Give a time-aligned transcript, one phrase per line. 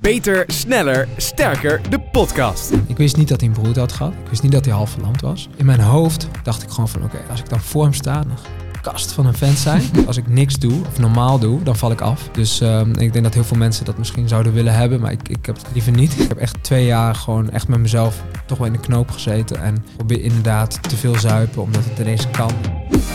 [0.00, 2.72] Beter, sneller, sterker, de podcast.
[2.86, 4.12] Ik wist niet dat hij een broer had gehad.
[4.12, 5.48] Ik wist niet dat hij half verlamd was.
[5.56, 8.38] In mijn hoofd dacht ik gewoon van oké, als ik dan voor hem sta, dan
[8.80, 9.82] kast van een vent zijn.
[10.06, 12.28] Als ik niks doe of normaal doe, dan val ik af.
[12.32, 15.28] Dus ehm, ik denk dat heel veel mensen dat misschien zouden willen hebben, maar ik,
[15.28, 16.20] ik heb het liever niet.
[16.20, 19.62] Ik heb echt twee jaar gewoon echt met mezelf toch wel in de knoop gezeten
[19.62, 22.50] en probeer inderdaad te veel zuipen omdat het ineens kan.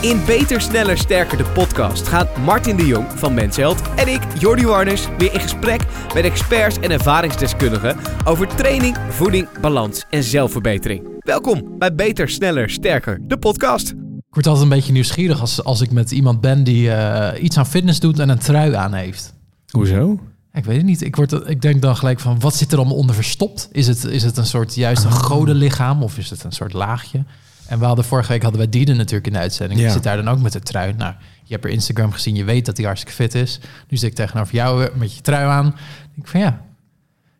[0.00, 4.66] In Beter, Sneller, Sterker, de podcast gaat Martin de Jong van Mensheld en ik, Jordi
[4.66, 5.80] Warners, weer in gesprek
[6.14, 11.08] met experts en ervaringsdeskundigen over training, voeding, balans en zelfverbetering.
[11.18, 14.05] Welkom bij Beter, Sneller, Sterker, de podcast.
[14.36, 17.58] Ik word altijd een beetje nieuwsgierig als, als ik met iemand ben die eh, iets
[17.58, 19.34] aan fitness doet en een trui aan heeft.
[19.70, 20.20] Hoezo?
[20.52, 21.02] Ik weet het niet.
[21.02, 23.68] Ik, word, ik denk dan gelijk van, wat zit er allemaal onder verstopt?
[23.72, 25.16] Is het, is het een soort juist een Oh.
[25.18, 27.24] godenlichaam of is het een soort laagje?
[27.66, 29.78] En we hadden vorige week hadden wij Dieden natuurlijk in de uitzending.
[29.78, 29.94] Die Ja.
[29.94, 30.92] zit daar dan ook met de trui.
[30.96, 33.60] Nou, je hebt er Instagram gezien, je weet dat hij hartstikke fit is.
[33.88, 35.66] Nu zit ik tegenover jou weer met je trui aan.
[35.66, 35.74] Ik
[36.14, 36.48] denk van ja,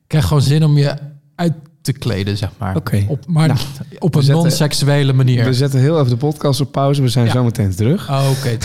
[0.02, 0.94] ik krijg gewoon zin om je
[1.34, 1.52] uit
[1.86, 2.76] te kleden, zeg maar.
[2.76, 3.04] Oké.
[3.08, 3.58] Op, maar Nou,
[3.98, 5.44] op een non-seksuele manier.
[5.44, 7.02] We zetten heel even de podcast op pauze.
[7.02, 7.32] We zijn Ja.
[7.32, 8.10] zo meteen terug.
[8.10, 8.56] Oh, oké.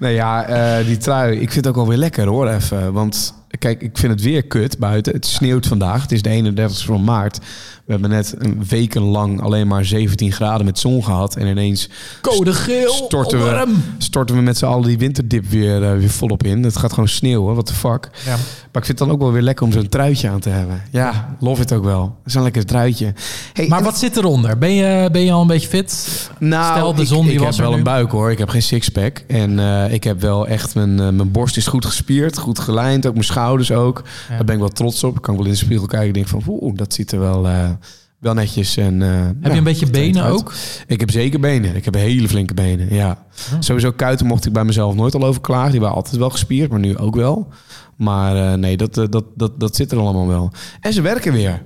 [0.00, 1.32] Nee, ja, eh, die trui.
[1.32, 2.92] Ik vind het ook wel weer lekker hoor, even.
[2.92, 5.12] Want kijk, ik vind het weer kut buiten.
[5.12, 6.02] Het sneeuwt vandaag.
[6.02, 7.38] Het is de 31 van maart.
[7.84, 11.36] We hebben net een weken lang alleen maar 17 graden met zon gehad.
[11.36, 11.88] En ineens
[12.20, 16.42] Code geel, storten we, storten we met z'n allen die winterdip weer, eh, weer volop
[16.44, 16.62] in.
[16.62, 17.52] Het gaat gewoon sneeuwen.
[17.52, 18.08] What the fuck.
[18.24, 18.30] Ja.
[18.30, 20.82] Maar ik vind het dan ook wel weer lekker om zo'n truitje aan te hebben.
[20.90, 22.16] Ja, love it ook wel.
[22.24, 23.12] Zo'n lekker truitje.
[23.52, 24.58] Hey, Maar wat zit eronder?
[24.58, 26.30] Ben je, ben je al een beetje fit?
[26.38, 27.78] Nou, Stel, de ik- zon die ik, was heb wel nu.
[27.78, 28.30] een buik hoor.
[28.30, 29.22] Ik heb geen sixpack.
[29.28, 29.58] En
[29.90, 30.74] eh, ik heb wel echt...
[30.74, 32.38] Mijn, eh, mijn borst is goed gespierd.
[32.38, 33.06] Goed gelijnd.
[33.06, 34.02] Ook mijn schouders ook.
[34.28, 34.36] Ja.
[34.36, 35.16] Daar ben ik wel trots op.
[35.16, 36.42] Ik kan wel in de spiegel kijken en denk van...
[36.46, 37.70] Oeh, dat ziet er wel, eh,
[38.18, 39.00] wel netjes en...
[39.00, 40.32] Heb ja, je een beetje benen uit.
[40.32, 40.52] ook?
[40.86, 41.76] Ik heb zeker benen.
[41.76, 43.24] Ik heb hele flinke benen, ja.
[43.58, 45.70] Sowieso kuiten mocht ik bij mezelf nooit al over klagen.
[45.70, 47.48] Die waren altijd wel gespierd, maar nu ook wel.
[47.96, 50.52] Maar nee, dat, dat, dat, dat zit er allemaal wel.
[50.80, 51.62] En ze werken weer.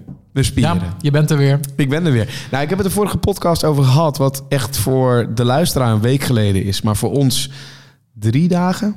[0.55, 1.61] Ja, je bent er weer.
[1.77, 2.47] Ik ben er weer.
[2.51, 6.01] Nou, ik heb het de vorige podcast over gehad, wat echt voor de luisteraar een
[6.01, 7.51] week geleden is, maar voor ons
[8.19, 8.97] drie dagen.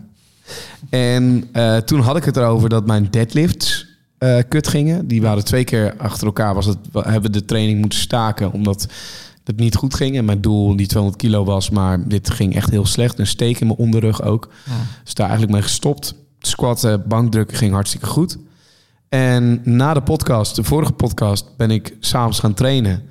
[0.89, 5.07] En eh, toen had ik het erover dat mijn deadlifts eh, kut gingen.
[5.07, 6.53] Die waren twee keer achter elkaar.
[6.53, 8.87] Was het, we hebben de training moeten staken omdat
[9.43, 10.17] het niet goed ging.
[10.17, 13.19] En mijn doel die 200 kilo was, maar dit ging echt heel slecht.
[13.19, 14.49] Een steek in mijn onderrug ook.
[15.03, 16.15] Dus daar eigenlijk mee gestopt.
[16.39, 18.37] Squatten, bankdrukken ging hartstikke goed.
[19.09, 23.01] En na de podcast, de vorige podcast, ben ik s'avonds gaan trainen.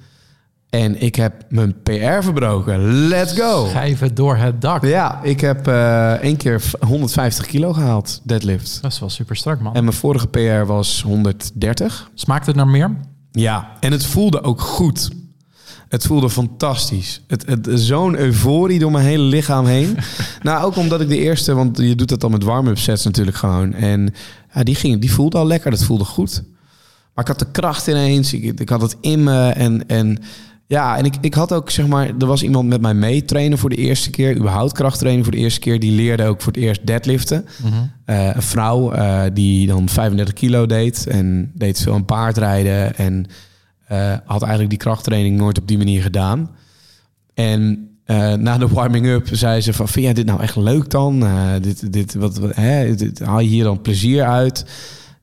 [0.77, 3.09] En ik heb mijn PR verbroken.
[3.09, 3.67] Let's go!
[3.69, 4.85] Schijven door het dak.
[4.85, 8.79] Ja, ik heb eh één keer 150 kilo gehaald, deadlift.
[8.83, 9.75] Dat is wel super strak, man.
[9.75, 12.11] En mijn vorige PR was 130.
[12.15, 12.97] Smaakt het naar meer?
[13.31, 15.11] Ja, en het voelde ook goed.
[15.89, 17.23] Het voelde fantastisch.
[17.27, 19.97] Het, het, Zo'n euforie door mijn hele lichaam heen.
[20.43, 23.37] nou, ook omdat ik de eerste, want je doet dat dan met warm-up sets natuurlijk
[23.37, 23.73] gewoon.
[23.73, 24.15] En
[24.55, 26.43] ja, die, ging, die voelde al lekker, dat voelde goed.
[27.15, 29.49] Maar ik had de kracht ineens, ik, ik had het in me.
[29.49, 30.23] En, en
[30.69, 33.59] ja, en ik, ik had ook, zeg maar, er was iemand met mij mee trainen
[33.59, 34.37] voor de eerste keer.
[34.37, 35.81] Überhaupt krachttrainen voor de eerste keer.
[35.81, 37.47] Die leerde ook voor het eerst deadliften.
[38.05, 43.27] Eh, een vrouw eh, die dan 35 kilo deed en deed veel aan paardrijden en
[43.87, 46.51] eh, had eigenlijk die krachttraining nooit op die manier gedaan.
[47.35, 47.91] En
[48.39, 51.25] na de warming-up zei ze van, vind jij dit nou echt leuk dan?
[51.61, 52.95] Dit, dit, wat, wat, hè?
[52.95, 54.65] Dit, haal je hier dan plezier uit?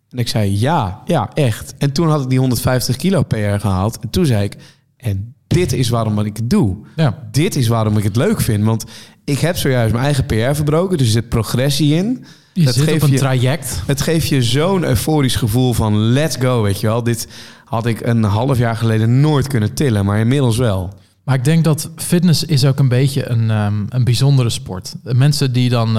[0.09, 1.73] En ik zei, ja, ja, echt.
[1.77, 3.99] En toen had ik die 150 kilo PR gehaald.
[3.99, 4.57] En toen zei ik,
[5.03, 6.77] en dit is waarom ik het doe.
[6.95, 7.27] Ja.
[7.31, 8.63] Dit is waarom ik het leuk vind.
[8.63, 8.83] Want
[9.23, 10.97] ik heb zojuist mijn eigen PR verbroken.
[10.97, 12.25] Dus er zit progressie in.
[12.53, 13.81] Je Dat zit op geeft een je- traject.
[13.85, 17.03] Het geeft je zo'n euforisch gevoel van let's go, weet je wel.
[17.03, 17.27] Dit
[17.65, 20.93] had ik een half jaar geleden nooit kunnen tillen, maar inmiddels wel.
[21.23, 24.95] Maar ik denk dat fitness is ook een beetje een, ehm, een bijzondere sport.
[25.03, 25.93] De mensen die dan eh,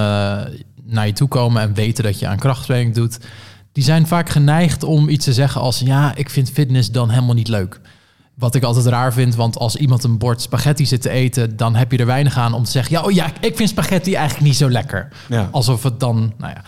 [0.86, 3.18] naar je toe komen en weten dat je aan krachttraining doet...
[3.72, 5.78] die zijn vaak geneigd om iets te zeggen als...
[5.78, 7.80] ja, ik vind fitness dan helemaal niet leuk.
[8.34, 11.56] Wat ik altijd raar vind, want als iemand een bord spaghetti zit te eten...
[11.56, 12.92] dan heb je er weinig aan om te zeggen...
[12.92, 15.08] ja, oh ja, ik vind spaghetti eigenlijk niet zo lekker.
[15.28, 15.48] Ja.
[15.52, 16.62] Alsof het dan, nou ja.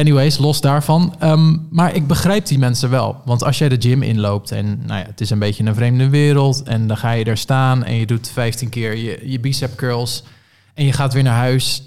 [0.00, 1.14] Anyways, los daarvan.
[1.18, 3.20] Ehm, maar ik begrijp die mensen wel.
[3.24, 6.08] Want als jij de gym inloopt en nou ja, het is een beetje een vreemde
[6.08, 6.62] wereld...
[6.62, 10.24] en dan ga je daar staan en je doet 15 keer je, je bicep curls...
[10.74, 11.82] en je gaat weer naar huis...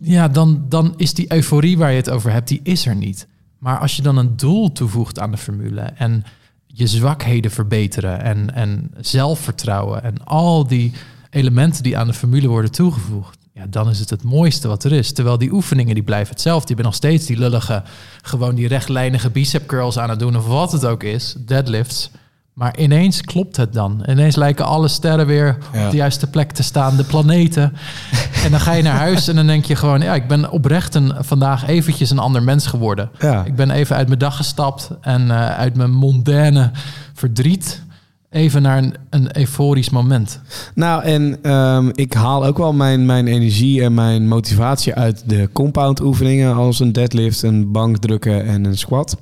[0.00, 3.26] ja, dan, dan is die euforie waar je het over hebt, die is er niet.
[3.58, 5.80] Maar als je dan een doel toevoegt aan de formule...
[5.80, 6.24] en
[6.72, 10.02] je zwakheden verbeteren en, en zelfvertrouwen...
[10.02, 10.92] en al die
[11.30, 13.38] elementen die aan de formule worden toegevoegd...
[13.52, 15.12] ja, dan is het het mooiste wat er is.
[15.12, 16.68] Terwijl die oefeningen die blijven hetzelfde.
[16.68, 17.82] Je bent nog steeds die lullige,
[18.22, 20.36] gewoon die rechtlijnige bicep curls aan het doen...
[20.36, 22.10] of wat het ook is, deadlifts...
[22.60, 24.02] Maar ineens klopt het dan.
[24.08, 25.84] Ineens lijken alle sterren weer Ja.
[25.84, 27.72] op de juiste plek te staan, de planeten.
[28.44, 30.00] en dan ga je naar huis en dan denk je gewoon...
[30.00, 33.10] ja, ik ben oprecht een, vandaag eventjes een ander mens geworden.
[33.18, 33.44] Ja.
[33.44, 36.70] Ik ben even uit mijn dag gestapt en eh, uit mijn mondaine
[37.14, 37.82] verdriet...
[38.30, 40.40] even naar een, een euforisch moment.
[40.74, 45.48] Nou, en ehm, ik haal ook wel mijn, mijn energie en mijn motivatie uit de
[45.52, 49.16] compound oefeningen als een deadlift, een bankdrukken en een squat.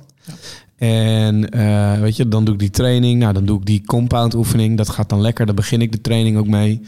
[0.79, 3.19] En eh, weet je, dan doe ik die training.
[3.19, 4.77] Nou, dan doe ik die compound oefening.
[4.77, 5.45] Dat gaat dan lekker.
[5.45, 6.81] Dan begin ik de training ook mee.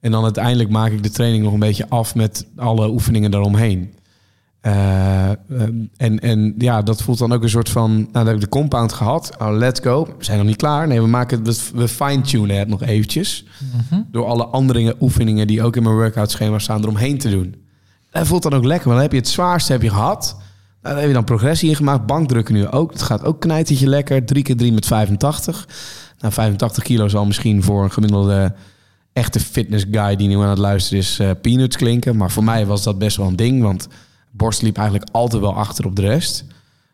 [0.00, 3.92] En dan uiteindelijk maak ik de training nog een beetje af met alle oefeningen daaromheen.
[4.60, 5.36] Eh, ehm,
[5.96, 7.94] en, en ja, dat voelt dan ook een soort van...
[7.96, 9.30] Nou, dan heb ik de compound gehad.
[9.38, 10.04] Oh, let's go.
[10.18, 10.86] We zijn nog niet klaar.
[10.88, 13.44] Nee, we, maken, het- we fine-tunen het nog eventjes.
[14.10, 17.54] Door alle andere oefeningen die ook in mijn workout schema staan eromheen te doen.
[18.10, 18.88] Dat voelt dan ook lekker.
[18.88, 20.36] Want dan heb je het zwaarste heb je gehad.
[20.86, 22.06] Nou, daar heb je dan progressie in gemaakt.
[22.06, 22.92] Bankdrukken nu ook.
[22.92, 24.24] Het gaat ook knijtertje lekker.
[24.24, 25.68] 3 keer 3 met 85.
[26.18, 28.54] Nou, 85 kilo zal misschien voor een gemiddelde
[29.12, 32.16] echte fitness guy die nu aan het luisteren is eh, peanuts klinken.
[32.16, 33.62] Maar voor mij was dat best wel een ding.
[33.62, 33.88] Want
[34.30, 36.44] borst liep eigenlijk altijd wel achter op de rest.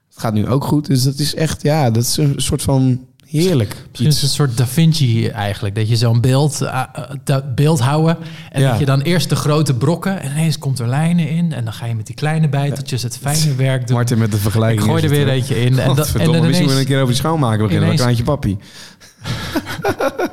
[0.09, 0.87] Het gaat nu ook goed.
[0.87, 3.77] Dus dat is echt, ja, dat is een soort van heerlijk.
[3.89, 5.75] Misschien is het een soort Da Vinci eigenlijk.
[5.75, 6.83] Dat je zo'n beeld, eh,
[7.25, 8.17] eh, beeld houden.
[8.51, 8.71] En Ja.
[8.71, 10.23] dat je dan eerst de grote brokken.
[10.23, 11.53] En ineens komt er lijnen in.
[11.53, 13.97] En dan ga je met die kleine bijteltjes het fijne werk doen.
[13.97, 14.81] Martin met de vergelijking.
[14.83, 15.29] ik gooi er weer hoor.
[15.35, 15.79] eentje in.
[15.79, 17.93] En, dat, en dan misschien je een keer over die schoonmaken beginnen.
[17.93, 18.59] ineens- Dan kraantje papi.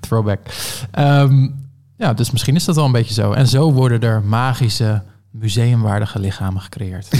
[0.00, 0.40] throwback.
[0.90, 1.48] Ehm,
[1.96, 3.32] ja, dus misschien is dat wel een beetje zo.
[3.32, 5.02] En zo worden er magische,
[5.38, 7.08] museumwaardige lichamen gecreëerd.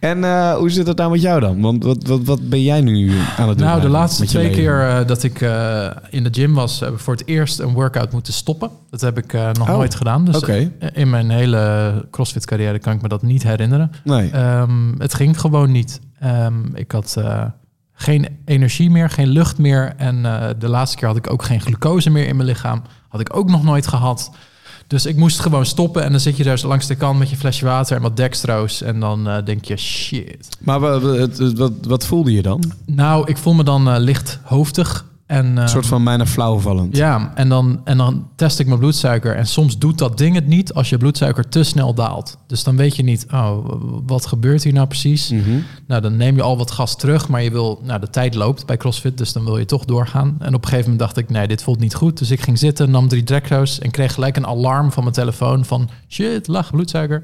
[0.00, 1.60] En eh, hoe zit het nou met jou dan?
[1.60, 3.66] Want wat, wat, wat ben jij nu aan het doen?
[3.66, 4.58] Nou, de laatste twee leven?
[4.58, 7.72] keer eh, dat ik eh, in de gym was, heb ik voor het eerst een
[7.72, 8.70] workout moeten stoppen.
[8.90, 10.24] Dat heb ik eh, nog Oh, nooit gedaan.
[10.24, 13.90] Dus Oké, in mijn hele CrossFit carrière kan ik me dat niet herinneren.
[14.04, 14.30] nee.
[14.30, 16.00] Ehm, het ging gewoon niet.
[16.20, 17.44] Ehm, ik had eh,
[17.92, 19.92] geen energie meer, geen lucht meer.
[19.96, 22.82] En eh, de laatste keer had ik ook geen glucose meer in mijn lichaam.
[23.08, 24.30] Had ik ook nog nooit gehad.
[24.88, 26.02] Dus ik moest gewoon stoppen.
[26.04, 28.16] En dan zit je daar zo langs de kant met je flesje water en wat
[28.16, 28.82] dextro's.
[28.82, 30.48] En dan eh, denk je, shit.
[30.60, 32.72] Maar wat, wat, wat, voelde je dan?
[32.86, 35.06] Nou, ik voel me dan eh, licht hoofdig.
[35.28, 36.96] En, Een ehm, soort van bijna flauwvallend.
[36.96, 39.34] Ja, en dan, en dan test ik mijn bloedsuiker.
[39.34, 42.38] En soms doet dat ding het niet als je bloedsuiker te snel daalt.
[42.46, 43.58] Dus dan weet je niet, oh,
[44.06, 45.30] wat gebeurt hier nou precies?
[45.30, 45.58] Mhm.
[45.86, 48.66] Nou, dan neem je al wat gas terug, maar je wil, nou, de tijd loopt
[48.66, 50.36] bij CrossFit, dus dan wil je toch doorgaan.
[50.38, 52.18] En op een gegeven moment dacht ik, nee, dit voelt niet goed.
[52.18, 55.64] Dus ik ging zitten, nam drie Dextro's en kreeg gelijk een alarm van mijn telefoon
[55.64, 57.22] van shit, lage bloedsuiker.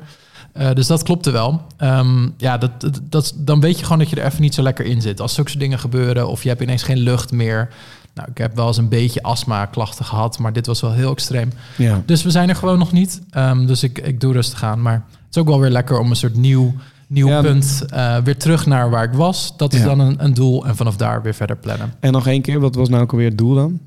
[0.53, 1.63] Eh, dus dat klopte wel.
[1.77, 4.63] Ehm, ja, dat, dat, dat, dan weet je gewoon dat je er even niet zo
[4.63, 5.21] lekker in zit.
[5.21, 7.69] Als zulke soort dingen gebeuren of je hebt ineens geen lucht meer.
[8.15, 11.53] Nou, ik heb wel eens een beetje astma-klachten gehad, maar dit was wel heel extreem.
[11.77, 12.03] Ja.
[12.07, 13.21] Dus we zijn er gewoon nog niet.
[13.31, 14.83] Ehm, dus ik, ik doe rustig aan.
[14.83, 16.75] Maar het is ook wel weer lekker om een soort nieuw,
[17.07, 19.57] nieuw Ja, punt eh, weer terug naar waar ik was.
[19.57, 19.85] Dat is Ja.
[19.87, 21.93] dan een, een doel en vanaf daar weer verder plannen.
[22.01, 23.81] En nog één keer, wat was nou ook alweer het doel dan?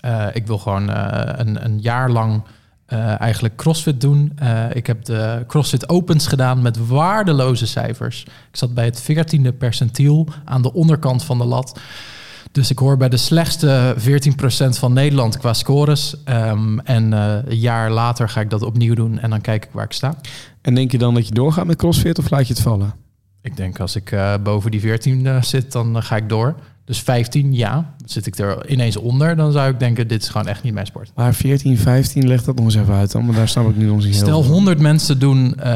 [0.00, 2.42] Eh, ik wil gewoon een, een jaar lang
[2.88, 4.32] eh, eigenlijk CrossFit doen.
[4.36, 8.22] Eh, ik heb de CrossFit Opens gedaan met waardeloze cijfers.
[8.24, 11.80] Ik zat bij het 14e percentiel aan de onderkant van de lat.
[12.52, 16.16] Dus ik hoor bij de slechtste 14% van Nederland qua scores.
[16.24, 19.70] Ehm, en eh, een jaar later ga ik dat opnieuw doen en dan kijk ik
[19.72, 20.14] waar ik sta.
[20.62, 22.94] En denk je dan dat je doorgaat met CrossFit of laat je het vallen?
[23.42, 26.54] Ik denk als ik boven die 14 eh, zit, dan ga ik door.
[26.88, 27.94] Dus 15, ja.
[28.04, 30.86] Zit ik er ineens onder, dan zou ik denken, dit is gewoon echt niet mijn
[30.86, 31.10] sport.
[31.14, 33.24] Maar 14, 15, leg dat nog eens even uit dan.
[33.26, 34.52] Maar daar snap ik nu nog niet heel Stel veel van.
[34.52, 35.72] 100 mensen doen eh,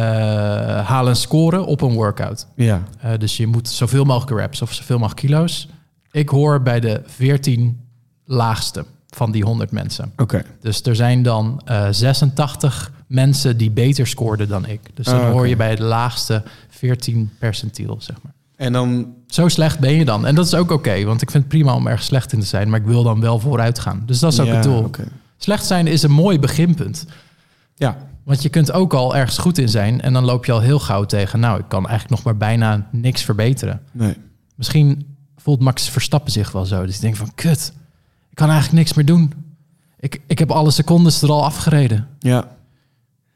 [0.87, 2.47] halen scoren op een workout.
[2.57, 5.69] Ja, Eh, dus je moet zoveel mogelijk reps of zoveel mogelijk kilo's.
[6.11, 7.81] Ik hoor bij de 14
[8.25, 10.13] laagste van die 100 mensen.
[10.17, 10.43] oké.
[10.61, 14.81] Dus er zijn dan eh, 86 mensen die beter scoorden dan ik.
[14.95, 18.33] Dus dan Ah, hoor je bij het laagste 14 percentiel, zeg maar.
[18.57, 19.15] En dan...
[19.27, 20.27] Zo slecht ben je dan.
[20.27, 22.47] En dat is ook oké, want ik vind het prima om erg slecht in te
[22.47, 22.71] zijn.
[22.71, 24.03] Maar ik wil dan wel vooruit gaan.
[24.07, 24.91] Dus dat is ook ja, het doel.
[25.37, 27.07] Slecht zijn is een mooi beginpunt.
[27.75, 30.61] Ja, Want je kunt ook al ergens goed in zijn en dan loop je al
[30.61, 31.41] heel gauw tegen.
[31.41, 33.81] Nou, ik kan eigenlijk nog maar bijna niks verbeteren.
[33.93, 34.17] nee.
[34.55, 36.87] Misschien voelt Max Verstappen zich wel zo.
[36.87, 37.73] Dus ik denk van, kut,
[38.31, 39.33] ik kan eigenlijk niks meer doen.
[39.99, 42.09] Ik, ik heb alle secondes er al afgereden.
[42.19, 42.49] Ja,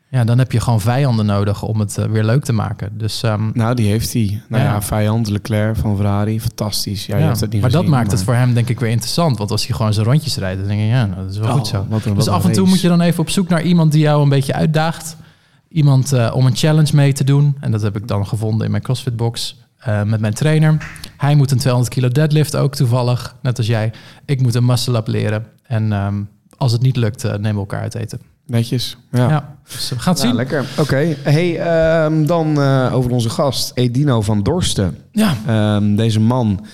[0.08, 2.98] Ja, dan heb je gewoon vijanden nodig om het eh, weer leuk te maken.
[2.98, 4.42] Dus um, nou die heeft hij.
[4.48, 4.82] Nou ja, Ja.
[4.82, 7.06] vijand Leclerc van Ferrari, fantastisch.
[7.06, 8.90] Ja, je ja, hebt het niet maar dat maakt het voor hem denk ik weer
[8.90, 9.38] interessant.
[9.38, 11.48] Want als hij gewoon zijn rondjes rijdt, dan denk je, ja, nou, dat is wel
[11.48, 11.86] Oh, goed zo.
[11.88, 12.68] wat een- Dus af en toe race.
[12.74, 15.16] moet je dan even op zoek naar iemand die jou een beetje uitdaagt.
[15.68, 17.56] Iemand eh, om een challenge mee te doen.
[17.60, 20.90] En dat heb ik dan gevonden in mijn CrossFit box eh, met mijn trainer.
[21.16, 23.92] Hij moet een 200 kilo deadlift ook toevallig, net als jij.
[24.24, 25.46] Ik moet een muscle up leren.
[25.62, 26.14] En ehm,
[26.56, 28.20] als het niet lukt, nemen we elkaar uit eten.
[28.46, 28.96] Netjes.
[29.12, 29.28] Ja.
[29.28, 30.36] Ja, dus we gaan het Nou, zien.
[30.36, 30.64] lekker.
[30.78, 31.16] Oké.
[31.22, 34.98] Hey, ehm, dan eh, over onze gast, Edino van Dorsten.
[35.12, 36.66] Ja, Ehm, deze man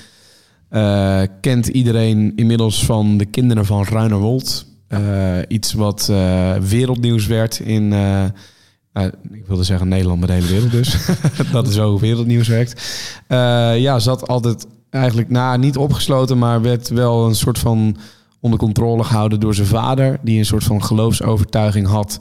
[0.69, 4.67] Eh, kent iedereen inmiddels van de kinderen van Ruinerwold.
[4.88, 5.00] Eh,
[5.49, 7.93] iets wat eh, wereldnieuws werd in...
[7.93, 8.25] eh,
[8.93, 10.97] nou, ik wilde zeggen Nederland, maar de hele wereld dus.
[11.52, 12.83] dat is zo wereldnieuws werkt.
[13.26, 17.97] Eh, ja, zat altijd eigenlijk nou, niet opgesloten, maar werd wel een soort van
[18.43, 22.19] onder controle gehouden door zijn vader, die een soort van geloofsovertuiging had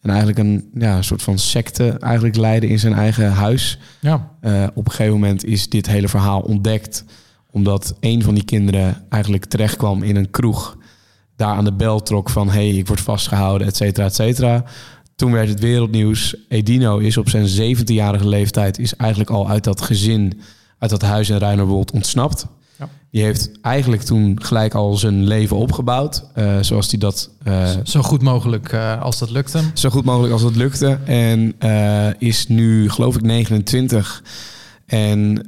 [0.00, 3.78] en eigenlijk een ja, soort van secte eigenlijk leidde in zijn eigen huis.
[4.00, 4.30] Ja.
[4.40, 7.04] Eh, op een gegeven moment is dit hele verhaal ontdekt
[7.50, 10.76] omdat een van die kinderen eigenlijk terechtkwam in een kroeg,
[11.36, 14.64] daar aan de bel trok van hey, ik word vastgehouden, et cetera, et cetera.
[15.14, 16.36] Toen werd het wereldnieuws.
[16.48, 20.40] Edino is op zijn 17-jarige leeftijd is eigenlijk al uit dat gezin,
[20.78, 22.46] uit dat huis in Ruinerwold ontsnapt.
[22.78, 22.88] Ja.
[23.10, 28.02] Die heeft eigenlijk toen gelijk al zijn leven opgebouwd, eh, zoals hij dat eh, Zo
[28.02, 29.60] goed mogelijk eh, als dat lukte.
[29.74, 30.98] zo goed mogelijk als dat lukte.
[31.04, 31.54] En
[32.18, 34.22] is nu, geloof ik, 29.
[34.86, 35.46] En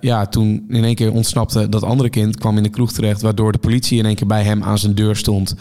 [0.00, 3.52] ja, toen in één keer ontsnapte dat andere kind, kwam in de kroeg terecht, waardoor
[3.52, 5.54] de politie in één keer bij hem aan zijn deur stond.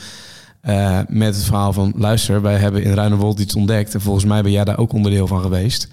[1.08, 3.94] met het verhaal van: luister, wij hebben in Ruinerwold iets ontdekt.
[3.94, 5.88] En volgens mij ben jij daar ook onderdeel van geweest.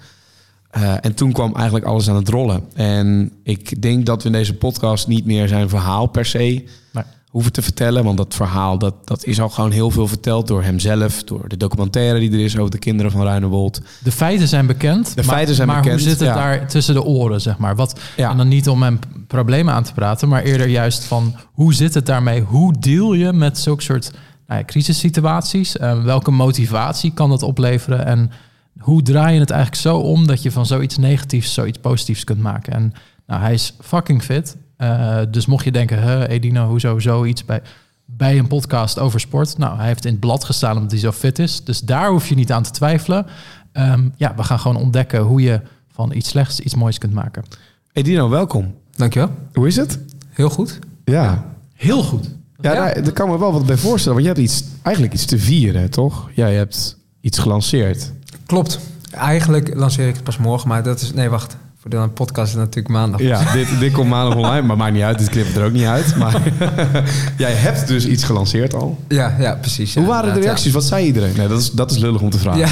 [0.69, 2.63] Eh, en toen kwam eigenlijk alles aan het rollen.
[2.75, 7.03] En ik denk dat we in deze podcast niet meer zijn verhaal per se Nee.
[7.29, 8.03] hoeven te vertellen.
[8.03, 11.23] Want dat verhaal dat, dat is al gewoon heel veel verteld door hemzelf.
[11.23, 13.81] Door de documentaire die er is over de kinderen van Ruinerwold.
[14.03, 15.07] De feiten zijn bekend.
[15.07, 16.33] De maar, feiten zijn maar bekend, hoe zit het ja.
[16.35, 17.75] daar tussen de oren, zeg maar?
[17.75, 18.31] Wat, Ja.
[18.31, 21.93] En dan niet om hem problemen aan te praten, maar eerder juist van hoe zit
[21.93, 22.41] het daarmee?
[22.41, 24.11] Hoe deal je met zulke soort
[24.47, 25.77] nou ja, crisissituaties?
[25.77, 28.05] Eh, welke motivatie kan dat opleveren?
[28.05, 28.31] En
[28.79, 32.41] hoe draai je het eigenlijk zo om dat je van zoiets negatiefs zoiets positiefs kunt
[32.41, 32.73] maken?
[32.73, 32.93] En
[33.27, 34.55] nou, hij is fucking fit.
[34.77, 37.61] Eh, dus mocht je denken, huh, Edino, hoezo zoiets bij,
[38.05, 39.57] bij een podcast over sport?
[39.57, 41.63] Nou, hij heeft in het blad gestaan omdat hij zo fit is.
[41.63, 43.25] Dus daar hoef je niet aan te twijfelen.
[43.71, 47.43] Ehm, ja, we gaan gewoon ontdekken hoe je van iets slechts iets moois kunt maken.
[47.93, 48.73] Edino, welkom.
[48.95, 49.29] Dankjewel.
[49.53, 49.99] Hoe is het?
[50.29, 50.79] Heel goed.
[51.05, 51.45] Ja.
[51.73, 52.25] Heel goed.
[52.61, 52.79] Ja, Ja.
[52.83, 54.23] Daar, daar kan me wel wat bij voorstellen.
[54.23, 56.29] Want je hebt iets, eigenlijk iets te vieren, toch?
[56.33, 58.11] Ja, je hebt iets gelanceerd.
[58.49, 58.79] Klopt.
[59.11, 61.13] Eigenlijk lanceer ik het pas morgen, maar dat is...
[61.13, 61.55] Nee, wacht.
[61.81, 63.21] Voor de podcast is het natuurlijk maandag.
[63.21, 65.19] Ja, dit, dit komt maandag online, maar maakt niet uit.
[65.19, 66.15] Dit knipt er ook niet uit.
[66.15, 66.41] Maar
[67.37, 68.99] jij hebt dus iets gelanceerd al.
[69.07, 69.93] Ja, ja precies.
[69.93, 70.73] ja, Hoe waren de reacties?
[70.73, 71.33] Wat zei iedereen?
[71.37, 72.59] Nee, dat is, dat is lullig om te vragen.
[72.59, 72.67] Ja,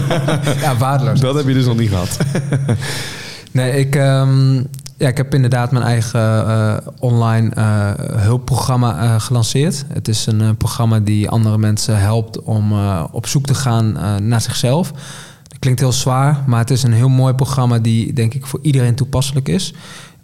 [0.66, 1.20] ja waardeloos.
[1.30, 2.16] Dat heb je dus nog niet gehad.
[3.50, 4.62] Nee, ik, ehm,
[5.00, 9.84] ja, ik heb inderdaad mijn eigen eh, online eh, hulpprogramma eh, gelanceerd.
[9.92, 12.72] Het is een programma die andere mensen helpt om
[13.12, 13.92] op zoek te gaan
[14.28, 14.92] naar zichzelf.
[15.42, 18.58] Dat klinkt heel zwaar, maar het is een heel mooi programma die denk ik voor
[18.62, 19.74] iedereen toepasselijk is.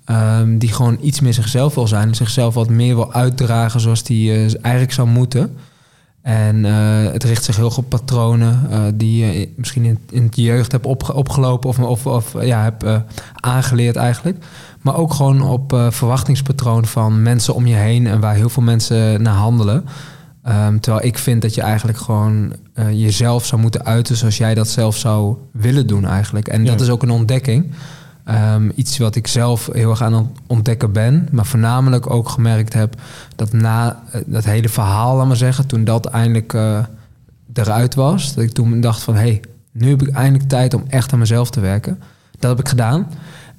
[0.04, 4.02] Ehm, die gewoon iets meer zichzelf wil zijn en zichzelf wat meer wil uitdragen zoals
[4.02, 5.56] die eigenlijk zou moeten.
[6.26, 10.23] En eh, het richt zich heel erg op patronen eh, die je misschien in, in
[10.23, 12.97] het jeugd hebt opge- opgelopen of, of, of ja, hebt eh,
[13.35, 14.45] aangeleerd eigenlijk.
[14.80, 19.23] Maar ook gewoon op verwachtingspatroon van mensen om je heen en waar heel veel mensen
[19.23, 19.85] naar handelen.
[20.42, 22.52] Ehm, terwijl ik vind dat je eigenlijk gewoon
[22.90, 26.49] jezelf zou moeten uiten zoals jij dat zelf zou willen doen eigenlijk.
[26.49, 27.73] En dat is ook een ontdekking.
[28.26, 31.28] Ehm, iets wat ik zelf heel erg aan het ontdekken ben.
[31.33, 32.95] Maar voornamelijk ook gemerkt heb
[33.37, 36.85] dat na eh, dat hele verhaal, laat maar zeggen, toen dat eindelijk eh,
[37.52, 39.40] eruit was, dat ik toen dacht van hé, hey,
[39.73, 41.99] nu heb ik eindelijk tijd om echt aan mezelf te werken.
[42.38, 43.06] Dat heb ik gedaan.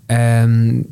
[0.06, 0.86] En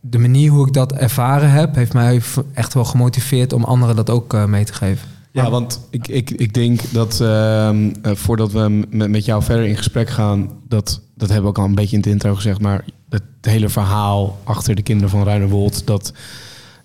[0.00, 2.20] de manier hoe ik dat ervaren heb, heeft mij
[2.52, 5.08] echt wel gemotiveerd om anderen dat ook eh, mee te geven.
[5.32, 9.64] Ja, want ik, ik, ik denk dat ehm, eh, voordat we met, met jou verder
[9.64, 12.60] in gesprek gaan, dat, dat hebben we ook al een beetje in het intro gezegd,
[12.60, 16.12] maar het hele verhaal achter de kinderen van Ruinerwold, dat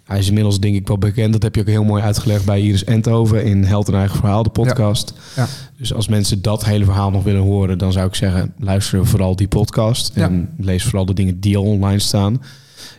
[0.03, 1.33] hij is inmiddels denk ik wel bekend.
[1.33, 4.43] Dat heb je ook heel mooi uitgelegd bij Iris Enthoven in Held en Eigen Verhaal,
[4.43, 5.13] de podcast.
[5.36, 5.48] Ja.
[5.77, 9.36] Dus als mensen dat hele verhaal nog willen horen, dan zou ik zeggen, luister vooral
[9.36, 12.33] die podcast en lees vooral de dingen die al online staan.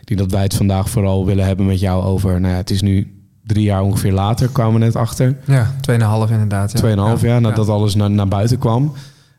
[0.01, 2.69] Ik denk dat wij het vandaag vooral willen hebben met jou over, nou ja, het
[2.69, 5.37] is nu drie jaar ongeveer later, kwamen we net achter.
[5.45, 6.71] Ja, 2,5 inderdaad.
[6.71, 6.77] Ja.
[6.79, 7.27] Tweeënhalf Ja.
[7.27, 7.47] jaar Ja.
[7.47, 8.93] nadat alles naar, naar buiten kwam.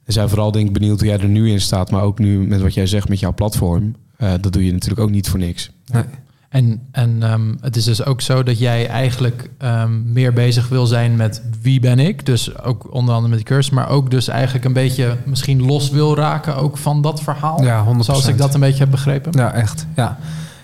[0.04, 1.90] En zijn vooral denk ik benieuwd hoe jij er nu in staat.
[1.90, 3.94] Maar ook nu met wat jij zegt met jouw platform.
[4.16, 5.70] Eh, dat doe je natuurlijk ook niet voor niks.
[5.92, 6.04] Nee.
[6.52, 10.86] En, en ehm, het is dus ook zo dat jij eigenlijk ehm, meer bezig wil
[10.86, 12.26] zijn met wie ben ik.
[12.26, 13.72] Dus ook onder andere met die cursus.
[13.72, 17.62] Maar ook dus eigenlijk een beetje misschien los wil raken ook van dat verhaal.
[17.62, 18.04] Ja, 100%.
[18.04, 19.32] Zoals ik dat een beetje heb begrepen.
[19.34, 19.86] Ja, echt.
[19.96, 20.18] Ja,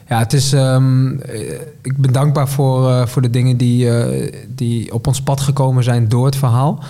[0.09, 0.53] ja het is.
[0.53, 5.23] ehm, eh, ik ben dankbaar voor, eh, voor de dingen die, eh, die op ons
[5.23, 6.83] pad gekomen zijn door het verhaal.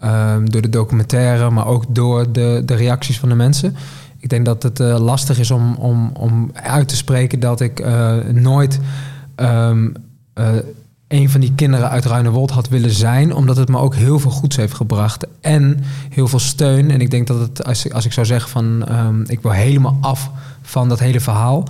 [0.00, 3.76] Ehm, door de documentaire, maar ook door de, de reacties van de mensen.
[4.18, 7.80] Ik denk dat het eh, lastig is om, om, om uit te spreken dat ik
[7.80, 8.80] eh, nooit
[9.34, 9.88] ehm,
[10.34, 10.48] eh,
[11.08, 14.30] een van die kinderen uit Ruinewold had willen zijn, omdat het me ook heel veel
[14.30, 16.90] goeds heeft gebracht en heel veel steun.
[16.90, 19.52] En ik denk dat het, als ik, als ik zou zeggen van ehm, ik wil
[19.52, 20.30] helemaal af
[20.62, 21.68] van dat hele verhaal,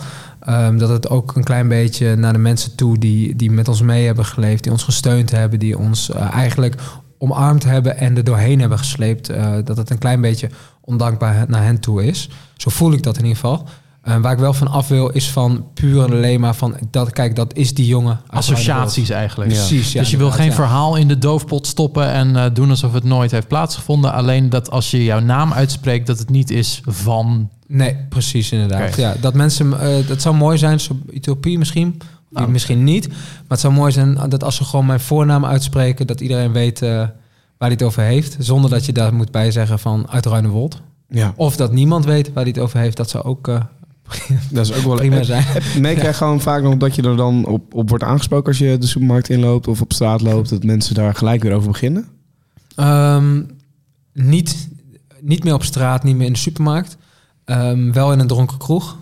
[0.76, 4.06] dat het ook een klein beetje naar de mensen toe die, die met ons mee
[4.06, 6.75] hebben geleefd, die ons gesteund hebben, die ons eigenlijk
[7.22, 10.50] omarmd hebben en er doorheen hebben gesleept, eh, dat het een klein beetje
[10.80, 12.28] ondankbaar naar hen toe is.
[12.56, 13.68] Zo voel ik dat in ieder geval.
[14.08, 17.12] Uh, waar ik wel van af wil, is van puur en alleen maar van dat,
[17.12, 18.20] kijk, dat is die jongen.
[18.26, 19.50] Associaties eigenlijk.
[19.50, 19.92] Precies.
[19.92, 20.52] Ja, dus je wil geen ja.
[20.52, 24.12] verhaal in de doofpot stoppen en eh, doen alsof het nooit heeft plaatsgevonden.
[24.12, 27.50] Alleen dat als je jouw naam uitspreekt, dat het niet is van.
[27.66, 28.96] Nee, precies inderdaad.
[28.96, 32.00] Ja, dat mensen, eh, dat zou mooi zijn, zo utopie misschien,
[32.30, 32.50] Nou.
[32.50, 33.08] misschien niet.
[33.08, 33.18] Maar
[33.49, 36.90] het zou mooi zijn dat als ze gewoon mijn voornaam uitspreken, dat iedereen weet eh,
[36.90, 37.12] waar
[37.58, 40.80] hij het over heeft, zonder dat je daar moet bij zeggen van uit Ruinewold.
[41.08, 43.60] Ja, Of dat niemand weet waar hij het over heeft, dat zou ook eh,
[44.52, 45.44] dat is ook wel prima zijn.
[45.80, 48.78] Merk jij gewoon vaak nog dat je er dan op, op wordt aangesproken als je
[48.78, 52.06] de supermarkt inloopt of op straat loopt, dat mensen daar gelijk weer over beginnen?
[52.75, 53.42] Ehm,
[54.12, 54.68] niet,
[55.20, 56.96] niet meer op straat, niet meer in de supermarkt.
[57.50, 58.97] Ehm, wel in een dronken kroeg.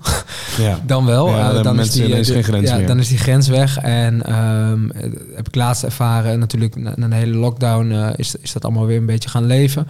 [0.58, 0.80] Ja.
[0.86, 1.28] Dan wel.
[1.28, 2.86] Ja, Eh, dan is die, is eh, geen grens ja, meer.
[2.86, 3.78] Dan is die grens weg.
[3.78, 5.02] En ehm, eh,
[5.34, 8.96] heb ik laatst ervaren, natuurlijk na, na een hele lockdown, is, is dat allemaal weer
[8.96, 9.86] een beetje gaan leven.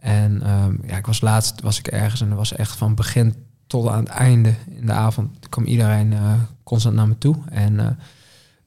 [0.00, 3.34] En ehm, ja, ik was laatst was ik ergens en er was echt van begin
[3.66, 6.14] tot aan het einde in de avond kwam iedereen
[6.64, 7.36] constant naar me toe.
[7.50, 7.98] En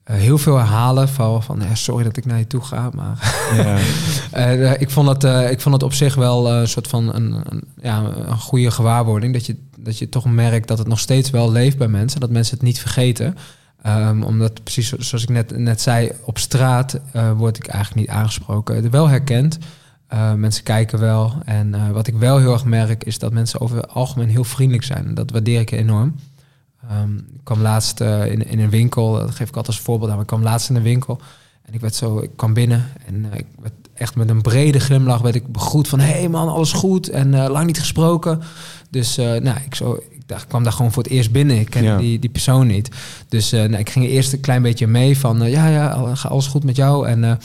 [0.04, 2.90] eh, eh, heel veel herhalen van, van ja, sorry dat ik naar je toe ga,
[2.94, 3.76] maar Ja.
[4.70, 7.14] eh, ik, vond dat, eh, ik vond dat op zich wel eh, een soort van
[7.14, 9.32] een, een, ja, een goede gewaarwording.
[9.32, 12.20] Dat je, dat je toch merkt dat het nog steeds wel leeft bij mensen.
[12.20, 13.36] Dat mensen het niet vergeten.
[13.82, 18.06] Ehm, omdat precies zo- zoals ik net, net zei, op straat eh, word ik eigenlijk
[18.06, 18.90] niet aangesproken.
[18.90, 19.58] Wel herkend.
[20.08, 21.32] Eh, mensen kijken wel.
[21.44, 24.44] En eh, wat ik wel heel erg merk, is dat mensen over het algemeen heel
[24.44, 25.14] vriendelijk zijn.
[25.14, 26.14] Dat waardeer ik enorm.
[26.88, 30.08] Ehm, ik kwam laatst eh, in, in een winkel, dat geef ik altijd als voorbeeld
[30.10, 30.14] aan.
[30.16, 31.20] maar Ik kwam laatst in een winkel
[31.62, 34.78] en ik werd zo, ik kwam binnen en eh, ik werd echt met een brede
[34.80, 38.40] glimlach werd ik begroet van, hé hey man, alles goed en eh, lang niet gesproken.
[38.90, 41.58] Dus nou, ik, zo, ik, dacht, ik kwam daar gewoon voor het eerst binnen.
[41.58, 41.96] Ik kende Ja.
[41.96, 42.90] die, die persoon niet.
[43.28, 46.64] Dus nou, ik ging eerst een klein beetje mee van, ja, ja, ga alles goed
[46.64, 47.08] met jou.
[47.08, 47.38] En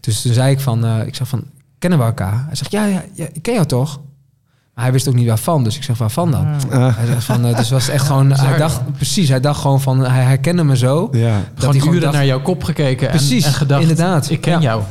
[0.00, 1.44] dus toen zei ik van, ik zeg van,
[1.78, 2.44] kennen we elkaar?
[2.46, 4.00] Hij zegt, ja, ja, ja, ik ken jou toch?
[4.76, 6.46] Maar hij wist ook niet waarvan, dus ik zeg, waarvan dan?
[6.70, 9.80] Ah, Hij zegt van, eh, dus was echt gewoon, hij dacht, precies, hij dacht gewoon
[9.80, 11.08] van, hij herkende me zo.
[11.12, 11.36] ja.
[11.36, 14.30] Dat Gewoon hij gewoon uren dacht- naar jouw kop gekeken en, Precies, en gedacht, inderdaad.
[14.30, 14.60] ik ken Ja.
[14.60, 14.82] jou.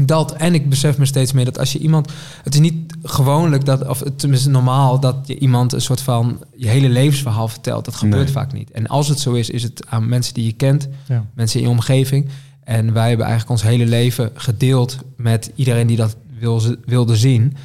[0.00, 2.12] Dat, en ik besef me steeds meer dat als je iemand...
[2.42, 6.40] Het is niet gewoonlijk, dat, of het is normaal dat je iemand een soort van
[6.56, 7.84] je hele levensverhaal vertelt.
[7.84, 8.32] Dat gebeurt Nee.
[8.32, 8.70] vaak niet.
[8.70, 11.24] En als het zo is, is het aan mensen die je kent, Ja.
[11.34, 12.28] mensen in je omgeving.
[12.64, 17.56] En wij hebben eigenlijk ons hele leven gedeeld met iedereen die dat wil, wilde zien.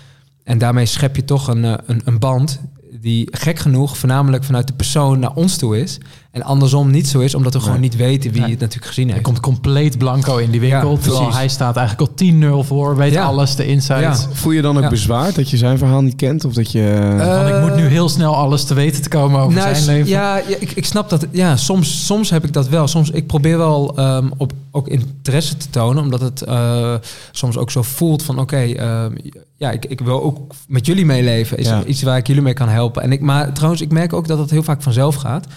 [0.50, 2.60] En daarmee schep je toch een, eh, een, een band
[3.02, 5.98] die gek genoeg voornamelijk vanuit de persoon naar ons toe is.
[6.32, 8.50] En andersom niet zo is, omdat we gewoon niet weten wie Nee.
[8.50, 9.26] het natuurlijk gezien Hij heeft.
[9.26, 10.92] komt compleet blanco in die winkel.
[10.92, 11.38] Ja, terwijl precies.
[11.38, 12.96] hij staat eigenlijk al 10-0 voor.
[12.96, 13.24] Weet Ja.
[13.24, 14.22] alles, de insights.
[14.24, 14.28] Ja.
[14.32, 14.90] Voel je dan ook Ja.
[14.90, 16.46] bezwaar dat je zijn verhaal niet kent?
[16.46, 17.16] Of dat je...
[17.20, 19.86] Eh, Van, ik moet nu heel snel alles te weten te komen over Nou, zijn
[19.86, 20.10] leven.
[20.10, 21.26] Ja, ja ik, ik snap dat.
[21.32, 22.88] Ja, soms, soms heb ik dat wel.
[22.88, 26.94] Soms, ik probeer wel ehm, op, ook interesse te tonen, omdat het eh,
[27.32, 29.12] soms ook zo voelt van oké, ehm,
[29.60, 31.58] ja, ik, ik wil ook met jullie meeleven.
[31.58, 31.84] Is Ja.
[31.84, 33.02] iets waar ik jullie mee kan helpen.
[33.02, 35.48] En ik, maar trouwens, ik merk ook dat het heel vaak vanzelf gaat.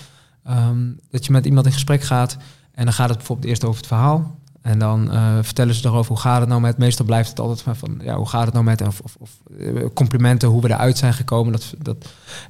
[0.44, 0.78] Ehm,
[1.10, 2.36] dat je met iemand in gesprek gaat
[2.74, 4.40] en dan gaat het bijvoorbeeld eerst over het verhaal.
[4.62, 6.78] En dan eh, vertellen ze erover hoe gaat het nou met.
[6.78, 8.86] Meestal blijft het altijd van, van ja, hoe gaat het nou met.
[8.86, 11.52] Of, of, of eh, complimenten, hoe we eruit zijn gekomen.
[11.52, 11.96] Dat, dat,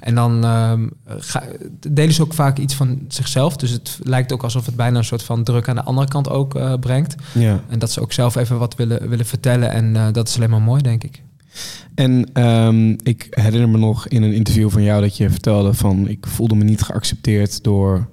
[0.00, 1.42] en dan ehm, ga,
[1.88, 3.56] delen ze ook vaak iets van zichzelf.
[3.56, 6.30] Dus het lijkt ook alsof het bijna een soort van druk aan de andere kant
[6.30, 7.14] ook eh, brengt.
[7.34, 7.60] Ja.
[7.68, 9.70] En dat ze ook zelf even wat willen, willen vertellen.
[9.70, 11.22] En dat is alleen maar mooi, denk ik.
[11.94, 16.08] En ehm, ik herinner me nog in een interview van jou dat je vertelde van
[16.08, 18.08] ik voelde me niet geaccepteerd door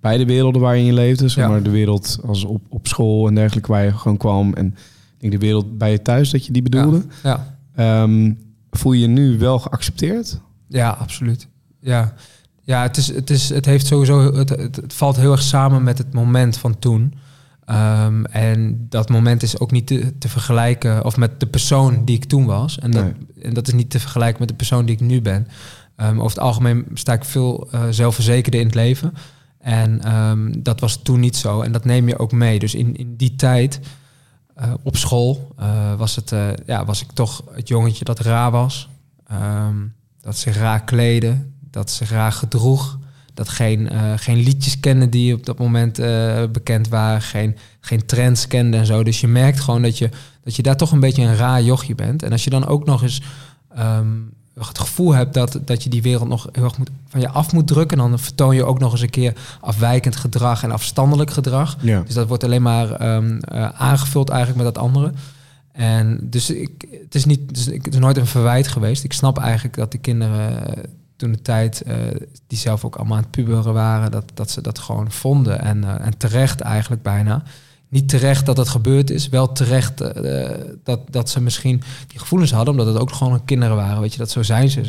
[0.00, 1.28] beide werelden waar je leefde.
[1.28, 1.50] Zeg Ja.
[1.50, 4.52] maar de wereld als op, op school en dergelijke waar je gewoon kwam.
[4.54, 7.02] En ik denk de wereld bij je thuis dat je die bedoelde.
[7.22, 8.32] Ja, Ehm,
[8.70, 10.40] voel je je nu wel geaccepteerd?
[10.68, 11.48] ja absoluut.
[11.80, 12.14] Ja,
[12.62, 14.34] ja het, is, het, is, het heeft sowieso.
[14.34, 17.14] Het, het, het valt heel erg samen met het moment van toen.
[17.66, 22.16] Ehm, en dat moment is ook niet te, te vergelijken, of met de persoon die
[22.16, 22.78] ik toen was.
[22.78, 23.14] En dat, Nee.
[23.42, 25.48] en dat is niet te vergelijken met de persoon die ik nu ben.
[25.96, 29.14] Ehm, over het algemeen sta ik veel eh, zelfverzekerder in het leven.
[29.58, 31.60] En ehm, dat was toen niet zo.
[31.60, 32.58] En dat neem je ook mee.
[32.58, 33.80] Dus in, in die tijd
[34.54, 36.34] eh, op school eh, was, het,
[36.66, 38.88] ja, was ik toch het jongetje dat raar was.
[40.20, 41.46] Dat zich raar kleedde.
[41.70, 42.98] Dat zich raar gedroeg.
[43.34, 47.22] Dat geen, eh, geen liedjes kende die op dat moment eh, bekend waren.
[47.22, 49.02] Geen, geen trends kende en zo.
[49.02, 50.08] Dus je merkt gewoon dat je,
[50.44, 52.22] dat je daar toch een beetje een raar jochje bent.
[52.22, 53.22] En als je dan ook nog eens
[53.74, 54.06] ehm,
[54.54, 57.52] het gevoel hebt dat, dat je die wereld nog heel erg moet, van je af
[57.52, 58.00] moet drukken.
[58.00, 61.76] En dan vertoon je ook nog eens een keer afwijkend gedrag en afstandelijk gedrag.
[61.80, 62.02] Ja.
[62.06, 65.12] Dus dat wordt alleen maar ehm, eh, aangevuld eigenlijk met dat andere.
[65.72, 69.04] En dus ik, het is niet, dus ik, het is nooit een verwijt geweest.
[69.04, 70.62] Ik snap eigenlijk dat de kinderen
[71.16, 71.96] toen de tijd, eh,
[72.46, 75.60] die zelf ook allemaal aan het puberen waren, dat, dat ze dat gewoon vonden.
[75.60, 77.42] En, eh, en terecht eigenlijk bijna.
[77.88, 80.50] Niet terecht dat het gebeurd is, wel terecht eh,
[80.84, 84.00] dat, dat ze misschien die gevoelens hadden, omdat het ook gewoon kinderen waren.
[84.00, 84.82] Weet je, dat zo zijn ze.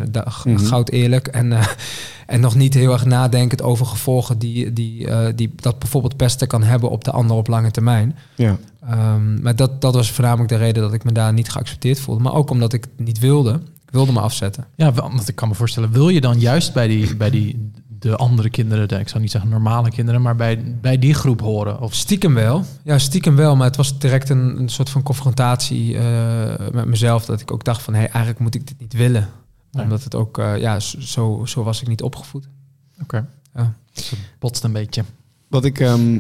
[0.43, 0.57] Mhm.
[0.57, 1.53] Goud eerlijk en,
[2.27, 6.63] en nog niet heel erg nadenkend over gevolgen die, die, die dat bijvoorbeeld pesten kan
[6.63, 8.17] hebben op de ander op lange termijn.
[8.35, 8.57] Ja.
[8.81, 12.23] Ehm, maar dat, dat was voornamelijk de reden dat ik me daar niet geaccepteerd voelde.
[12.23, 13.61] Maar ook omdat ik het niet wilde.
[13.86, 14.65] Ik wilde me afzetten.
[14.76, 18.15] Ja, want ik kan me voorstellen, wil je dan juist bij die, bij die de
[18.15, 21.82] andere kinderen, de, ik zou niet zeggen normale kinderen, maar bij, bij die groep horen?
[21.82, 22.65] Of Stiekem wel.
[22.84, 23.56] Ja, stiekem wel.
[23.56, 27.26] Maar het was direct een, een soort van confrontatie eh, met mezelf.
[27.26, 29.30] Dat ik ook dacht van, hé, hey, eigenlijk moet ik dit niet willen.
[29.71, 29.84] Nee.
[29.84, 32.48] Omdat het ook, eh, ja, zo, zo was ik niet opgevoed.
[33.02, 33.28] Oké.
[33.54, 33.74] Ja.
[33.93, 35.04] Dus het botst een beetje.
[35.48, 36.19] Wat ik ehm,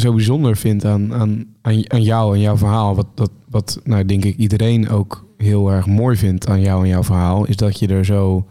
[0.00, 4.04] zo bijzonder vind aan, aan, aan, aan jou en jouw verhaal, wat, wat, wat nou,
[4.04, 7.78] denk ik iedereen ook heel erg mooi vindt aan jou en jouw verhaal, is dat
[7.78, 8.46] je er zo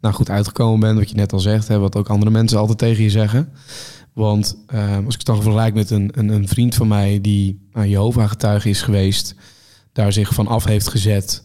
[0.00, 2.78] nou, goed uitgekomen bent, wat je net al zegt, hè, wat ook andere mensen altijd
[2.78, 3.48] tegen je zeggen.
[4.12, 7.68] Want ehm, als ik het dan vergelijk met een, een, een vriend van mij die
[7.72, 9.34] nou, Jehovah-getuige is geweest,
[9.92, 11.44] daar zich van af heeft gezet,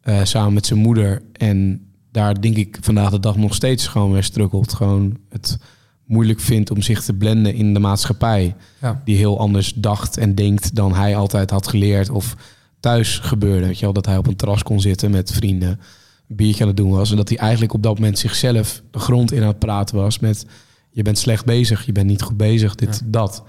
[0.00, 1.22] eh, samen met zijn moeder.
[1.32, 4.72] En daar denk ik vandaag de dag nog steeds gewoon weer struggelt.
[4.72, 5.58] Gewoon het
[6.06, 8.54] moeilijk vindt om zich te blenden in de maatschappij.
[8.80, 9.02] Ja.
[9.04, 12.10] Die heel anders dacht en denkt dan hij altijd had geleerd.
[12.10, 12.36] Of
[12.80, 13.66] thuis gebeurde.
[13.66, 15.80] Weet je wel, dat hij op een terras kon zitten met vrienden.
[16.28, 17.10] Een biertje aan het doen was.
[17.10, 20.18] En dat hij eigenlijk op dat moment zichzelf de grond in aan het praten was
[20.18, 20.46] met...
[20.90, 23.44] Je bent slecht bezig, je bent niet goed bezig, dit, dat.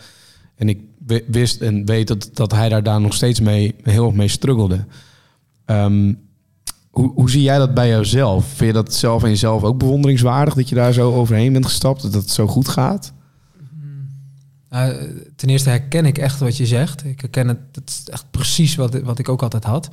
[0.55, 4.05] En ik wi- wist en weet dat, dat hij daar, daar nog steeds mee, heel
[4.05, 4.85] erg mee struggelde.
[5.65, 6.13] Ehm,
[6.97, 8.45] hoe, hoe zie jij dat bij jouzelf?
[8.45, 12.01] Vind je dat zelf en jezelf ook bewonderingswaardig dat je daar zo overheen bent gestapt,
[12.01, 13.13] dat het zo goed gaat?
[14.69, 14.95] Nou,
[15.35, 17.05] ten eerste herken ik echt wat je zegt.
[17.05, 19.89] Ik herken het, het is echt precies wat, wat ik ook altijd had.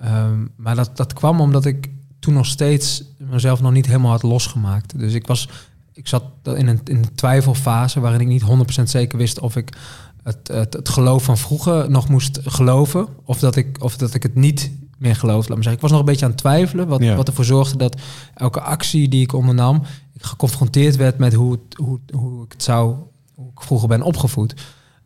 [0.00, 4.22] Ehm, maar dat, dat kwam omdat ik toen nog steeds mezelf nog niet helemaal had
[4.22, 4.98] losgemaakt.
[4.98, 5.48] Dus ik, was,
[5.92, 8.42] ik zat in een, in een twijfelfase waarin ik niet
[8.80, 9.76] 100% zeker wist of ik
[10.22, 13.06] het, het, het geloof van vroeger nog moest geloven.
[13.24, 15.48] Of dat ik, of dat ik het niet meer geloofde.
[15.48, 15.72] Laat maar zeggen.
[15.74, 16.86] Ik was nog een beetje aan het twijfelen.
[16.88, 17.16] Wat, Ja.
[17.16, 18.00] wat ervoor zorgde dat
[18.34, 22.62] elke actie die ik ondernam, ik geconfronteerd werd met hoe, het, hoe, hoe ik het
[22.62, 22.96] zou,
[23.34, 24.54] hoe ik vroeger ben opgevoed.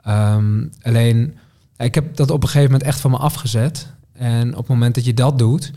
[0.02, 1.34] Ehm, alleen,
[1.76, 3.92] ik heb dat op een gegeven moment echt van me afgezet.
[4.12, 5.72] En op het moment dat je dat doet,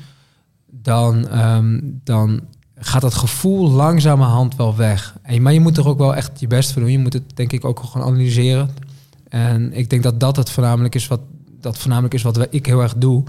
[0.71, 2.41] dan, ehm, dan
[2.75, 5.15] gaat dat gevoel langzamerhand wel weg.
[5.21, 6.91] En, maar je moet er ook wel echt je best voor doen.
[6.91, 8.69] Je moet het denk ik ook gewoon analyseren.
[9.29, 11.21] En ik denk dat dat het voornamelijk is wat,
[11.59, 13.23] dat voornamelijk is wat ik heel erg doe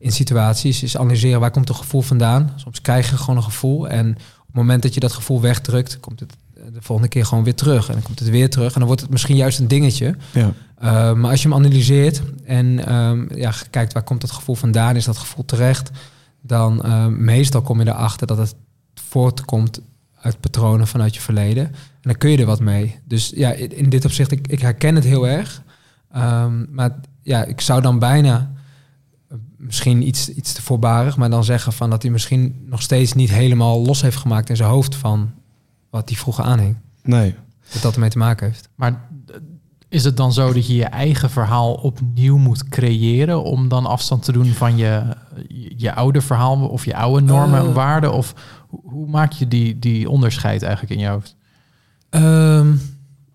[0.00, 0.82] in situaties.
[0.82, 2.52] Is analyseren waar komt het gevoel vandaan.
[2.56, 3.88] Soms krijg je gewoon een gevoel.
[3.88, 7.26] En op het moment dat je dat gevoel wegdrukt, komt het eh, de volgende keer
[7.26, 7.88] gewoon weer terug.
[7.88, 8.72] En dan komt het weer terug.
[8.72, 10.16] En dan wordt het misschien juist een dingetje.
[10.32, 10.52] Ja.
[10.82, 14.96] Uh, maar als je hem analyseert en ehm, ja, kijkt waar komt dat gevoel vandaan,
[14.96, 15.90] is dat gevoel terecht,
[16.40, 18.54] dan ehm, meestal kom je erachter dat het
[18.94, 19.80] voortkomt
[20.20, 21.66] uit patronen vanuit je verleden.
[21.66, 22.98] En dan kun je er wat mee.
[23.04, 25.62] Dus ja, in, dit opzicht, ik, ik herken het heel erg.
[26.12, 28.59] Ehm, maar ja, ik zou dan bijna eh,
[29.60, 33.30] misschien iets, iets te voorbarig, maar dan zeggen van dat hij misschien nog steeds niet
[33.30, 35.30] helemaal los heeft gemaakt in zijn hoofd van
[35.90, 36.76] wat hij vroeger aanhing.
[37.02, 37.34] Nee.
[37.72, 38.68] Dat dat ermee te maken heeft.
[38.74, 39.08] Maar
[39.88, 44.22] is het dan zo dat je je eigen verhaal opnieuw moet creëren om dan afstand
[44.22, 45.02] te doen van je,
[45.76, 47.74] je, oude verhaal of je oude normen en Eh.
[47.74, 48.12] waarden?
[48.12, 48.34] Of
[48.68, 51.36] hoe, maak je die, die onderscheid eigenlijk in je hoofd?
[52.10, 52.66] Ehm,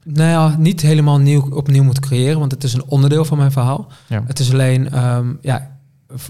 [0.04, 3.52] nou ja, niet helemaal nieuw, opnieuw moeten creëren, want het is een onderdeel van mijn
[3.52, 3.88] verhaal.
[4.08, 4.24] Ja.
[4.28, 5.75] Het is alleen, ehm, ja,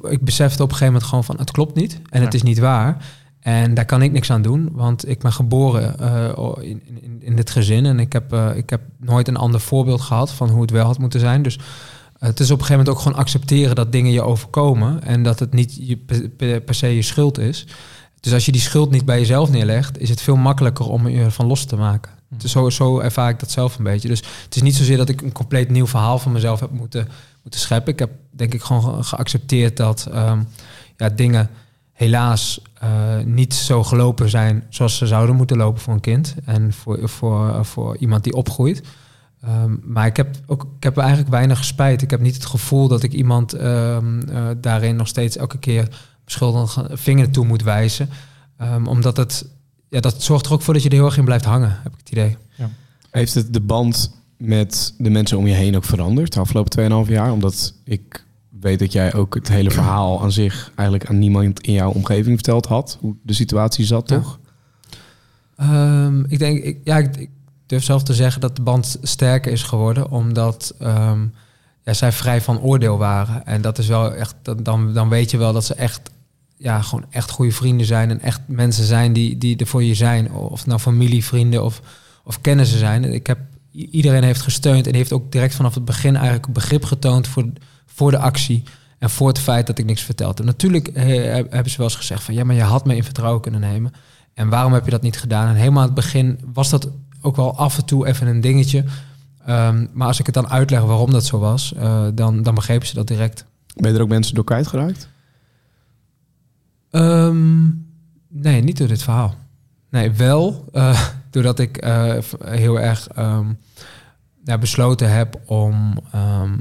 [0.09, 2.59] ik besefte op een gegeven moment gewoon van het klopt niet en het is niet
[2.59, 2.97] waar.
[3.39, 6.29] En daar kan ik niks aan doen, want ik ben geboren eh,
[6.61, 10.01] in, in, in dit gezin en ik heb, eh, ik heb nooit een ander voorbeeld
[10.01, 11.41] gehad van hoe het wel had moeten zijn.
[11.41, 11.59] Dus
[12.19, 15.39] het is op een gegeven moment ook gewoon accepteren dat dingen je overkomen en dat
[15.39, 15.97] het niet je,
[16.37, 17.67] per, se je schuld is.
[18.19, 21.23] Dus als je die schuld niet bij jezelf neerlegt, is het veel makkelijker om je
[21.23, 22.11] ervan los te maken.
[22.29, 22.37] Hm.
[22.37, 24.07] Dus zo, zo ervaar ik dat zelf een beetje.
[24.07, 27.07] Dus het is niet zozeer dat ik een compleet nieuw verhaal van mezelf heb moeten,
[27.45, 27.93] moeten scheppen.
[27.93, 30.41] Ik heb denk ik gewoon ge- geaccepteerd dat ehm,
[30.97, 31.49] ja, dingen
[31.91, 32.89] helaas eh,
[33.25, 36.35] niet zo gelopen zijn zoals ze zouden moeten lopen voor een kind.
[36.45, 38.81] En voor, voor, voor iemand die opgroeit.
[39.41, 42.01] Ehm, maar ik heb, ook, ik heb eigenlijk weinig spijt.
[42.01, 45.87] Ik heb niet het gevoel dat ik iemand ehm, eh, daarin nog steeds elke keer
[46.25, 48.09] beschuldigend vinger toe moet wijzen.
[48.85, 49.45] Omdat het,
[49.89, 51.91] ja, dat zorgt er ook voor dat je er heel erg in blijft hangen, heb
[51.93, 52.37] ik het idee.
[53.11, 57.11] Heeft het de band met de mensen om je heen ook veranderd de afgelopen 2,5
[57.11, 57.31] jaar?
[57.31, 58.25] Omdat ik
[58.59, 62.35] weet dat jij ook het hele verhaal aan zich eigenlijk aan niemand in jouw omgeving
[62.35, 62.97] verteld had.
[63.01, 64.15] Hoe de situatie zat, Ja.
[64.19, 64.39] toch?
[65.57, 67.29] Ehm, ik denk, ik, ja, ik, ik
[67.65, 71.25] durf zelf te zeggen dat de band sterker is geworden, omdat ehm,
[71.83, 73.45] ja, zij vrij van oordeel waren.
[73.45, 76.09] En dat is wel echt, dan, dan weet je wel dat ze echt,
[76.57, 79.93] ja, gewoon echt goede vrienden zijn en echt mensen zijn die, die er voor je
[79.93, 80.31] zijn.
[80.31, 81.81] Of nou familie, vrienden of,
[82.23, 83.03] of kennissen zijn.
[83.03, 83.39] Ik heb,
[83.75, 87.45] iedereen heeft gesteund en heeft ook direct vanaf het begin eigenlijk begrip getoond voor,
[87.85, 88.63] voor de actie.
[88.97, 90.43] En voor het feit dat ik niks vertelde.
[90.43, 93.03] Natuurlijk eh, heb- hebben ze wel eens gezegd van ja, maar je had me in
[93.03, 93.91] vertrouwen kunnen nemen.
[94.33, 95.47] En waarom heb je dat niet gedaan?
[95.47, 96.89] En helemaal aan het begin was dat
[97.21, 98.83] ook wel af en toe even een dingetje.
[99.45, 102.87] Ehm, maar als ik het dan uitleg waarom dat zo was, eh, dan, dan begrepen
[102.87, 103.45] ze dat direct.
[103.75, 105.07] Ben je er ook mensen door kwijtgeraakt?
[106.91, 107.63] Ehm,
[108.27, 109.35] nee, niet door dit verhaal.
[109.89, 111.83] Nee, wel eh, doordat ik
[112.45, 113.45] heel erg ehm,
[114.45, 116.57] ja, besloten heb om, ehm,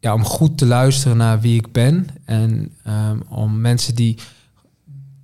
[0.00, 2.06] ja, om goed te luisteren naar wie ik ben.
[2.24, 4.18] En ehm, om mensen die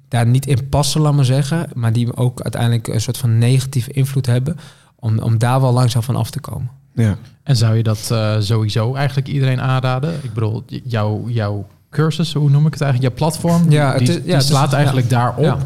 [0.09, 3.93] daar niet in passen, laat maar zeggen, maar die ook uiteindelijk een soort van negatieve
[3.93, 4.57] invloed hebben,
[4.97, 6.71] om, om daar wel langzaam van af te komen.
[6.95, 7.16] Ja.
[7.43, 10.14] En zou je dat eh, sowieso eigenlijk iedereen aanraden?
[10.23, 13.12] Ik bedoel, jouw, jouw cursus, hoe noem ik het eigenlijk?
[13.19, 14.77] Jouw platform, Ja, die, het is- die ja, het is- slaat ja.
[14.77, 15.45] eigenlijk daarop.
[15.45, 15.59] Ja.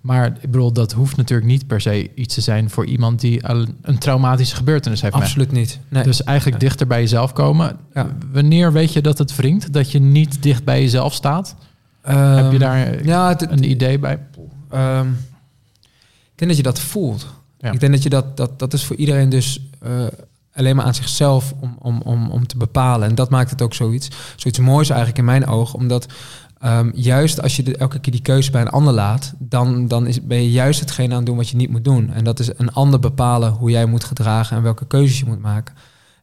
[0.00, 3.40] Maar ik bedoel, dat hoeft natuurlijk niet per se iets te zijn voor iemand die
[3.82, 5.14] een traumatische gebeurtenis heeft.
[5.14, 5.78] Absoluut niet.
[5.88, 6.02] Nee.
[6.02, 7.76] Dus eigenlijk dichter bij jezelf komen.
[7.94, 8.16] Ja.
[8.32, 9.72] Wanneer weet je dat het wringt?
[9.72, 11.56] Dat je niet dicht bij jezelf staat?
[12.02, 14.18] Heb je Ehm, daar ja, een idee bij?
[14.70, 15.08] Ehm,
[16.32, 17.26] ik denk dat je dat voelt.
[17.58, 17.70] Ja.
[17.72, 20.06] Ik denk dat je dat, dat, dat is voor iedereen dus eh,
[20.54, 23.08] alleen maar aan zichzelf om, om, om, om te bepalen.
[23.08, 25.78] En dat maakt het ook zoiets, zoiets moois eigenlijk in mijn ogen.
[25.78, 26.06] Omdat
[26.60, 30.06] ehm, juist als je de, elke keer die keuze bij een ander laat, dan, dan
[30.06, 32.10] is, ben je juist hetgeen aan het doen wat je niet moet doen.
[32.12, 35.40] En dat is een ander bepalen hoe jij moet gedragen en welke keuzes je moet
[35.40, 35.74] maken.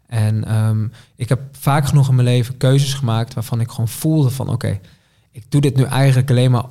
[0.08, 4.30] En ehm, ik heb vaak genoeg in mijn leven keuzes gemaakt waarvan ik gewoon voelde
[4.30, 4.80] van oké,
[5.32, 6.66] ik doe dit nu eigenlijk alleen maar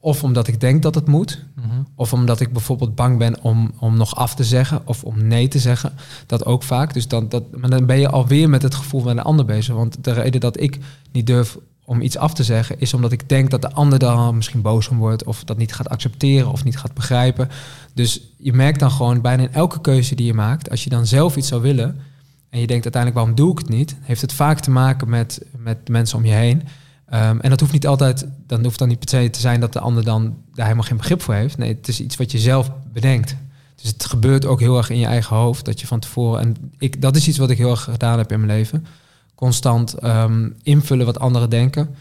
[0.00, 1.66] of omdat ik denk dat het moet, Mhm.
[1.94, 5.48] of omdat ik bijvoorbeeld bang ben om, om nog af te zeggen of om nee
[5.48, 5.92] te zeggen.
[6.26, 6.94] Dat ook vaak.
[6.94, 9.74] Dus dan, dat, maar dan ben je alweer met het gevoel van een ander bezig.
[9.74, 10.78] Want de reden dat ik
[11.12, 14.36] niet durf om iets af te zeggen, is omdat ik denk dat de ander dan
[14.36, 17.48] misschien boos om wordt, of dat niet gaat accepteren of niet gaat begrijpen.
[17.94, 21.06] Dus je merkt dan gewoon bijna in elke keuze die je maakt, als je dan
[21.06, 22.00] zelf iets zou willen
[22.50, 25.40] en je denkt uiteindelijk waarom doe ik het niet, heeft het vaak te maken met,
[25.56, 26.62] met mensen om je heen.
[27.06, 29.72] Ehm, en dat hoeft niet altijd, dan hoeft dan niet per se te zijn dat
[29.72, 30.22] de ander dan
[30.54, 31.58] daar helemaal geen begrip voor heeft.
[31.58, 33.36] Nee, het is iets wat je zelf bedenkt.
[33.74, 36.56] Dus het gebeurt ook heel erg in je eigen hoofd, dat je van tevoren, en
[36.78, 38.86] ik, dat is iets wat ik heel erg gedaan heb in mijn leven,
[39.36, 41.94] constant ehm, invullen wat anderen denken.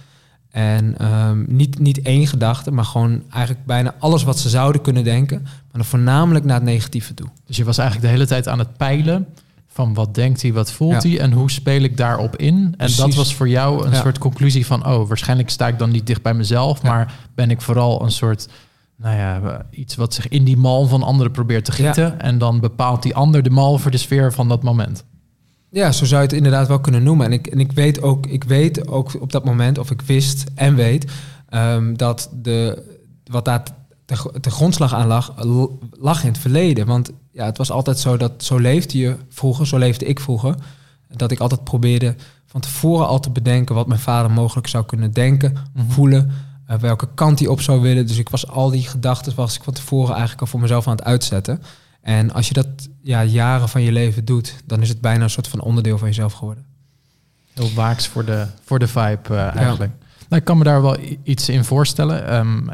[0.51, 5.03] En ehm, niet, niet één gedachte, maar gewoon eigenlijk bijna alles wat ze zouden kunnen
[5.03, 7.27] denken, maar dan voornamelijk naar het negatieve toe.
[7.45, 9.27] Dus je was eigenlijk de hele tijd aan het peilen
[9.67, 11.09] van wat denkt hij, wat voelt Ja.
[11.09, 12.73] hij en hoe speel ik daarop in.
[12.77, 14.01] En dat was voor jou een Ja.
[14.01, 16.89] soort conclusie van, oh, waarschijnlijk sta ik dan niet dicht bij mezelf, Ja.
[16.89, 18.47] maar ben ik vooral een soort,
[18.95, 22.19] nou ja, iets wat zich in die mal van anderen probeert te gieten.
[22.19, 25.03] En dan bepaalt die ander de mal voor de sfeer van dat moment.
[25.75, 27.25] Ja, zo zou je het inderdaad wel kunnen noemen.
[27.25, 30.43] En ik, en ik weet ook, ik weet ook op dat moment, of ik wist
[30.55, 31.11] en weet,
[31.49, 32.83] ehm, dat de,
[33.23, 33.63] wat daar
[34.05, 35.33] de, de grondslag aan lag,
[35.91, 36.85] lag in het verleden.
[36.85, 40.55] Want ja, het was altijd zo dat zo leefde je vroeger, zo leefde ik vroeger.
[41.15, 45.11] Dat ik altijd probeerde van tevoren al te bedenken wat mijn vader mogelijk zou kunnen
[45.11, 45.89] denken, Mhm.
[45.89, 46.31] voelen,
[46.67, 48.07] eh, welke kant hij op zou willen.
[48.07, 50.95] Dus ik was al die gedachten was ik van tevoren eigenlijk al voor mezelf aan
[50.95, 51.61] het uitzetten.
[52.05, 52.67] En als je dat
[53.01, 56.07] ja, jaren van je leven doet, dan is het bijna een soort van onderdeel van
[56.07, 56.65] jezelf geworden.
[57.53, 59.91] Heel waaks voor de, voor de vibe eh, eigenlijk.
[60.29, 62.27] Nou, ik kan me daar wel iets in voorstellen.
[62.27, 62.69] Ehm,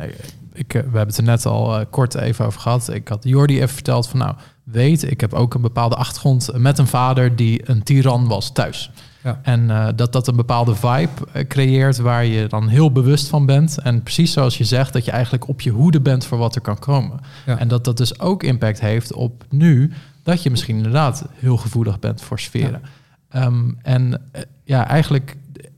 [0.54, 2.90] ik, eh, we hebben het er net al eh, kort even over gehad.
[2.94, 6.78] Ik had Jordi even verteld van nou, weet, ik heb ook een bepaalde achtergrond met
[6.78, 8.92] een vader die een tiran was thuis.
[9.24, 9.40] Ja.
[9.42, 13.46] En eh, dat dat een bepaalde vibe eh, creëert waar je dan heel bewust van
[13.46, 13.78] bent.
[13.78, 16.62] En precies zoals je zegt, dat je eigenlijk op je hoede bent voor wat er
[16.62, 17.20] kan komen.
[17.46, 17.58] Ja.
[17.58, 19.92] En dat dat dus ook impact heeft op nu,
[20.24, 22.82] dat je misschien inderdaad heel gevoelig bent voor sferen.
[23.30, 25.38] Ehm, en eh, ja, eigenlijk,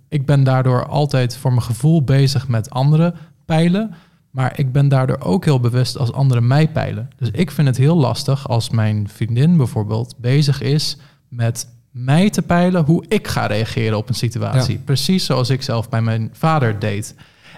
[0.10, 3.14] ik ben daardoor altijd voor mijn gevoel bezig met andere
[3.46, 3.94] pijlen.
[4.30, 7.10] Maar ik ben daardoor ook heel bewust als anderen mij peilen.
[7.18, 12.42] Dus ik vind het heel lastig als mijn vriendin bijvoorbeeld bezig is met mij te
[12.42, 14.78] peilen hoe ik ga reageren op een situatie.
[14.78, 17.16] Precies zoals ik zelf bij mijn vader deed.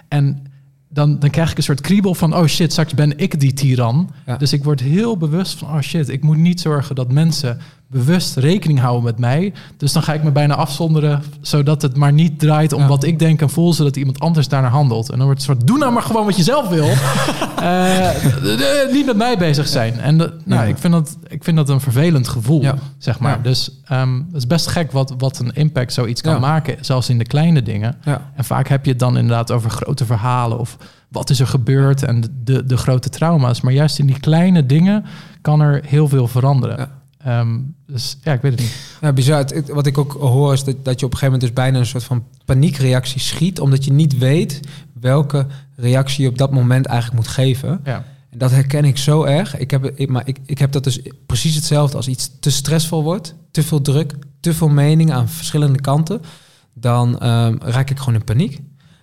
[0.08, 0.46] En
[0.88, 4.10] dan, dan krijg ik een soort kriebel van, oh shit, straks ben ik die tiran.
[4.26, 4.36] Ja.
[4.36, 7.60] Dus ik word heel bewust van, oh shit, ik moet niet zorgen dat mensen
[7.98, 9.52] bewust rekening houden met mij.
[9.76, 12.88] Dus dan ga ik me bijna afzonderen, zodat het maar niet draait om Ja.
[12.88, 15.10] wat ik denk en voel, zodat iemand anders daarnaar handelt.
[15.10, 16.88] En dan wordt het soort, doe nou maar gewoon wat je zelf wil.
[17.56, 20.00] Eh, d- d- niet met mij bezig zijn.
[20.00, 20.68] En dat- nou, Ja.
[20.68, 22.74] ik, vind dat, ik vind dat een vervelend gevoel, Ja.
[22.98, 23.42] zeg maar.
[23.42, 27.18] Dus ehm, het is best gek wat, wat een impact zoiets kan maken, zelfs in
[27.18, 27.96] de kleine dingen.
[28.36, 30.76] En vaak heb je het dan inderdaad over grote verhalen of
[31.08, 33.60] wat is er gebeurd en de, de, de grote trauma's.
[33.60, 35.04] Maar juist in die kleine dingen
[35.40, 36.88] kan er heel veel veranderen.
[37.26, 38.76] Ehm, dus ja, ik weet het niet.
[39.00, 39.38] Ja, bizar.
[39.38, 41.78] Het- Wat ik ook hoor is dat, dat je op een gegeven moment dus bijna
[41.78, 44.60] een soort van paniekreactie schiet, omdat je niet weet
[45.00, 47.80] welke reactie je op dat moment eigenlijk moet geven.
[47.84, 48.04] Ja.
[48.30, 49.56] En dat herken ik zo erg.
[49.58, 53.02] Ik heb, ik, maar ik, ik heb dat dus precies hetzelfde als iets te stressvol
[53.02, 56.20] wordt, te veel druk, te veel meningen aan verschillende kanten,
[56.74, 58.60] dan ehm, raak ik gewoon in paniek.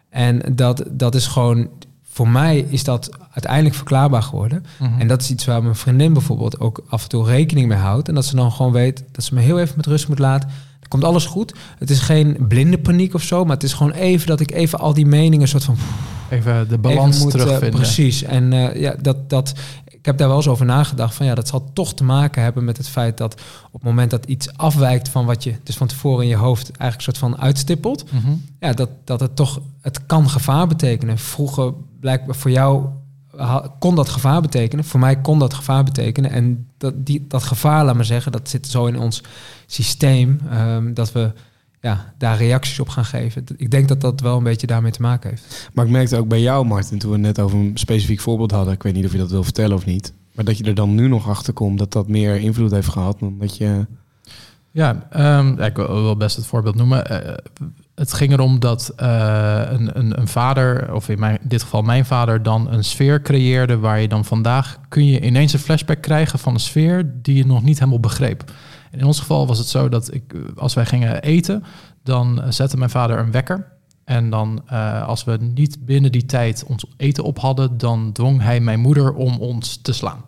[0.10, 1.70] En dat, dat is gewoon,
[2.14, 4.66] voor mij is dat uiteindelijk verklaarbaar geworden.
[4.80, 5.00] Mhm.
[5.00, 8.08] En dat is iets waar mijn vriendin bijvoorbeeld ook af en toe rekening mee houdt.
[8.08, 10.50] En dat ze dan gewoon weet dat ze me heel even met rust moet laten.
[10.82, 11.54] Er komt alles goed.
[11.78, 14.80] Het is geen blinde paniek of zo, maar het is gewoon even dat ik even
[14.80, 15.76] al die meningen soort van
[16.30, 17.80] Even de balans even moet, eh, terugvinden.
[17.80, 18.24] precies.
[18.24, 19.54] En eh, ja, dat, dat,
[19.86, 21.16] ik heb daar wel eens over nagedacht.
[21.16, 23.34] Van ja, dat zal toch te maken hebben met het feit dat
[23.66, 26.66] op het moment dat iets afwijkt van wat je dus van tevoren in je hoofd
[26.78, 28.32] eigenlijk soort van uitstippelt, Mhm.
[28.60, 31.18] ja, dat, dat het toch, het kan gevaar betekenen.
[31.18, 31.74] Vroeger
[32.04, 32.86] blijkbaar voor jou
[33.80, 34.86] kon dat gevaar betekenen.
[34.86, 36.32] Voor mij kon dat gevaar betekenen.
[36.32, 39.24] En dat, die, dat gevaar, laat maar zeggen, dat zit zo in ons
[39.66, 41.32] systeem, ehm, dat we
[41.82, 43.44] ja, daar reacties op gaan geven.
[43.58, 45.70] Ik denk dat dat wel een beetje daarmee te maken heeft.
[45.74, 48.74] Maar ik merkte ook bij jou, Martin, toen we net over een specifiek voorbeeld hadden.
[48.74, 50.14] Ik weet niet of je dat wil vertellen of niet.
[50.34, 53.20] Maar dat je er dan nu nog achter komt dat dat meer invloed heeft gehad
[53.20, 53.86] dan dat je...
[54.72, 57.06] Ja, ehm, ja, ik wil wil best het voorbeeld noemen.
[57.06, 57.38] Eh,
[57.96, 62.06] het ging erom dat eh, een, een, een vader, of in, mijn, dit geval mijn
[62.06, 66.40] vader, dan een sfeer creëerde waar je dan vandaag kun je ineens een flashback krijgen
[66.40, 68.52] van een sfeer die je nog niet helemaal begreep.
[68.92, 71.64] In ons geval was het zo dat ik, eh, als wij gingen eten,
[72.04, 73.72] dan eh, zette mijn vader een wekker.
[74.06, 74.70] En dan,
[75.06, 79.14] als we niet binnen die tijd ons eten op hadden, dan dwong hij mijn moeder
[79.14, 80.26] om ons te slaan.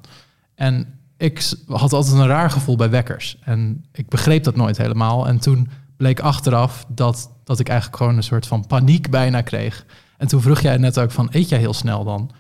[0.56, 3.38] En ik had altijd een raar gevoel bij wekkers.
[3.44, 5.28] En ik begreep dat nooit helemaal.
[5.28, 9.86] En toen bleek achteraf dat, dat ik eigenlijk gewoon een soort van paniek bijna kreeg.
[10.18, 12.32] En toen vroeg jij net ook van, eet jij heel snel dan?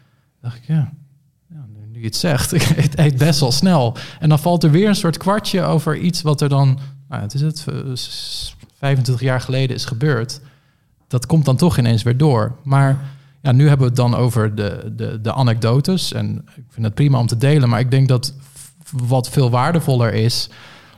[0.41, 0.94] dacht ik, ja,
[1.50, 3.98] ja nu, je het zegt, ik eet, best wel snel.
[4.20, 7.34] En dan valt er weer een soort kwartje over iets wat er dan, nou, het
[7.34, 10.41] is het, eh, s- 25 jaar geleden is gebeurd.
[11.08, 12.56] Dat komt dan toch ineens weer door.
[12.63, 13.00] Maar
[13.41, 16.13] ja, nu hebben we het dan over de, de, de anekdotes.
[16.13, 17.70] En ik vind het prima om te delen.
[17.70, 18.34] Maar ik denk dat
[18.91, 20.50] wat veel waardevoller is,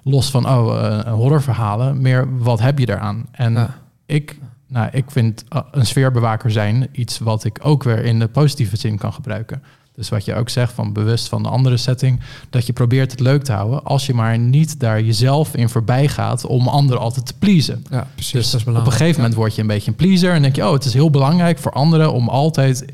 [0.08, 3.26] los van oh, eh, horrorverhalen, meer wat heb je eraan?
[3.32, 3.78] En Ja.
[4.06, 8.28] ik, nou, ik vind uh, een sfeerbewaker zijn iets wat ik ook weer in de
[8.28, 9.62] positieve zin kan gebruiken.
[9.96, 13.20] Dus wat je ook zegt van bewust van de andere setting, dat je probeert het
[13.20, 17.26] leuk te houden, als je maar niet daar jezelf in voorbij gaat om anderen altijd
[17.26, 17.86] te pleasen.
[17.89, 18.32] Ja, precies.
[18.32, 20.56] Dus dat is op een gegeven moment word je een beetje een pleaser en denk
[20.56, 22.86] je, oh, het is heel belangrijk voor anderen om altijd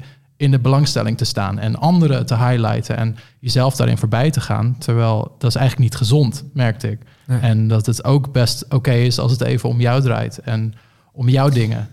[0.43, 4.75] in de belangstelling te staan en anderen te highlighten en jezelf daarin voorbij te gaan.
[4.79, 6.99] Terwijl dat is eigenlijk niet gezond, merkte ik.
[7.27, 7.39] Nee.
[7.39, 10.73] En dat het ook best oké is als het even om jou draait en
[11.11, 11.89] om jouw dingen.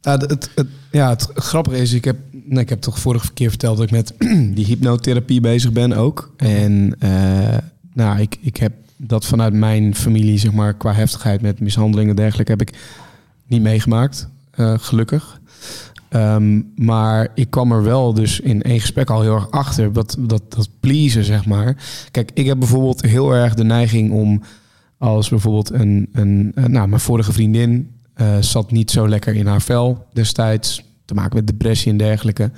[0.00, 0.50] Ja, het,
[0.90, 3.92] ja, het grappige is, ik heb, nee, ik heb toch vorige keer verteld dat ik
[3.92, 4.14] met
[4.56, 6.32] die hypnotherapie bezig ben ook.
[6.36, 7.58] En eh,
[7.92, 12.16] nou, ik, ik heb dat vanuit mijn familie, zeg maar, qua heftigheid met mishandeling en
[12.16, 12.78] dergelijke, heb ik
[13.46, 15.40] niet meegemaakt, eh, gelukkig.
[16.08, 20.16] Ehm, maar ik kwam er wel dus in één gesprek al heel erg achter, dat,
[20.18, 21.76] dat, dat pleasen, zeg maar.
[22.10, 24.42] Kijk, ik heb bijvoorbeeld heel erg de neiging om
[24.98, 29.62] als bijvoorbeeld een, een, nou, mijn vorige vriendin eh, zat niet zo lekker in haar
[29.62, 32.50] vel destijds, te maken met depressie en dergelijke.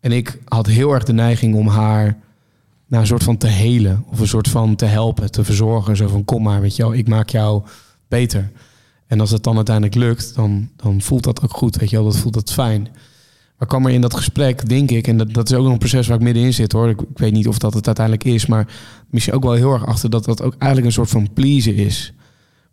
[0.00, 2.18] En ik had heel erg de neiging om haar
[2.86, 5.96] nou, een soort van te helen of een soort van te helpen, te verzorgen.
[5.96, 7.62] Zo van kom maar, weet je wel, ik maak jou
[8.08, 8.50] beter.
[9.10, 12.04] En als het dan uiteindelijk lukt, dan, dan voelt dat ook goed, weet je wel,
[12.04, 12.88] dat voelt dat fijn.
[13.58, 15.78] Maar kwam er in dat gesprek, denk ik, en dat, dat is ook nog een
[15.78, 16.88] proces waar ik middenin zit hoor.
[16.88, 18.66] Ik, ik weet niet of dat het uiteindelijk is, maar
[19.08, 22.12] misschien ook wel heel erg achter dat dat ook eigenlijk een soort van pleasen is.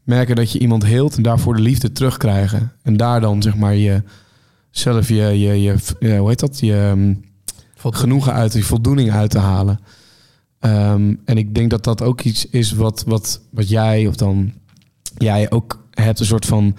[0.04, 2.72] Merken dat je iemand heelt en daarvoor de liefde terugkrijgen.
[2.82, 4.04] En daar dan zeg maar je
[4.70, 6.60] zelf je, je, je, hoe heet dat?
[6.60, 7.14] Je ehm,
[7.96, 9.80] genoegen uit, je voldoening uit te halen.
[10.60, 14.54] Ehm, en ik denk dat dat ook iets is wat, wat, wat jij of dan
[15.18, 16.20] jij ook hebt.
[16.20, 16.76] Een soort van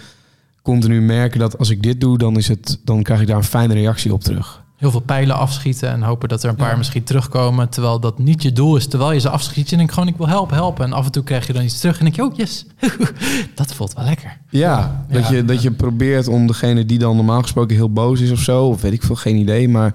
[0.62, 3.44] continu merken dat als ik dit doe, dan, is het, dan krijg ik daar een
[3.44, 4.66] fijne reactie op terug.
[4.76, 6.76] Heel veel pijlen afschieten en hopen dat er een paar Ja.
[6.76, 7.68] misschien terugkomen.
[7.68, 8.86] Terwijl dat niet je doel is.
[8.86, 10.84] Terwijl je ze afschiet, je denkt gewoon ik wil helpen, helpen.
[10.84, 12.66] En af en toe krijg je dan iets terug en denk je, oh yes,
[13.54, 14.36] dat voelt wel lekker.
[14.50, 18.30] Ja, dat, je, dat je probeert om degene die dan normaal gesproken heel boos is
[18.30, 19.94] of zo, of weet ik veel, geen idee, maar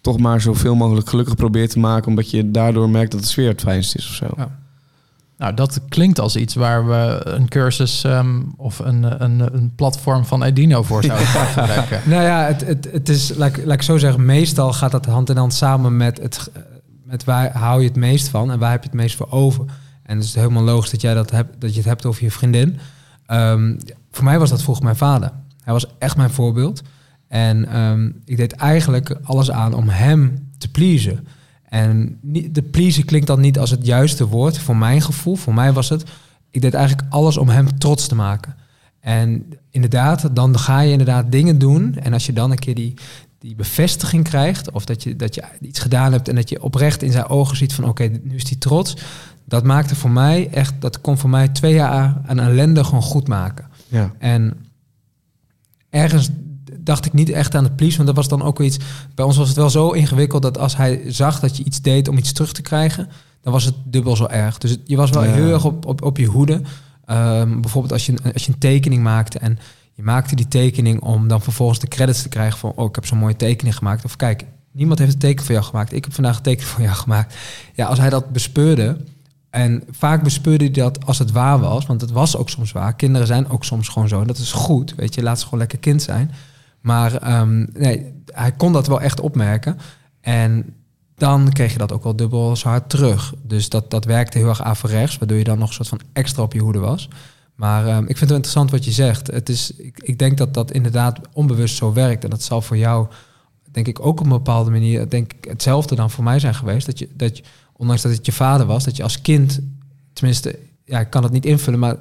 [0.00, 3.48] toch maar zoveel mogelijk gelukkig probeert te maken, omdat je daardoor merkt dat de sfeer
[3.48, 4.26] het fijnst is of zo.
[4.36, 4.48] Ja.
[5.38, 10.24] Nou, dat klinkt als iets waar we een cursus ehm, of een, een, een platform
[10.24, 12.00] van Edino voor zouden kunnen gebruiken.
[12.04, 15.06] Nou ja, het, het, het is, laat, ik- laat ik zo zeggen, meestal gaat dat
[15.06, 16.62] hand in hand samen met, het, eh,
[17.04, 19.64] met waar hou je het meest van en waar heb je het meest voor over.
[20.02, 22.30] En het is helemaal logisch dat jij dat hebt, dat je het hebt over je
[22.30, 22.78] vriendin.
[23.26, 23.76] Ehm,
[24.10, 25.32] voor mij was dat vroeger mijn vader.
[25.64, 26.82] Hij was echt mijn voorbeeld.
[27.28, 31.26] En ehm, ik deed eigenlijk alles aan om hem te pleasen.
[31.74, 32.18] En
[32.50, 35.34] de pleasen klinkt dan niet als het juiste woord voor mijn gevoel.
[35.34, 36.04] Voor mij was het,
[36.50, 38.56] ik deed eigenlijk alles om hem trots te maken.
[39.00, 41.94] En inderdaad, dan ga je inderdaad dingen doen.
[41.94, 42.94] En als je dan een keer die,
[43.38, 47.02] die bevestiging krijgt, of dat je, dat je iets gedaan hebt en dat je oprecht
[47.02, 48.96] in zijn ogen ziet van oké, nu is hij trots.
[49.44, 53.28] Dat maakte voor mij echt, dat kon voor mij twee jaar aan ellende gewoon goed
[53.28, 53.68] maken.
[53.88, 54.12] Ja.
[54.18, 54.66] En
[55.90, 56.30] ergens
[56.84, 58.78] dacht ik niet echt aan het please, want dat was dan ook iets.
[59.14, 62.08] Bij ons was het wel zo ingewikkeld dat als hij zag dat je iets deed
[62.08, 63.08] om iets terug te krijgen,
[63.42, 64.58] dan was het dubbel zo erg.
[64.58, 65.32] Dus het- je was wel Ja.
[65.32, 66.60] heel erg op, op, op je hoede.
[67.04, 69.58] Ehm, bijvoorbeeld als je, een- als je een tekening maakte en
[69.94, 73.06] je maakte die tekening om dan vervolgens de credits te krijgen van, oh, ik heb
[73.06, 74.04] zo'n mooie tekening gemaakt.
[74.04, 75.92] Of kijk, niemand heeft een teken voor jou gemaakt.
[75.92, 77.34] Ik heb vandaag een teken voor jou gemaakt.
[77.74, 78.96] Ja, als hij dat bespeurde,
[79.50, 82.94] en vaak bespeurde hij dat als het waar was, want het was ook soms waar.
[82.94, 84.20] Kinderen zijn ook soms gewoon zo.
[84.20, 86.30] En dat is goed, weet je, laat ze gewoon lekker kind zijn.
[86.84, 89.78] Maar ehm, nee, hij kon dat wel echt opmerken.
[90.20, 90.74] En
[91.14, 93.34] dan kreeg je dat ook wel dubbel zo hard terug.
[93.42, 96.42] Dus dat, dat werkte heel erg averechts, waardoor je dan nog een soort van extra
[96.42, 97.08] op je hoede was.
[97.54, 99.26] Maar ehm, ik vind het wel interessant wat je zegt.
[99.26, 102.24] Het is, ik, ik denk dat dat inderdaad onbewust zo werkt.
[102.24, 103.06] En dat zal voor jou,
[103.70, 106.86] denk ik, ook op een bepaalde manier, denk ik, hetzelfde dan voor mij zijn geweest.
[106.86, 109.60] Dat je, dat je, ondanks dat het je vader was, dat je als kind,
[110.12, 111.96] tenminste, ja, ik kan het niet invullen, maar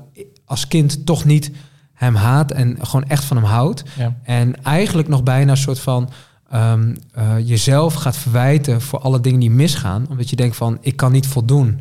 [0.46, 1.52] als kind toch niet
[1.94, 3.84] hem haat en gewoon echt van hem houdt.
[3.98, 4.16] Ja.
[4.24, 6.10] En eigenlijk nog bijna een soort van
[6.50, 10.06] ehm, eh, jezelf gaat verwijten voor alle dingen die misgaan.
[10.10, 11.80] Omdat je denkt van, ik kan niet voldoen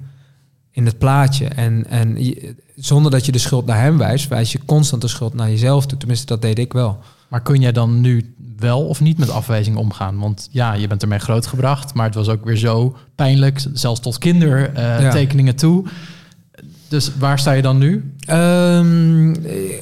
[0.71, 1.47] in het plaatje.
[1.47, 5.09] En, en je- zonder dat je de schuld naar hem wijst, wijs je constant de
[5.09, 5.99] schuld naar jezelf toe.
[5.99, 6.99] Tenminste, dat deed ik wel.
[7.29, 10.19] Maar kun jij dan nu wel of niet met afwijzing omgaan?
[10.19, 14.19] Want ja, je bent ermee grootgebracht, maar het was ook weer zo pijnlijk, zelfs tot
[14.19, 15.85] kindertekeningen toe.
[16.93, 18.13] Dus waar sta je dan nu?
[18.27, 19.31] Ehm,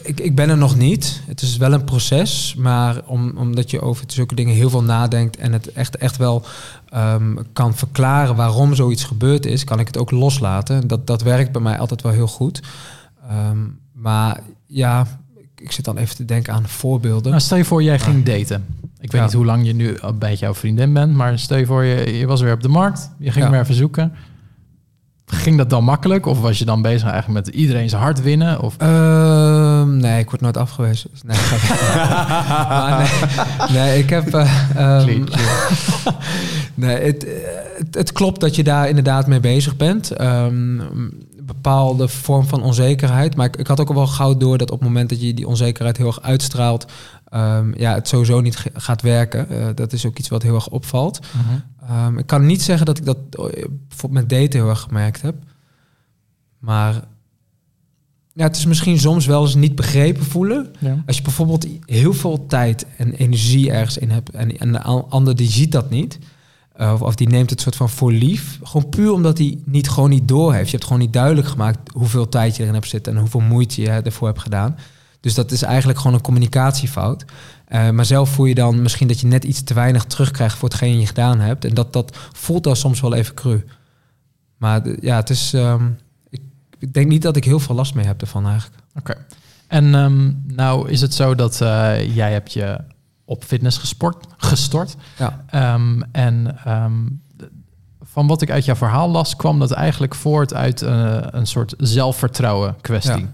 [0.03, 1.23] ik, ik ben er nog niet.
[1.27, 5.37] Het is wel een proces, maar om, omdat je over zulke dingen heel veel nadenkt
[5.37, 6.45] en het echt, echt wel
[6.89, 10.87] ehm, kan verklaren waarom zoiets gebeurd is, kan ik het ook loslaten.
[10.89, 12.61] Dat, dat werkt bij mij altijd wel heel goed.
[13.29, 13.59] Ehm,
[13.93, 15.07] maar ja,
[15.37, 17.31] ik, ik zit dan even te denken aan voorbeelden.
[17.31, 18.65] Nou, stel je voor, jij ging daten.
[19.01, 19.27] Ik weet Ja.
[19.27, 22.27] niet hoe lang je nu bij jouw vriendin bent, maar stel je voor, je, je
[22.27, 23.51] was weer op de markt, je ging Ja.
[23.51, 24.13] weer even zoeken.
[25.33, 26.27] Ging dat dan makkelijk?
[26.27, 28.61] Of was je dan bezig eigenlijk met iedereen zijn hart winnen?
[28.61, 31.11] Of Ehm, nee, ik word nooit afgewezen.
[31.11, 31.37] Dus Nee,
[32.69, 33.11] maar
[33.71, 34.35] nee, nee, ik heb.
[34.35, 35.25] eh, ehm,
[36.75, 37.27] nee, het,
[37.79, 40.11] het, het klopt dat je daar inderdaad mee bezig bent.
[40.11, 40.81] Ehm,
[41.43, 43.37] bepaalde vorm van onzekerheid.
[43.37, 45.35] Maar ik, ik had ook al wel gauw door dat op het moment dat je
[45.35, 46.87] die onzekerheid heel erg uitstraalt,
[47.77, 49.51] ja, het sowieso niet gaat werken.
[49.51, 51.21] Eh, dat is ook iets wat heel erg opvalt.
[51.89, 55.23] Ehm, ik kan niet zeggen dat ik dat eh, bijvoorbeeld met daten heel erg gemerkt
[55.23, 55.35] heb.
[56.59, 56.95] Maar
[58.33, 60.73] ja, het is misschien soms wel eens niet begrepen voelen.
[60.79, 61.03] Ja.
[61.07, 65.37] Als je bijvoorbeeld heel veel tijd en energie ergens in hebt en, en de ander
[65.37, 66.19] die ziet dat niet.
[66.73, 68.59] eh, of, of die neemt het soort van voor lief.
[68.63, 70.65] Gewoon puur omdat hij niet, gewoon niet door heeft.
[70.65, 73.81] Je hebt gewoon niet duidelijk gemaakt hoeveel tijd je erin hebt zitten en hoeveel moeite
[73.81, 74.77] je ervoor hebt gedaan.
[75.21, 77.25] Dus dat is eigenlijk gewoon een communicatiefout.
[77.71, 80.69] Eh, maar zelf voel je dan misschien dat je net iets te weinig terugkrijgt voor
[80.69, 81.65] hetgeen je gedaan hebt.
[81.65, 83.65] En dat, dat voelt dan soms wel even cru.
[84.57, 85.53] Maar de- ja, het is.
[85.53, 85.89] ehm,
[86.29, 86.41] ik,
[86.79, 88.83] ik denk niet dat ik heel veel last mee heb ervan eigenlijk.
[88.99, 89.17] Oké.
[89.67, 92.79] En ehm, nou is het zo dat eh, jij hebt je
[93.25, 94.97] op fitness gesport, gestort.
[95.19, 95.45] Ja.
[95.47, 96.57] Ehm, en
[98.03, 101.75] van wat ik uit jouw verhaal las, kwam dat eigenlijk voort uit eh, een soort
[101.79, 103.27] zelfvertrouwen kwestie.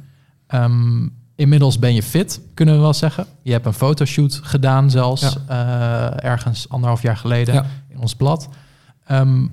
[0.46, 3.26] Ehm, inmiddels ben je fit, kunnen we wel zeggen.
[3.42, 7.66] Je hebt een fotoshoot gedaan zelfs, eh, ergens anderhalf jaar geleden Ja.
[7.88, 8.48] in ons blad.
[9.06, 9.46] Ehm,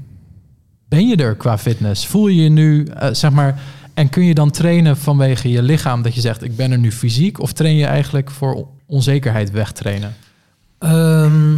[0.88, 2.08] ben je er qua fitness?
[2.08, 3.62] Voel je je nu, eh, zeg maar,
[3.94, 6.92] en kun je dan trainen vanwege je lichaam dat je zegt, ik ben er nu
[6.92, 7.40] fysiek?
[7.40, 10.14] Of train je eigenlijk voor onzekerheid wegtrainen?
[10.80, 11.54] Ehm,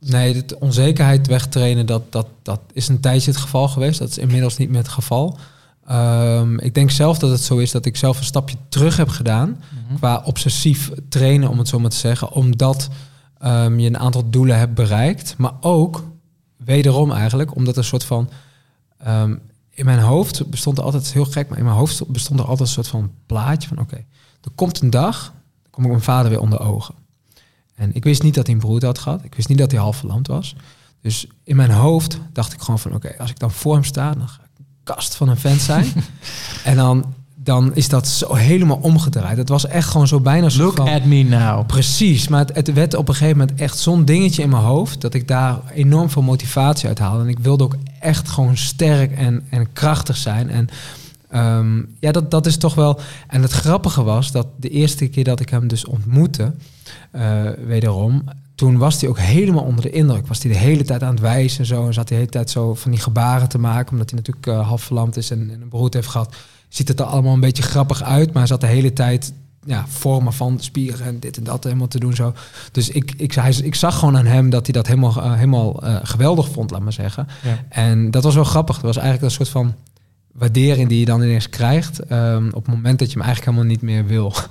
[0.00, 3.98] nee, de onzekerheid wegtrainen, dat, dat, dat is een tijdje het geval geweest.
[3.98, 5.38] Dat is inmiddels niet meer het geval.
[5.88, 9.08] Ehm, ik denk zelf dat het zo is dat ik zelf een stapje terug heb
[9.08, 9.62] gedaan
[9.96, 12.88] qua obsessief trainen, om het zo maar te zeggen, omdat
[13.38, 16.04] ehm, je een aantal doelen hebt bereikt, maar ook
[16.56, 18.30] wederom eigenlijk omdat er een soort van
[18.98, 19.36] ehm,
[19.70, 22.40] in mijn hoofd bestond er altijd het is heel gek, maar in mijn hoofd bestond
[22.40, 23.96] er altijd een soort van plaatje van oké,
[24.40, 25.32] er komt een dag,
[25.62, 26.94] dan kom ik mijn vader weer onder ogen.
[27.74, 29.24] En ik wist niet dat hij een broer had gehad.
[29.24, 30.56] Ik wist niet dat hij half verlamd was.
[31.00, 32.94] Dus in mijn hoofd dacht ik gewoon van...
[32.94, 34.47] oké, als ik dan voor hem sta, dan ga ik
[34.94, 35.86] kast van een vent zijn.
[36.64, 39.36] en dan, dan is dat zo helemaal omgedraaid.
[39.36, 40.88] Het was echt gewoon zo bijna zo Look van...
[40.88, 41.66] at me now.
[41.66, 45.00] Precies, maar het, het werd op een gegeven moment echt zo'n dingetje in mijn hoofd...
[45.00, 47.22] dat ik daar enorm veel motivatie uit haalde.
[47.22, 50.50] En ik wilde ook echt gewoon sterk en, en krachtig zijn.
[50.50, 50.68] En
[51.30, 53.00] ehm, ja, dat, dat is toch wel...
[53.26, 56.54] En het grappige was dat de eerste keer dat ik hem dus ontmoette...
[57.10, 58.22] eh, wederom,
[58.58, 60.26] toen was hij ook helemaal onder de indruk.
[60.26, 61.86] Was hij de hele tijd aan het wijzen en zo.
[61.86, 63.92] En zat hij de hele tijd zo van die gebaren te maken...
[63.92, 66.36] omdat hij natuurlijk eh, half verlamd is en, en een brood heeft gehad...
[66.68, 69.32] Ziet het er allemaal een beetje grappig uit, maar hij zat de hele tijd
[69.64, 72.34] ja, vormen van spieren en dit en dat helemaal te doen zo.
[72.72, 75.82] Dus ik, ik, hij, ik zag gewoon aan hem dat hij dat helemaal, eh, helemaal
[75.82, 77.26] eh, geweldig vond, laat maar zeggen.
[77.42, 77.64] Ja.
[77.68, 78.74] En dat was wel grappig.
[78.74, 79.74] Dat was eigenlijk een soort van
[80.38, 81.98] waardering die je dan ineens krijgt.
[81.98, 84.34] ehm, op het moment dat je hem eigenlijk helemaal niet meer wil.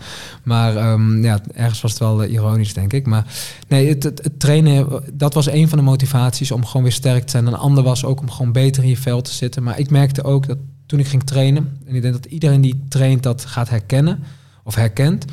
[0.44, 3.06] Maar ehm, ja, ergens was het wel eh, ironisch, denk ik.
[3.06, 3.26] Maar
[3.68, 7.48] nee, het, trainen, dat was een van de motivaties om gewoon weer sterk te zijn.
[7.48, 9.64] Een ander was ook om gewoon beter in je vel te zitten.
[9.64, 10.58] Maar ik merkte ook dat
[10.88, 14.24] toen ik ging trainen, en ik denk dat iedereen die traint dat gaat herkennen
[14.64, 15.26] of herkent,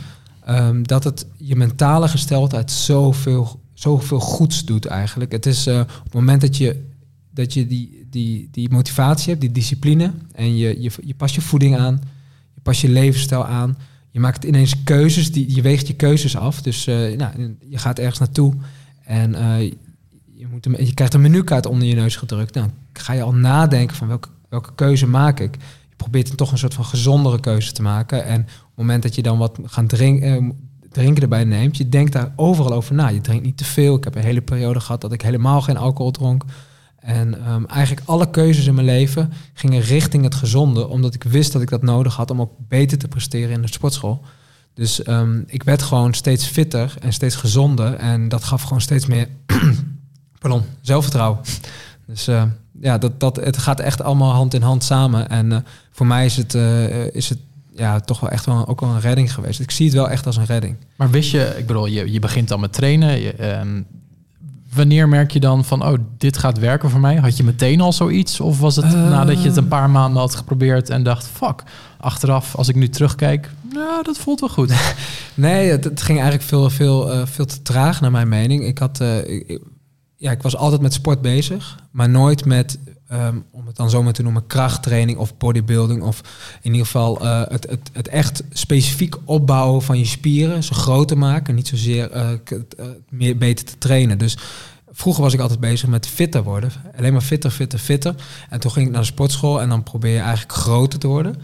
[0.44, 5.32] ehm, dat het je mentale gesteldheid zoveel, zoveel goeds doet eigenlijk.
[5.32, 6.84] Het is eh, op het moment dat je,
[7.30, 11.40] dat je die, die, die motivatie hebt, die discipline, en je, je, je past je
[11.40, 12.00] voeding aan,
[12.54, 13.76] je past je levensstijl aan,
[14.10, 16.62] je maakt ineens keuzes, die, je weegt je keuzes af.
[16.62, 18.54] Dus eh, nou, je gaat ergens naartoe
[19.04, 19.60] en eh,
[20.34, 22.54] je, moet je krijgt een menukaart onder je neus gedrukt.
[22.54, 25.54] Nou, dan ga je al nadenken van welke, welke keuze maak ik.
[25.88, 28.24] Je probeert dan toch een soort van gezondere keuze te maken.
[28.24, 30.50] En op het moment dat je dan wat gaan drinken, eh,
[30.90, 33.08] drinken erbij neemt, je denkt daar overal over na.
[33.08, 33.96] Je drinkt niet te veel.
[33.96, 36.44] Ik heb een hele periode gehad dat ik helemaal geen alcohol dronk.
[37.04, 41.52] En ehm, eigenlijk alle keuzes in mijn leven gingen richting het gezonde, omdat ik wist
[41.52, 44.22] dat ik dat nodig had om ook beter te presteren in de sportschool.
[44.74, 47.94] Dus ehm, ik werd gewoon steeds fitter en steeds gezonder.
[47.94, 49.28] En dat gaf gewoon steeds meer
[50.40, 51.40] pardon, zelfvertrouwen.
[52.06, 52.42] Dus eh,
[52.80, 55.28] ja, dat, dat, het gaat echt allemaal hand in hand samen.
[55.28, 55.58] En eh,
[55.90, 57.38] voor mij is het, eh, is het
[57.74, 59.60] ja, toch wel echt wel, ook wel een redding geweest.
[59.60, 60.76] Ik zie het wel echt als een redding.
[60.96, 63.38] Maar wist je, ik bedoel, je, je begint dan met trainen.
[63.38, 63.82] Ehm,
[64.74, 67.16] wanneer merk je dan van, oh, dit gaat werken voor mij?
[67.16, 68.40] Had je meteen al zoiets?
[68.40, 68.92] Of was het Eh.
[68.92, 71.62] nadat je het een paar maanden had geprobeerd en dacht, fuck,
[72.00, 74.72] achteraf, als ik nu terugkijk, nou, dat voelt wel goed.
[75.34, 78.64] Nee, het, het ging eigenlijk veel, veel, eh, veel te traag naar mijn mening.
[78.64, 79.60] Ik had, eh, ik-
[80.16, 82.78] ja, ik was altijd met sport bezig, maar nooit met,
[83.14, 86.02] ehm, om het dan zo maar te noemen, krachttraining of bodybuilding.
[86.02, 86.20] Of
[86.62, 91.18] in ieder geval eh, het, het, het echt specifiek opbouwen van je spieren, ze groter
[91.18, 94.18] maken, niet zozeer eh, eh, meer beter te trainen.
[94.18, 94.38] Dus
[94.92, 96.72] vroeger was ik altijd bezig met fitter worden.
[96.96, 98.14] Alleen maar fitter, fitter, fitter.
[98.48, 101.36] En toen ging ik naar de sportschool en dan probeer je eigenlijk groter te worden.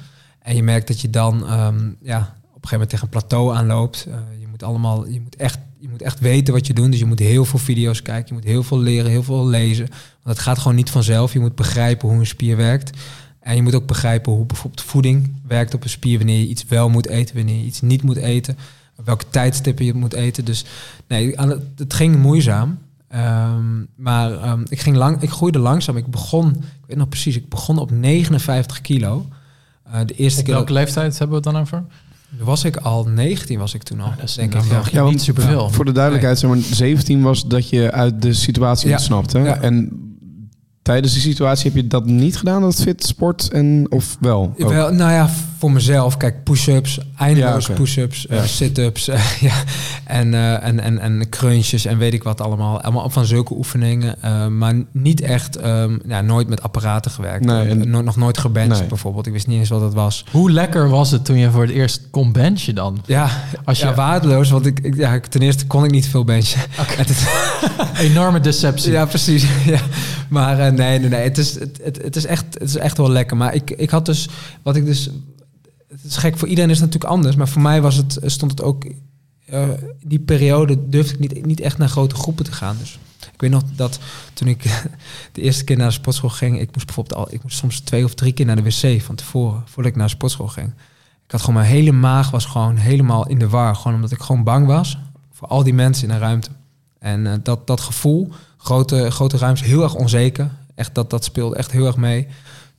[0.42, 3.56] En je merkt dat je dan ehm, ja, op een gegeven moment tegen een plateau
[3.56, 4.06] aanloopt.
[4.40, 6.90] Je moet allemaal, je moet, echt, je moet echt weten wat je doet.
[6.90, 9.86] Dus je moet heel veel video's kijken, je moet heel veel leren, heel veel lezen.
[10.22, 11.32] Want het gaat gewoon niet vanzelf.
[11.32, 12.98] Je moet begrijpen hoe een spier werkt.
[13.40, 16.18] En je moet ook begrijpen hoe bijvoorbeeld voeding werkt op een spier.
[16.18, 18.58] Wanneer je iets wel moet eten, wanneer je iets niet moet eten.
[19.04, 20.44] Welke tijdstippen je moet eten.
[20.44, 20.64] Dus
[21.08, 21.34] nee,
[21.76, 22.78] het, ging moeizaam.
[23.08, 25.96] Ehm, maar ehm, ik, ging lang, ik groeide langzaam.
[25.96, 29.26] Ik begon, ik weet nog precies, ik begon op 59 kilo.
[29.82, 31.84] Eh, de eerste Op keer welke leeftijd hebben we het dan over?
[32.38, 34.12] Was ik al 19, was ik toen al.
[34.18, 34.62] dat is denk ik.
[34.70, 34.82] Ja.
[34.92, 35.70] Ja, want- niet superveel.
[35.70, 38.94] Voor de duidelijkheid, zeg maar, 17 was dat je uit de situatie Ja.
[38.94, 39.38] ontsnapte.
[39.38, 39.60] Ja.
[39.60, 39.90] En
[40.82, 44.54] tijdens die situatie heb je dat niet gedaan, dat fit, sport en of wel?
[44.56, 45.30] Wel, nou ja,
[45.60, 46.16] voor mezelf.
[46.16, 48.46] Kijk, push-ups, eindeloos Ja, push-ups, eh, Ja.
[48.46, 49.04] sit-ups
[49.40, 49.52] ja,
[50.04, 52.80] en, eh, en, en, en crunches en weet ik wat allemaal.
[52.80, 54.22] Allemaal van zulke oefeningen.
[54.22, 57.44] eh, maar niet echt, ehm, ja, nooit met apparaten gewerkt.
[57.44, 58.88] Nee, en- no- nog nooit gebenched Nee.
[58.88, 59.26] bijvoorbeeld.
[59.26, 60.24] Ik wist niet eens wat dat was.
[60.30, 62.98] Hoe lekker was het toen je voor het eerst kon benchen dan?
[63.06, 63.28] Ja,
[63.64, 64.50] Als je ja waardeloos.
[64.50, 66.60] Want ik, ik, ja, ik- ten eerste kon ik niet veel benchen.
[66.98, 67.16] En ten-
[68.10, 68.92] enorme deceptie.
[68.92, 69.46] Ja, precies.
[69.64, 69.80] ja.
[70.28, 71.22] Maar eh, nee, nee, nee.
[71.22, 73.36] Het is, het, het, het, is echt, het is echt wel lekker.
[73.36, 74.28] Maar ik, ik had dus,
[74.62, 75.10] wat ik dus,
[75.90, 77.36] het is gek voor iedereen is het natuurlijk anders.
[77.36, 78.84] Maar voor mij was het, stond het ook,
[79.46, 79.68] eh,
[80.04, 82.76] die periode durfde ik niet, niet echt naar grote groepen te gaan.
[82.78, 82.98] Dus
[83.32, 83.98] ik weet nog dat
[84.32, 84.62] toen ik
[85.32, 88.04] de eerste keer naar de sportschool ging, ik moest bijvoorbeeld al, ik moest soms twee
[88.04, 90.68] of drie keer naar de wc van tevoren, voordat ik naar de sportschool ging.
[91.24, 94.20] Ik had gewoon mijn hele maag was gewoon helemaal in de war, gewoon omdat ik
[94.20, 94.98] gewoon bang was
[95.32, 96.50] voor al die mensen in een ruimte.
[96.98, 100.50] En eh, dat, dat gevoel, grote, grote ruimtes, heel erg onzeker.
[100.74, 102.28] Echt, dat, dat speelde echt heel erg mee.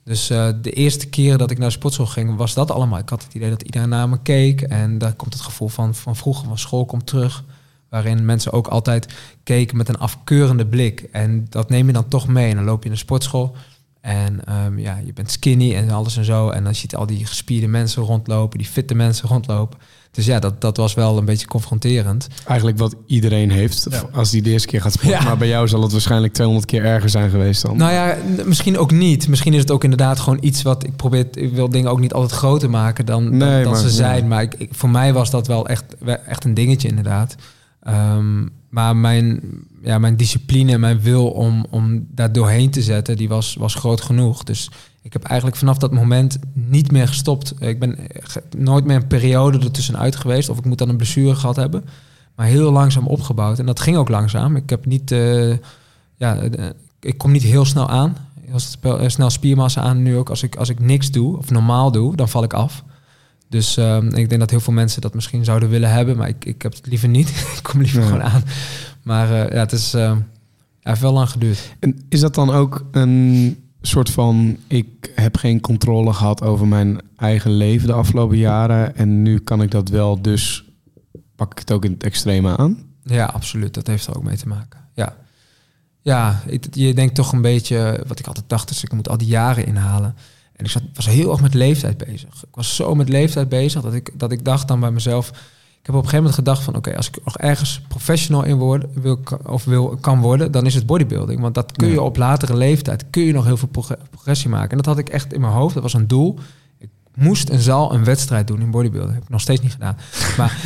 [0.03, 2.99] Dus eh, de eerste keren dat ik naar de sportschool ging, was dat allemaal.
[2.99, 4.61] Ik had het idee dat iedereen naar me keek.
[4.61, 7.43] En daar komt het gevoel van, van vroeger, van school komt terug.
[7.89, 11.01] Waarin mensen ook altijd keken met een afkeurende blik.
[11.11, 12.49] En dat neem je dan toch mee.
[12.49, 13.55] En dan loop je in de sportschool.
[14.01, 16.49] En ehm, ja, je bent skinny en alles en zo.
[16.49, 19.79] En dan ziet al die gespierde mensen rondlopen, die fitte mensen rondlopen.
[20.11, 22.27] Dus ja, dat, dat was wel een beetje confronterend.
[22.45, 24.03] Eigenlijk wat iedereen heeft Ja.
[24.11, 25.19] als die de eerste keer gaat sporten.
[25.19, 25.25] Ja.
[25.25, 27.77] Maar bij jou zal het waarschijnlijk 200 keer erger zijn geweest dan.
[27.77, 29.27] Nou ja, misschien ook niet.
[29.27, 31.27] Misschien is het ook inderdaad gewoon iets wat ik probeer.
[31.31, 34.27] Ik wil dingen ook niet altijd groter maken dan, dan, Nee, dan maar- ze zijn.
[34.27, 35.83] Maar ik, ik- voor mij was dat wel echt,
[36.27, 37.35] echt een dingetje, inderdaad.
[37.83, 39.41] Ehm, maar mijn,
[39.83, 44.01] ja, mijn discipline, mijn wil om, om daar doorheen te zetten, die was, was groot
[44.01, 44.43] genoeg.
[44.43, 44.69] Dus
[45.01, 47.53] ik heb eigenlijk vanaf dat moment niet meer gestopt.
[47.61, 50.49] Ik ben ge- nooit meer een periode ertussenuit geweest.
[50.49, 51.83] Of ik moet dan een blessure gehad hebben.
[52.35, 53.59] Maar heel langzaam opgebouwd.
[53.59, 54.55] En dat ging ook langzaam.
[54.55, 55.11] Ik heb niet.
[55.11, 55.49] eh,
[56.15, 58.15] ja, eh, ik kom niet heel snel aan.
[58.51, 60.29] Als het eh, snel spiermassa aan nu ook.
[60.29, 62.83] Als ik, als ik niks doe of normaal doe, dan val ik af.
[63.49, 66.45] Dus ehm, ik denk dat heel veel mensen dat misschien zouden willen hebben, maar ik,
[66.45, 67.29] ik heb het liever niet.
[67.57, 68.43] ik kom liever gewoon aan.
[69.03, 71.75] Maar eh, ja, het is eh, ja, heeft wel lang geduurd.
[71.79, 74.57] En is dat dan ook een soort van...
[74.67, 78.95] ik heb geen controle gehad over mijn eigen leven de afgelopen jaren...
[78.95, 80.65] en nu kan ik dat wel, dus
[81.35, 82.83] pak ik het ook in het extreme aan?
[83.03, 83.73] Ja, absoluut.
[83.73, 84.79] Dat heeft er ook mee te maken.
[84.95, 85.15] Ja,
[86.01, 89.27] ja je denkt toch een beetje, wat ik altijd dacht, is ik moet al die
[89.27, 90.15] jaren inhalen.
[90.55, 92.43] En ik zat, was heel erg met leeftijd bezig.
[92.43, 95.31] Ik was zo met leeftijd bezig dat ik, dat ik dacht dan bij mezelf...
[95.81, 96.75] Ik heb op een gegeven moment gedacht van...
[96.75, 100.51] oké, als ik nog ergens professional in word, wil, of wil, kan worden...
[100.51, 101.41] dan is het bodybuilding.
[101.41, 103.05] Want dat kun je op latere leeftijd...
[103.09, 104.69] kun je nog heel veel progre- progressie maken.
[104.69, 105.73] En dat had ik echt in mijn hoofd.
[105.73, 106.39] Dat was een doel.
[107.15, 109.13] Moest en zal een wedstrijd doen in bodybuilding.
[109.13, 109.97] heb ik nog steeds niet gedaan.
[110.37, 110.57] Maar,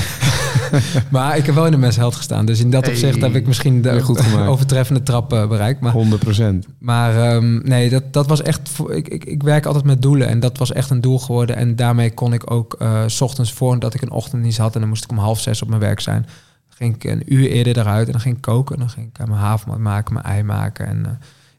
[1.11, 2.45] maar ik heb wel in de mensheld gestaan.
[2.45, 2.93] Dus in dat Hey.
[2.93, 5.79] opzicht heb ik misschien de goed overtreffende trap eh, bereikt.
[5.81, 6.65] Maar 100 procent.
[6.79, 8.69] maar ehm, nee, dat, dat was echt.
[8.87, 11.55] Ik, ik, ik werk altijd met doelen en dat was echt een doel geworden.
[11.55, 14.89] En daarmee kon ik ook eh, s ochtends voordat ik een ochtenddienst had en dan
[14.89, 16.21] moest ik om half zes op mijn werk zijn.
[16.21, 18.75] Dan ging ik een uur eerder eruit en dan ging ik koken.
[18.75, 21.11] En dan ging ik mijn havermout maken, mijn ei maken en eh,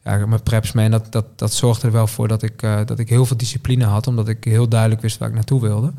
[0.07, 0.85] ja, mijn preps mee.
[0.85, 3.37] En dat, dat, dat zorgde er wel voor dat ik, eh, dat ik heel veel
[3.37, 5.93] discipline had, omdat ik heel duidelijk wist waar ik naartoe wilde.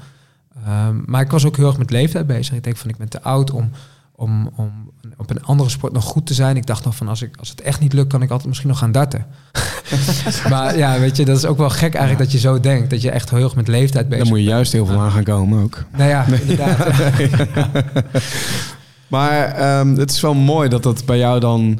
[0.66, 2.56] Ehm, maar ik was ook heel erg met leeftijd bezig.
[2.56, 3.70] Ik denk van ik ben te oud om,
[4.16, 6.56] om, om op een andere sport nog goed te zijn.
[6.56, 8.70] Ik dacht nog van als, ik, als het echt niet lukt, kan ik altijd misschien
[8.70, 9.26] nog gaan darten.
[10.50, 12.90] maar ja, weet je, dat is ook wel gek eigenlijk dat je zo denkt.
[12.90, 15.12] Dat je echt heel erg met leeftijd bezig Daar moet je juist heel veel aan
[15.12, 15.84] gaan komen ook.
[15.98, 16.88] Nou ja, inderdaad.
[19.08, 21.80] Maar ehm, het is wel mooi dat dat bij jou dan...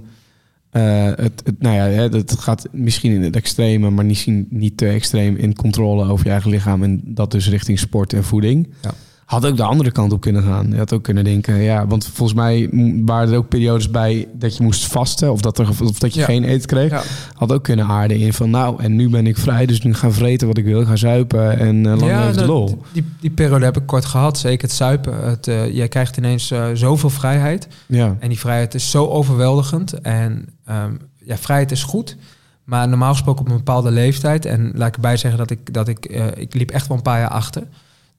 [0.70, 4.88] eh, het, het, nou ja, het gaat misschien in het extreme, maar misschien niet te
[4.88, 6.84] extreem in controle over je eigen lichaam.
[6.84, 8.74] En dat dus richting sport en voeding.
[8.82, 8.94] Ja.
[9.28, 10.70] Had ook de andere kant op kunnen gaan.
[10.72, 12.70] Je had ook kunnen denken, ja, want volgens mij
[13.06, 16.20] waren er ook periodes bij dat je moest vasten of dat, er, of dat je
[16.20, 16.26] Ja.
[16.26, 16.92] geen eten kreeg.
[16.92, 17.02] Ja.
[17.34, 20.12] Had ook kunnen aarden in van, nou, en nu ben ik vrij, dus nu ga
[20.12, 22.82] vreten wat ik wil, ga zuipen en uh, lang de lol.
[22.94, 24.38] Die, die periode heb ik kort gehad.
[24.38, 25.28] Zeker het zuipen.
[25.30, 27.68] Het, eh, jij krijgt ineens eh, zoveel vrijheid.
[27.86, 28.16] Ja.
[28.20, 29.94] En die vrijheid is zo overweldigend.
[29.94, 30.92] En ehm,
[31.24, 32.18] ja, vrijheid is goed.
[32.64, 34.46] Maar normaal gesproken op een bepaalde leeftijd.
[34.46, 36.06] En laat ik erbij zeggen dat ik, dat ik,
[36.36, 37.64] ik liep echt wel een paar jaar achter.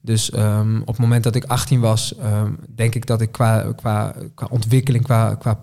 [0.01, 3.71] Dus ehm, op het moment dat ik 18 was, ehm, denk ik dat ik qua,
[3.75, 5.59] qua, qua ontwikkeling, qua, qua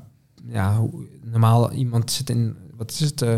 [0.49, 0.91] ja, hoe,
[1.25, 3.35] normaal iemand zit in, wat is het, eh,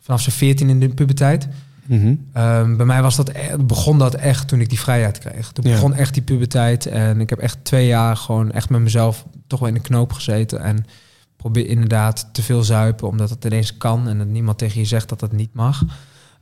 [0.00, 1.48] vanaf zijn 14 in de puberteit.
[1.86, 2.14] Mhm.
[2.32, 5.52] Ehm, bij mij was dat e- begon dat echt toen ik die vrijheid kreeg.
[5.52, 5.72] Toen Ja.
[5.72, 6.86] begon echt die puberteit.
[6.86, 10.12] En ik heb echt twee jaar gewoon echt met mezelf toch wel in de knoop
[10.12, 10.60] gezeten.
[10.60, 10.84] En
[11.36, 14.08] probeer inderdaad te veel zuipen, omdat het ineens kan.
[14.08, 15.82] En dat niemand tegen je zegt dat dat niet mag.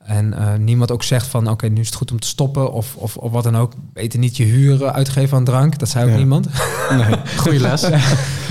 [0.04, 2.72] En eh, niemand ook zegt van oké, nu is het goed om te stoppen.
[2.72, 3.72] Of, of, of wat dan ook.
[3.92, 5.78] Beter niet je huren uitgeven aan drank.
[5.78, 6.16] Dat zei ook Ja.
[6.16, 6.46] niemand.
[6.90, 7.16] Nee.
[7.36, 7.80] Goeie les.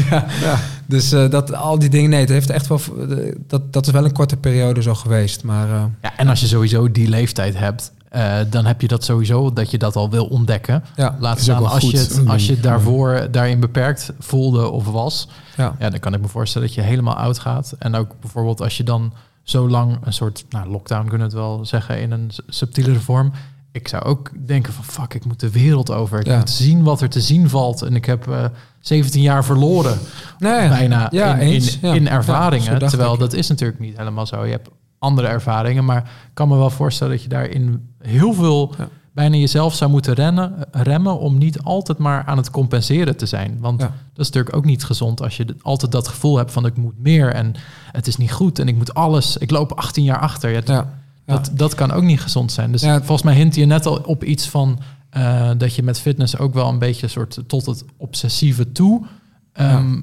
[0.10, 0.60] ja.
[0.86, 2.80] Dus eh, dat, al die dingen, nee, het heeft echt wel.
[3.10, 5.43] eh, Dat, dat is wel een korte periode zo geweest.
[5.43, 9.04] Maar eh, Ja, en als je sowieso die leeftijd hebt, eh, dan heb je dat
[9.04, 10.84] sowieso dat je dat al wil ontdekken.
[10.95, 14.86] ja, Laat staan wel als goed, je, het, als je daarvoor daarin beperkt voelde of
[14.86, 15.28] was.
[15.58, 15.76] ja.
[15.80, 17.76] Ja, dan kan ik me voorstellen dat je helemaal oud gaat.
[17.80, 21.43] En ook bijvoorbeeld als je dan zo lang een soort nou, lockdown kunnen we het
[21.45, 23.31] wel zeggen in een subtielere vorm.
[23.71, 26.19] Ik zou ook denken van fuck, ik moet de wereld over.
[26.19, 26.37] Ik Ja.
[26.37, 27.81] moet zien wat er te zien valt.
[27.81, 28.45] En ik heb eh
[28.79, 29.97] 17 jaar verloren
[30.39, 31.79] Nee, bijna ja, in, eens.
[31.79, 31.93] in, Ja.
[31.95, 32.79] in Ja, ervaringen.
[32.79, 33.19] terwijl ik.
[33.19, 34.45] dat is natuurlijk niet helemaal zo.
[34.45, 34.69] Je hebt
[34.99, 38.75] andere ervaringen, maar ik kan me wel voorstellen dat je daarin heel veel.
[39.14, 43.57] Bijna jezelf zou moeten rennen, remmen om niet altijd maar aan het compenseren te zijn.
[43.59, 43.86] Want Ja.
[43.88, 46.99] dat is natuurlijk ook niet gezond als je altijd dat gevoel hebt van ik moet
[46.99, 47.53] meer en
[47.91, 49.38] het is niet goed en ik moet alles.
[49.38, 50.49] Ik loop 18 jaar achter.
[50.68, 50.93] Ja,
[51.26, 52.72] dat, dat kan ook niet gezond zijn.
[52.72, 52.97] Dus Ja.
[52.97, 56.53] volgens mij hint je net al op iets van eh, dat je met fitness ook
[56.53, 59.05] wel een beetje soort tot het obsessieve toe.
[59.53, 60.01] Ehm,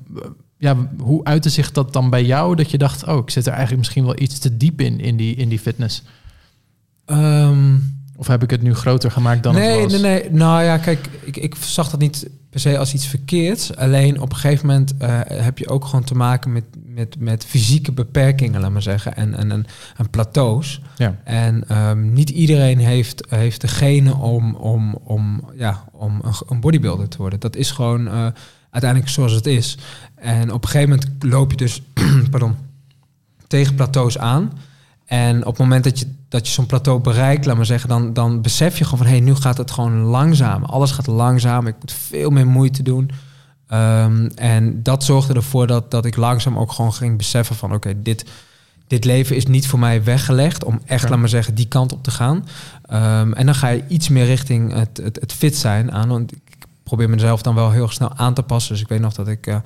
[0.58, 0.76] ja.
[0.98, 2.54] hoe uitte zich dat dan bij jou?
[2.56, 5.16] Dat je dacht, oh, ik zit er eigenlijk misschien wel iets te diep in, in
[5.16, 6.02] die, in die fitness.
[7.04, 7.74] Ehm,
[8.18, 10.00] Of heb ik het nu groter gemaakt dan nee, het was?
[10.00, 10.30] nee, nee.
[10.30, 13.76] Nou ja, kijk, ik, ik zag dat niet per se als iets verkeerds.
[13.76, 17.44] Alleen op een gegeven moment eh, heb je ook gewoon te maken met, met met,
[17.44, 19.66] fysieke beperkingen, laat maar zeggen, en, en, en,
[19.96, 20.80] en plateaus.
[20.96, 21.16] Ja.
[21.24, 26.60] En ehm, niet iedereen heeft, heeft de genen om, om, om, ja, om een, een
[26.60, 27.40] bodybuilder te worden.
[27.40, 28.26] Dat is gewoon eh,
[28.70, 29.78] uiteindelijk zoals het is.
[30.14, 31.82] En op een gegeven moment loop je dus
[32.30, 32.56] pardon,
[33.46, 34.52] tegen plateaus aan.
[35.08, 38.12] En op het moment dat je, dat je zo'n plateau bereikt, laat maar zeggen, dan,
[38.12, 40.64] dan besef je gewoon van hé, hey, nu gaat het gewoon langzaam.
[40.64, 41.66] Alles gaat langzaam.
[41.66, 43.10] Ik moet veel meer moeite doen.
[43.68, 48.02] Ehm, en dat zorgde ervoor dat, dat ik langzaam ook gewoon ging beseffen van oké,
[48.02, 48.24] dit,
[48.86, 51.08] dit leven is niet voor mij weggelegd om echt, Ja.
[51.08, 52.46] laat maar zeggen, die kant op te gaan.
[52.82, 56.08] Ehm, en dan ga je iets meer richting het, het, het fit zijn aan.
[56.08, 58.72] Want ik probeer mezelf dan wel heel snel aan te passen.
[58.72, 59.56] Dus ik weet nog dat ik eh,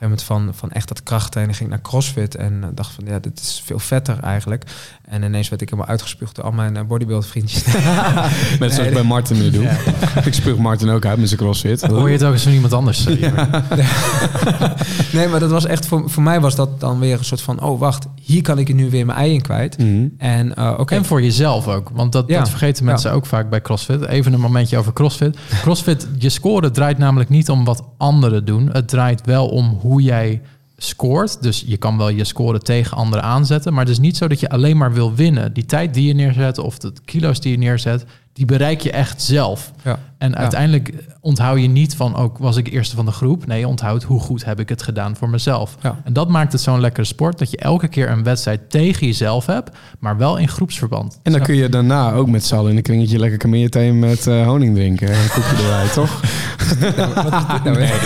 [0.00, 2.34] een gegeven moment van, van echt dat krachttrainen ging naar crossfit.
[2.34, 4.64] En eh, dacht van ja, dit is veel vetter eigenlijk.
[5.04, 7.64] En ineens werd ik helemaal uitgespuugd door al mijn eh, bodybuild vriendjes.
[8.60, 9.68] Met zoals ik bij Martin nu doe.
[10.24, 11.82] Ik spuug Martin ook uit met zijn crossfit.
[11.82, 13.04] Hoor je het ook eens van iemand anders?
[15.12, 17.62] nee, maar dat was echt voor, voor mij was dat dan weer een soort van
[17.62, 19.78] oh wacht, hier kan ik nu weer mijn ei in kwijt.
[19.78, 20.06] Mhm.
[20.18, 21.90] En eh, oké, En voor jezelf ook.
[21.92, 22.38] Want dat, Ja.
[22.38, 24.06] dat vergeten mensen ook vaak bij CrossFit.
[24.06, 25.38] Even een momentje over CrossFit.
[25.62, 28.68] CrossFit, je score draait namelijk niet om wat anderen doen.
[28.72, 30.42] Het draait wel om hoe jij
[30.76, 31.42] scoort.
[31.42, 33.72] Dus je kan wel je score tegen anderen aanzetten.
[33.72, 35.52] Maar het is niet zo dat je alleen maar wil winnen.
[35.52, 38.04] Die tijd die je neerzet of de kilo's die je neerzet...
[38.38, 39.72] die bereik je echt zelf.
[39.84, 39.98] ja.
[40.18, 42.16] En uiteindelijk onthoud je niet van...
[42.16, 43.46] ook was ik eerste van de groep.
[43.46, 45.76] Nee, je onthoudt hoe goed heb ik het gedaan voor mezelf.
[45.82, 46.00] Ja.
[46.04, 47.38] En dat maakt het zo'n lekkere sport...
[47.38, 49.70] dat je elke keer een wedstrijd tegen jezelf hebt...
[49.98, 51.18] maar wel in groepsverband.
[51.22, 54.26] En dan kun je daarna ook met z'n allen in een kringetje lekker kamillethee met
[54.26, 55.08] eh, honing drinken.
[55.08, 56.20] En een koekje erbij, toch?
[56.96, 58.00] Nou, wat is dit nou weer?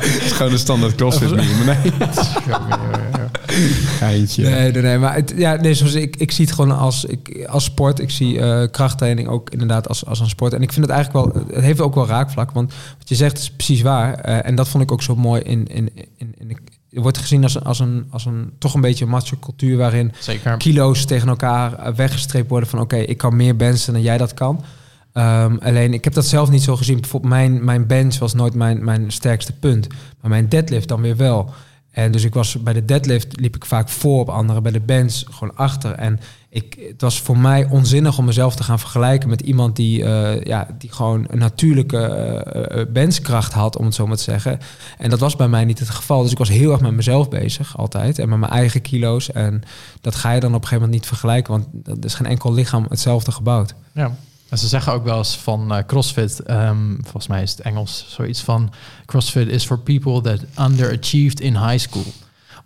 [0.00, 1.64] Het is gewoon een standaard crossfit meme.
[1.64, 1.92] Nee,
[3.98, 4.42] geintje.
[4.48, 4.98] Nee, nee, nee.
[4.98, 7.98] Maar het, ja, nee, zoals ik, ik zie het gewoon als, ik, als sport.
[8.00, 10.52] Ik zie eh, krachttraining ook inderdaad als, als een sport.
[10.52, 12.50] En ik vind het eigenlijk wel, het heeft ook wel raakvlak.
[12.50, 14.14] Want wat je zegt is precies waar.
[14.14, 16.56] Eh, en dat vond ik ook zo mooi in, in, in, in de-
[16.90, 20.12] het wordt gezien als een, als een, als een toch een beetje macho cultuur waarin
[20.18, 20.56] Zeker.
[20.56, 24.34] kilo's tegen elkaar eh, weggestreept worden van oké, ik kan meer benchen dan jij dat
[24.34, 24.64] kan.
[25.12, 27.00] Ehm, alleen, ik heb dat zelf niet zo gezien.
[27.00, 29.86] Bijvoorbeeld mijn, mijn bench was nooit mijn, mijn sterkste punt.
[30.20, 31.50] Maar mijn deadlift dan weer wel.
[31.96, 34.80] En dus ik was bij de deadlift liep ik vaak voor op anderen, bij de
[34.80, 35.92] bench gewoon achter.
[35.92, 40.04] En ik, het was voor mij onzinnig om mezelf te gaan vergelijken met iemand die,
[40.04, 44.58] eh, ja, die gewoon een natuurlijke benchkracht had, om het zo maar te zeggen.
[44.98, 46.22] En dat was bij mij niet het geval.
[46.22, 48.18] Dus ik was heel erg met mezelf bezig, altijd.
[48.18, 49.32] En met mijn eigen kilo's.
[49.32, 49.62] En
[50.00, 52.52] dat ga je dan op een gegeven moment niet vergelijken, want er is geen enkel
[52.52, 53.74] lichaam hetzelfde gebouwd.
[53.92, 54.16] Ja.
[54.52, 58.40] Ze zeggen ook wel eens van eh, CrossFit, ehm, volgens mij is het Engels zoiets
[58.40, 58.72] van
[59.06, 62.04] CrossFit is for people that underachieved in high school.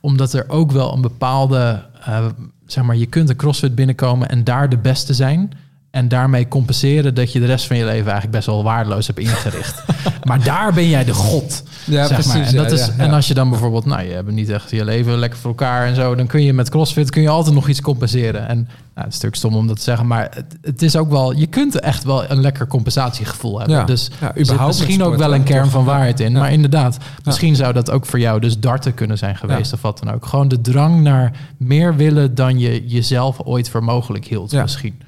[0.00, 2.26] Omdat er ook wel een bepaalde, eh,
[2.66, 5.52] zeg maar, je kunt een CrossFit binnenkomen en daar de beste zijn.
[5.90, 9.18] En daarmee compenseren dat je de rest van je leven eigenlijk best wel waardeloos hebt
[9.18, 9.82] ingericht.
[10.28, 11.62] maar daar ben jij de god.
[11.84, 12.36] Ja, zeg maar.
[12.36, 14.70] En, ja, dat is, ja, en als je dan bijvoorbeeld, nou, je hebt niet echt
[14.70, 17.54] je leven lekker voor elkaar en zo, dan kun je met CrossFit kun je altijd
[17.54, 18.48] nog iets compenseren.
[18.48, 21.10] En nou, het is natuurlijk stom om dat te zeggen, maar het, het is ook
[21.10, 23.86] wel, je kunt echt wel een lekker compensatiegevoel hebben.
[23.86, 26.32] Dus er überhaupt misschien ook wel een kern van waarheid in.
[26.32, 29.98] Maar inderdaad, misschien zou dat ook voor jou dus darten kunnen zijn geweest of wat
[29.98, 30.26] dan ook.
[30.26, 34.62] Gewoon de drang naar meer willen dan je jezelf ooit voor mogelijk hield Ja.
[34.62, 35.00] misschien.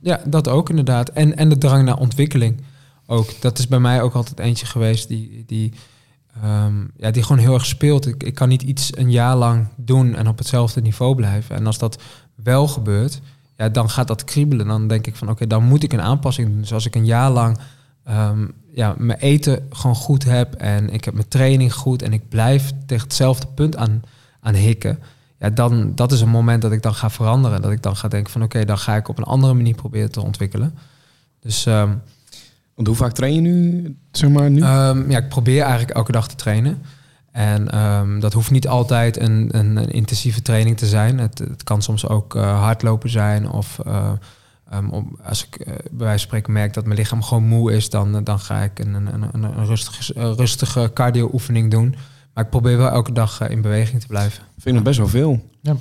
[0.00, 1.08] Ja, dat ook inderdaad.
[1.08, 2.60] En, en de drang naar ontwikkeling
[3.06, 3.40] ook.
[3.40, 5.72] Dat is bij mij ook altijd eentje geweest die, die,
[6.42, 8.06] ehm, ja, die gewoon heel erg speelt.
[8.06, 11.56] Ik, ik kan niet iets een jaar lang doen en op hetzelfde niveau blijven.
[11.56, 12.02] En als dat
[12.34, 13.20] wel gebeurt,
[13.56, 14.66] ja, dan gaat dat kriebelen.
[14.66, 16.60] Dan denk ik van oké, dan moet ik een aanpassing doen.
[16.60, 17.58] Dus als ik een jaar lang
[18.04, 22.28] ehm, ja, mijn eten gewoon goed heb en ik heb mijn training goed en ik
[22.28, 24.02] blijf tegen hetzelfde punt aan,
[24.40, 24.98] aan hikken.
[25.40, 27.62] Ja, dan dat is een moment dat ik dan ga veranderen.
[27.62, 30.12] Dat ik dan ga denken van oké, dan ga ik op een andere manier proberen
[30.12, 30.74] te ontwikkelen.
[31.40, 31.94] Dus ehm,
[32.74, 34.60] Want hoe vaak train je nu, zeg maar, nu?
[34.60, 36.82] Ehm, ja, ik probeer eigenlijk elke dag te trainen.
[37.32, 41.18] En ehm, dat hoeft niet altijd een, een, een intensieve training te zijn.
[41.18, 43.50] Het, het kan soms ook eh, hardlopen zijn.
[43.50, 44.12] Of eh,
[44.90, 47.90] om, als ik eh, bij wijze van spreken merk dat mijn lichaam gewoon moe is,
[47.90, 51.94] dan, dan ga ik een, een, een, rustige, een rustige cardio-oefening doen.
[52.34, 54.42] Maar ik probeer wel elke dag eh, in beweging te blijven.
[54.54, 55.48] vind ik nog best wel veel.
[55.62, 55.76] Ja.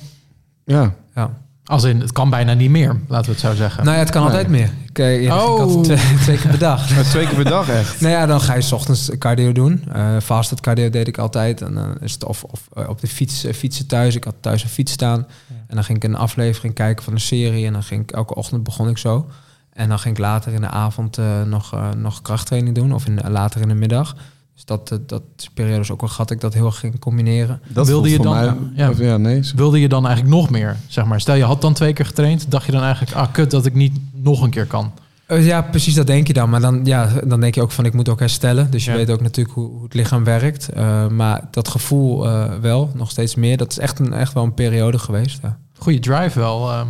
[0.66, 0.94] Ja.
[1.16, 1.38] Ja.
[1.64, 3.84] Als in, het kan bijna niet meer, laten we het zo zeggen.
[3.84, 4.32] Nou ja, het kan Nee.
[4.32, 4.72] altijd meer.
[4.90, 5.60] Ik, eh, ja, ik Oh.
[5.60, 6.96] had het twee, twee keer per dag.
[6.96, 8.02] Maar twee keer per dag echt.
[8.02, 9.84] Nou ja, dan ga je 's ochtends cardio doen.
[9.92, 11.62] Eh fasted cardio deed ik altijd.
[11.62, 14.16] En dan is het of, of eh, op de fiets eh, fietsen thuis.
[14.16, 15.28] Ik had thuis een fiets staan.
[15.68, 17.66] En dan ging ik een aflevering kijken van een serie.
[17.66, 19.28] En dan ging ik elke ochtend begon ik zo.
[19.74, 22.94] En dan ging ik later in de avond eh, nog, eh, nog krachttraining doen.
[22.94, 24.16] Of in, later in de middag.
[24.60, 27.00] Dus dat, eh, dat is periodes ook wel gehad dat ik dat heel erg ging
[27.00, 27.62] combineren.
[27.68, 28.90] Dat Wilde je dan- mij- ja.
[28.90, 29.42] of ja, nee.
[29.56, 31.22] Wilde je dan eigenlijk nog meer, zeg maar?
[31.22, 33.74] Stel je had dan twee keer getraind, dacht je dan eigenlijk, ah kut dat ik
[33.74, 34.92] niet nog een keer kan.
[35.26, 36.50] Eh, Ja, precies dat denk je dan.
[36.50, 38.72] Maar dan, ja, dan denk je ook van ik moet ook herstellen.
[38.72, 38.98] Dus je Ja.
[38.98, 40.70] weet ook natuurlijk hoe, hoe het lichaam werkt.
[40.70, 43.58] Eh, maar dat gevoel eh, wel, nog steeds meer.
[43.58, 45.40] Dat is echt, een, echt wel een periode geweest.
[45.42, 45.58] Ja.
[45.78, 46.72] Goede drive wel.
[46.72, 46.88] ehm.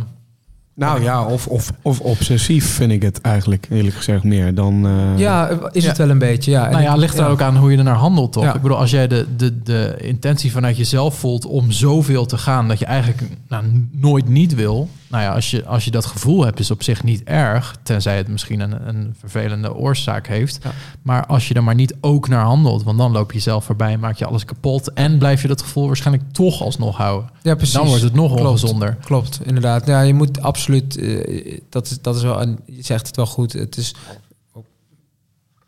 [0.80, 4.86] Nou ja, of, of, of obsessief vind ik het eigenlijk, eerlijk gezegd, meer dan...
[4.86, 6.02] eh, Ja, is het Ja.
[6.02, 6.50] wel een beetje.
[6.50, 6.64] Ja.
[6.66, 7.30] En nou ja, ligt er ja.
[7.30, 8.42] ook aan hoe je er naar handelt, toch?
[8.44, 8.54] Ja.
[8.54, 12.68] Ik bedoel, als jij de, de, de intentie vanuit jezelf voelt om zoveel te gaan
[12.68, 14.88] dat je eigenlijk nou, nooit niet wil.
[15.10, 17.76] Nou ja, als je, als je dat gevoel hebt, is op zich niet erg.
[17.82, 20.58] Tenzij het misschien een, een vervelende oorzaak heeft.
[20.62, 20.70] Ja.
[21.02, 23.98] Maar als je er maar niet ook naar handelt, want dan loop je jezelf voorbij,
[23.98, 24.92] maak je alles kapot.
[24.92, 27.30] En blijf je dat gevoel waarschijnlijk toch alsnog houden.
[27.42, 27.74] Ja, precies.
[27.74, 28.46] Dan wordt het nog Klopt.
[28.48, 28.96] ongezonder.
[29.04, 29.86] Klopt, inderdaad.
[29.86, 30.96] Ja, je moet absoluut.
[30.96, 32.40] eh, dat, is, dat is wel.
[32.40, 33.52] En je zegt het wel goed.
[33.52, 33.94] Het is.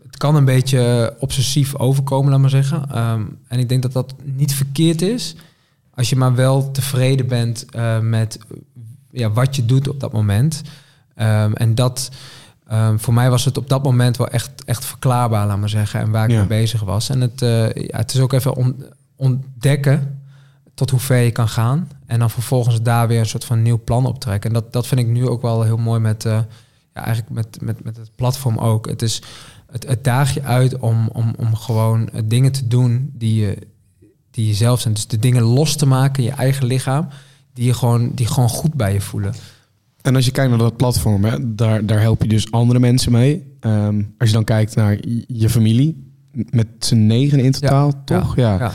[0.03, 2.91] Het kan een beetje obsessief overkomen, laat maar zeggen.
[2.91, 5.35] Ehm, en ik denk dat dat niet verkeerd is.
[5.95, 8.39] Als je maar wel tevreden bent eh, met
[9.13, 10.63] ja, wat je doet op dat moment.
[11.15, 12.11] Ehm, en dat.
[12.67, 16.01] ehm, voor mij was het op dat moment wel echt, echt verklaarbaar, laat maar zeggen.
[16.01, 16.39] En waar ik Ja.
[16.39, 17.09] mee bezig was.
[17.09, 18.85] En het, eh, ja, het is ook even on-
[19.17, 20.21] ontdekken
[20.75, 21.89] tot hoe ver je kan gaan.
[22.07, 24.51] En dan vervolgens daar weer een soort van nieuw plan op trekken.
[24.51, 26.39] En dat, dat vind ik nu ook wel heel mooi met, eh,
[26.95, 28.89] ja, eigenlijk met, met, met het platform ook.
[28.89, 29.23] Het, is,
[29.71, 33.59] het, het daag je uit om, om, om gewoon eh, dingen te doen die je,
[34.31, 34.95] die je zelf zijn.
[34.95, 37.09] Dus de dingen los te maken in je eigen lichaam,
[37.53, 39.35] die, je gewoon, die gewoon goed bij je voelen.
[40.03, 43.13] En als je kijkt naar dat platform, hè, daar, daar help je dus andere mensen
[43.13, 43.57] mee.
[43.61, 44.97] Ehm, als je dan kijkt naar
[45.27, 46.11] je- familie,
[46.51, 48.37] met z'n negen in totaal, toch?
[48.37, 48.59] Ja.
[48.59, 48.73] Ja.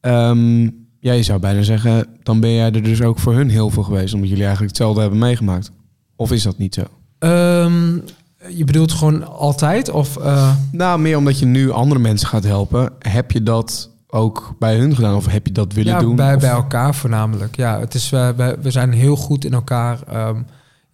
[0.00, 0.62] Ehm,
[0.98, 3.82] ja, je zou bijna zeggen, dan ben jij er dus ook voor hun heel veel
[3.82, 5.70] geweest, omdat jullie eigenlijk hetzelfde hebben meegemaakt.
[6.16, 6.82] Of is dat niet zo?
[7.18, 7.94] Ehm,
[8.48, 9.90] je bedoelt gewoon altijd?
[9.90, 12.92] Of, eh, Nou, meer omdat je nu andere mensen gaat helpen.
[12.98, 15.14] Heb je dat ook bij hun gedaan?
[15.14, 16.16] Of heb je dat willen ja, doen?
[16.16, 17.56] Bij, Of- bij elkaar voornamelijk.
[17.56, 20.42] Ja, het is, eh, we, we zijn heel goed in elkaar ehm,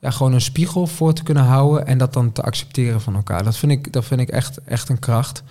[0.00, 3.44] ja, gewoon een spiegel voor te kunnen houden en dat dan te accepteren van elkaar.
[3.44, 5.42] Dat vind ik, dat vind ik echt, echt een kracht.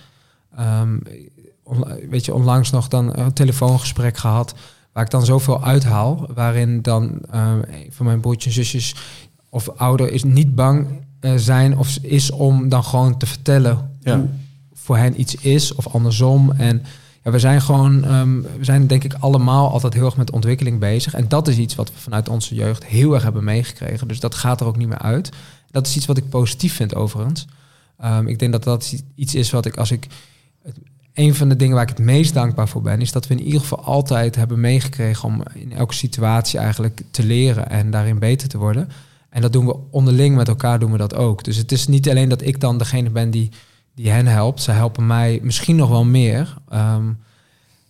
[1.63, 4.53] Onla- weet je, onlangs nog dan een telefoongesprek gehad
[4.93, 8.95] waar ik dan zoveel uithaal, waarin dan ehm, een van mijn broertjes en zusjes
[9.49, 10.87] of ouder is niet bang
[11.19, 14.17] eh, zijn of is om dan gewoon te vertellen Ja.
[14.17, 14.27] hoe
[14.73, 16.51] voor hen iets is of andersom.
[16.51, 16.83] En
[17.31, 21.13] we zijn gewoon, ehm, we zijn denk ik allemaal altijd heel erg met ontwikkeling bezig.
[21.13, 24.07] En dat is iets wat we vanuit onze jeugd heel erg hebben meegekregen.
[24.07, 25.29] Dus dat gaat er ook niet meer uit.
[25.71, 27.47] Dat is iets wat ik positief vind overigens.
[27.99, 30.07] Ehm, ik denk dat dat iets is wat ik als ik.
[31.13, 33.43] Een van de dingen waar ik het meest dankbaar voor ben, is dat we in
[33.43, 38.47] ieder geval altijd hebben meegekregen om in elke situatie eigenlijk te leren en daarin beter
[38.47, 38.89] te worden.
[39.29, 41.43] En dat doen we onderling met elkaar doen we dat ook.
[41.43, 43.49] Dus het is niet alleen dat ik dan degene ben die,
[43.97, 44.61] die hen helpt.
[44.61, 46.57] Ze helpen mij misschien nog wel meer.
[46.69, 47.05] Ehm,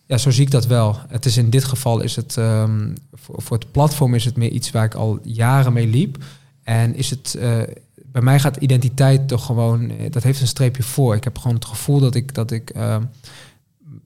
[0.06, 0.98] ja, zo zie ik dat wel.
[1.08, 4.72] Het is in dit geval is het ehm, voor, het platform is het meer iets
[4.72, 6.18] waar ik al jaren mee liep.
[6.64, 7.62] En is het eh,
[8.06, 11.16] bij mij gaat identiteit toch gewoon, eh, dat heeft een streepje voor.
[11.16, 13.04] Ik heb gewoon het gevoel dat ik dat ik ehm,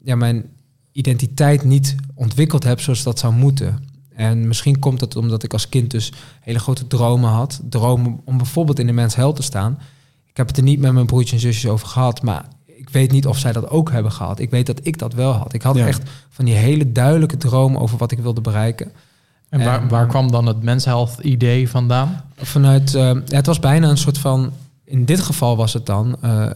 [0.04, 0.46] ja, mijn
[0.92, 3.86] identiteit niet ontwikkeld heb zoals dat zou moeten.
[4.16, 7.62] En misschien komt het omdat ik als kind dus hele grote dromen had.
[7.70, 9.78] Dromen om bijvoorbeeld in de mens held te staan.
[10.32, 13.12] Ik heb het er niet met mijn broertjes en zusjes over gehad, maar ik weet
[13.12, 14.40] niet of zij dat ook hebben gehad.
[14.40, 15.54] Ik weet dat ik dat wel had.
[15.54, 15.88] Ik had Ja.
[15.88, 18.92] echt van die hele duidelijke dromen over wat ik wilde bereiken.
[19.50, 22.22] En waar, En- waar kwam dan het Men's Health idee vandaan?
[22.38, 24.52] Vanuit, eh, ja, het was bijna een soort van,
[24.86, 26.50] in dit geval was het dan, eh,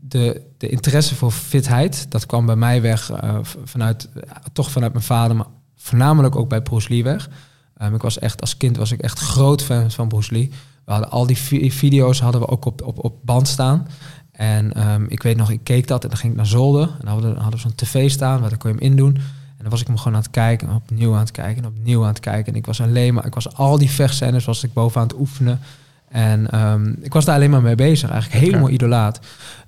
[0.00, 2.06] de, de interesse voor fitheid.
[2.08, 4.20] Dat kwam bij mij weg eh, vanuit, eh,
[4.52, 7.28] toch vanuit mijn vader, maar voornamelijk ook bij Bruce Lee weg.
[7.76, 10.50] Ehm, ik was echt, als kind was ik echt groot fan van Bruce Lee.
[10.86, 13.86] We hadden al die vi- video's hadden we ook op, op, op band staan.
[14.32, 16.82] En ehm, ik weet nog, ik keek dat en dan ging ik naar zolder.
[16.82, 19.14] En dan hadden we, hadden we zo'n tv staan, waar dan kon je hem indoen.
[19.16, 21.68] En dan was ik hem gewoon aan het kijken, en opnieuw aan het kijken, en
[21.68, 22.52] opnieuw aan het kijken.
[22.52, 25.60] En ik was alleen maar, ik was al die vechtscènes was ik bovenaan het oefenen.
[26.08, 29.20] En ehm, ik was daar alleen maar mee bezig, eigenlijk helemaal idolaat.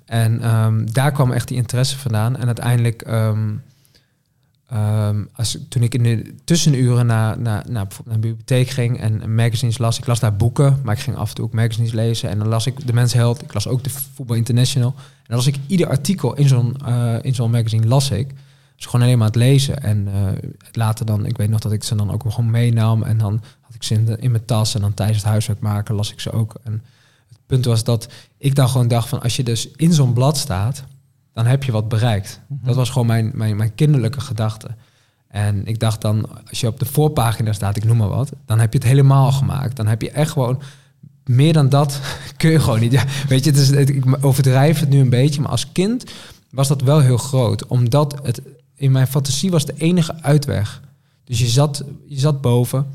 [0.05, 2.37] En ehm, daar kwam echt die interesse vandaan.
[2.37, 3.03] En uiteindelijk,
[4.69, 9.35] ehm, als, toen ik in de tussenuren naar, naar, bijvoorbeeld naar de bibliotheek ging en
[9.35, 12.31] magazines las, ik las daar boeken, maar ik ging af en toe ook magazines lezen.
[12.31, 14.95] En dan las ik De Mensheld, ik las ook de Voetbal International.
[14.97, 18.35] En dan las ik ieder artikel in zo'n eh, in zo'n magazine, las ik.
[18.77, 19.83] Dus gewoon alleen maar het lezen.
[19.83, 23.03] En eh, later dan, ik weet nog dat ik ze dan ook gewoon meenam.
[23.03, 24.75] En dan had ik ze in, in mijn tas.
[24.75, 26.55] En dan tijdens het huiswerk maken las ik ze ook.
[26.63, 26.73] En
[27.29, 29.23] het punt was dat ik dan gewoon dacht van...
[29.23, 30.85] als je dus in zo'n blad staat,
[31.39, 32.41] dan heb je wat bereikt.
[32.49, 34.69] Dat was gewoon mijn, mijn, mijn kinderlijke gedachte.
[35.29, 38.33] En ik dacht dan, als je op de voorpagina staat, ik noem maar wat...
[38.47, 39.77] dan heb je het helemaal gemaakt.
[39.77, 40.61] Dan heb je echt gewoon...
[41.25, 42.01] Meer dan dat
[42.37, 42.93] kun je gewoon niet.
[42.93, 46.05] Ja, weet je, het is, het- ik overdrijf het nu een beetje, maar als kind
[46.51, 47.67] was dat wel heel groot.
[47.67, 48.41] Omdat het
[48.75, 50.81] in mijn fantasie was de enige uitweg.
[51.25, 52.87] Dus je zat, je zat boven,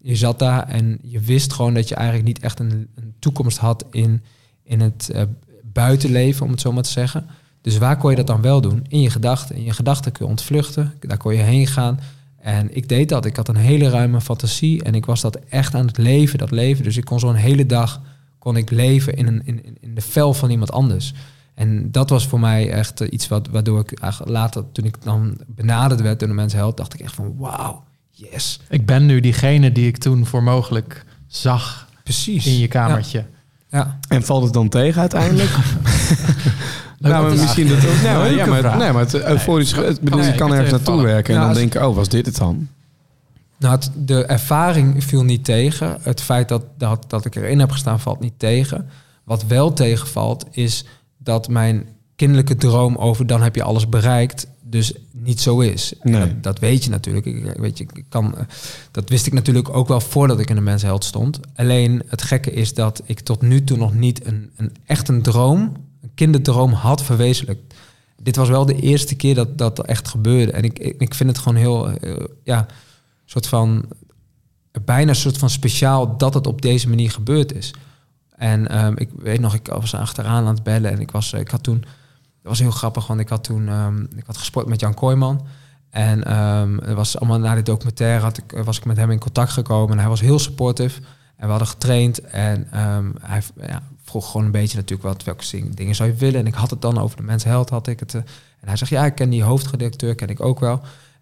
[0.00, 3.58] je zat daar en je wist gewoon dat je eigenlijk niet echt een, een toekomst
[3.58, 4.22] had in,
[4.62, 5.22] in het eh,
[5.62, 7.26] buitenleven, om het zo maar te zeggen.
[7.64, 8.84] Dus waar kon je dat dan wel doen?
[8.88, 9.56] In je gedachten.
[9.56, 10.92] In je gedachten kun je ontvluchten.
[11.00, 12.00] Daar kon je heen gaan.
[12.38, 13.24] En ik deed dat.
[13.24, 16.50] Ik had een hele ruime fantasie en ik was dat echt aan het leven, dat
[16.50, 16.84] leven.
[16.84, 18.00] Dus ik kon zo'n hele dag
[18.38, 21.14] kon ik leven in, een, in, in de vel van iemand anders.
[21.54, 25.02] En dat was voor mij echt eh, iets wat, waardoor ik eigenlijk later, toen ik
[25.02, 28.60] dan benaderd werd door de mensen held, dacht ik echt van wauw, yes.
[28.68, 32.46] Ik ben nu diegene die ik toen voor mogelijk zag Precies.
[32.46, 33.26] in je kamertje.
[33.68, 33.98] Ja.
[34.08, 35.50] En valt het dan tegen uiteindelijk?
[37.10, 38.02] nou, maar misschien dat ook.
[38.02, 41.02] Nee, maar, Leuke ja, maar, nee, maar het euforisch, het, bedoel, je kan ergens naartoe
[41.02, 42.68] werken en Ja, dan denken, oh, was dit het dan?
[43.58, 45.98] Nou, het, de ervaring viel niet tegen.
[46.00, 48.88] Het feit dat, dat, dat ik erin heb gestaan valt niet tegen.
[49.24, 50.84] Wat wel tegenvalt is
[51.18, 51.86] dat mijn
[52.16, 55.92] kinderlijke droom over dan heb je alles bereikt, dus niet zo is.
[56.02, 56.20] Nee.
[56.20, 57.26] Dat, dat weet je natuurlijk.
[57.26, 58.44] Ik, weet je, ik kan, eh,
[58.90, 61.40] dat wist ik natuurlijk ook wel voordat ik in de mensenheld stond.
[61.54, 65.22] Alleen het gekke is dat ik tot nu toe nog niet een, een echt een
[65.22, 65.72] droom,
[66.14, 67.74] kinderdroom had verwezenlijkt.
[68.22, 70.52] Dit was wel de eerste keer dat dat echt gebeurde.
[70.52, 72.66] En ik, ik, vind het gewoon heel, eh, ja,
[73.24, 73.84] soort van
[74.84, 77.74] bijna soort van speciaal dat het op deze manier gebeurd is.
[78.36, 81.40] En ehm, ik weet nog, ik was achteraan aan het bellen en ik was, eh,
[81.40, 84.66] ik had toen, dat was heel grappig, want ik had toen, ehm, ik had gesport
[84.66, 85.46] met Jan Kooijman.
[85.90, 89.18] En ehm het was allemaal na de documentaire had ik, was ik met hem in
[89.18, 91.00] contact gekomen en hij was heel supportive.
[91.36, 92.66] En we hadden getraind en
[93.20, 93.82] hij ja,
[94.20, 96.40] vroeg gewoon een beetje natuurlijk wat, welke dingen zou je willen.
[96.40, 98.14] En ik had het dan over de mensheld, had ik het.
[98.14, 98.20] eh,
[98.60, 100.80] en hij zegt, ja, ik ken die hoofdredacteur, ken ik ook wel.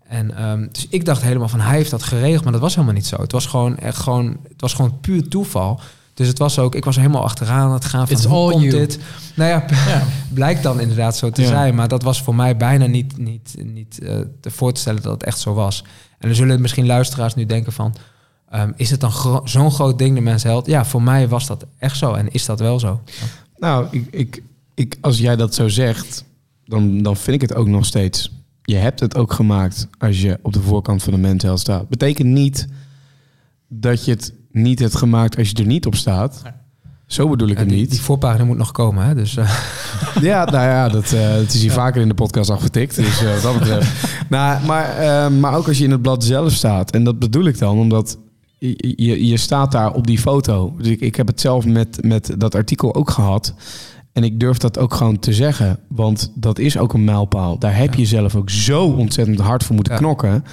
[0.09, 2.95] En ehm, dus ik dacht helemaal van hij heeft dat geregeld, maar dat was helemaal
[2.95, 3.21] niet zo.
[3.21, 5.81] Het was gewoon echt gewoon, het was gewoon puur toeval.
[6.15, 8.51] Dus het was ook, ik was helemaal achteraan aan het gaan van It's hoe all
[8.51, 8.77] komt you.
[8.79, 8.99] dit?
[9.35, 10.03] Nou ja, Ja.
[10.35, 11.49] blijkt dan inderdaad zo te Ja.
[11.49, 15.03] zijn, maar dat was voor mij bijna niet, niet, niet eh, te voor te stellen
[15.03, 15.85] dat het echt zo was.
[16.19, 17.95] En dan zullen misschien luisteraars nu denken van,
[18.53, 20.67] ehm, is het dan gro- zo'n groot ding de mens held?
[20.67, 23.01] Ja, voor mij was dat echt zo en is dat wel zo.
[23.57, 24.43] Nou, ik, ik,
[24.75, 26.25] ik, als jij dat zo zegt,
[26.65, 28.33] dan, dan vind ik het ook nog steeds.
[28.63, 31.89] Je hebt het ook gemaakt als je op de voorkant van de mensheld staat.
[31.89, 32.67] Betekent niet
[33.69, 36.43] dat je het niet hebt gemaakt als je er niet op staat.
[37.07, 37.91] Zo bedoel ik het die, niet.
[37.91, 39.15] die voorpagina moet nog komen, hè?
[39.15, 39.59] Dus eh,
[40.21, 42.97] Ja, nou ja, dat, eh, het is hier vaker in de podcast afgetikt.
[42.97, 43.91] Dus eh, wat dat betreft.
[44.31, 46.91] nou, maar, maar ook als je in het blad zelf staat.
[46.91, 48.19] En dat bedoel ik dan, omdat
[48.97, 50.75] je, je, staat daar op die foto.
[50.79, 53.55] Dus ik, ik heb het zelf met, met dat artikel ook gehad.
[54.13, 55.79] En ik durf dat ook gewoon te zeggen.
[55.89, 57.59] Want dat is ook een mijlpaal.
[57.59, 60.45] Daar heb je zelf ook zo ontzettend hard voor moeten knokken.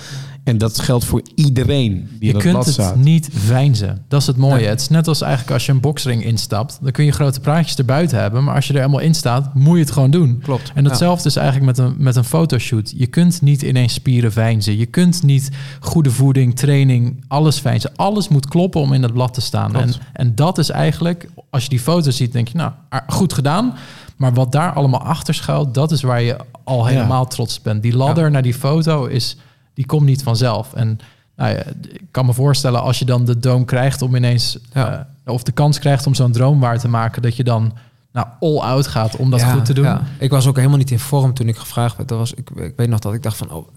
[0.44, 2.96] En dat geldt voor iedereen die Je dat kunt het staat.
[2.96, 4.04] niet veinzen.
[4.08, 4.66] Dat is het mooie.
[4.68, 6.78] Het is net als eigenlijk als je een boksring instapt.
[6.82, 8.44] Dan kun je grote praatjes erbuiten hebben.
[8.44, 10.40] Maar als je er helemaal in staat, moet je het gewoon doen.
[10.44, 10.72] klopt.
[10.76, 12.94] En datzelfde is eigenlijk met een, met een fotoshoot.
[12.96, 14.78] Je kunt niet ineens spieren veinzen.
[14.78, 17.92] Je kunt niet goede voeding, training, alles veinzen.
[17.96, 19.76] Alles moet kloppen om in het blad te staan.
[19.76, 20.00] En, Klopt.
[20.14, 23.74] en dat is eigenlijk, als je die foto ziet, denk je, nou, ah, goed gedaan.
[24.18, 26.94] Maar wat daar allemaal achter schuilt, dat is waar je al Ja.
[26.94, 27.82] helemaal trots op bent.
[27.82, 29.38] Die ladder naar die foto is,
[29.80, 30.74] die komt niet vanzelf.
[30.74, 31.00] En
[31.36, 35.08] nou ja, ik kan me voorstellen als je dan de droom krijgt om ineens, Ja.
[35.24, 37.74] eh, of de kans krijgt om zo'n droom waar te maken, dat je dan
[38.12, 39.84] nou, all out gaat om dat Ja, goed te doen.
[39.86, 40.02] ja.
[40.20, 42.10] Ik was ook helemaal niet in vorm toen ik gevraagd werd.
[42.10, 43.68] Dat was, ik, ik weet nog dat ik dacht van, oh,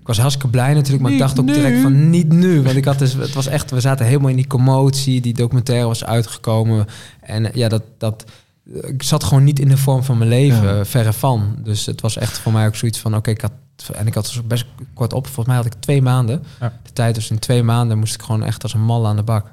[0.00, 1.52] ik was hartstikke blij natuurlijk, maar Niet ik dacht ook nu.
[1.52, 4.36] direct van niet nu, want ik had dus, het was echt, we zaten helemaal in
[4.36, 6.86] die commotie, die documentaire was uitgekomen
[7.20, 8.24] en eh, ja, dat, dat,
[8.86, 10.84] ik zat gewoon niet in de vorm van mijn leven, Ja.
[10.84, 11.56] verre van.
[11.62, 13.52] Dus het was echt voor mij ook zoiets van, oké, ik had
[13.94, 15.24] en ik had dus best kort op.
[15.26, 16.72] Volgens mij had ik twee maanden Ja.
[16.82, 17.14] de tijd.
[17.14, 19.52] Dus in twee maanden moest ik gewoon echt als een mal aan de bak.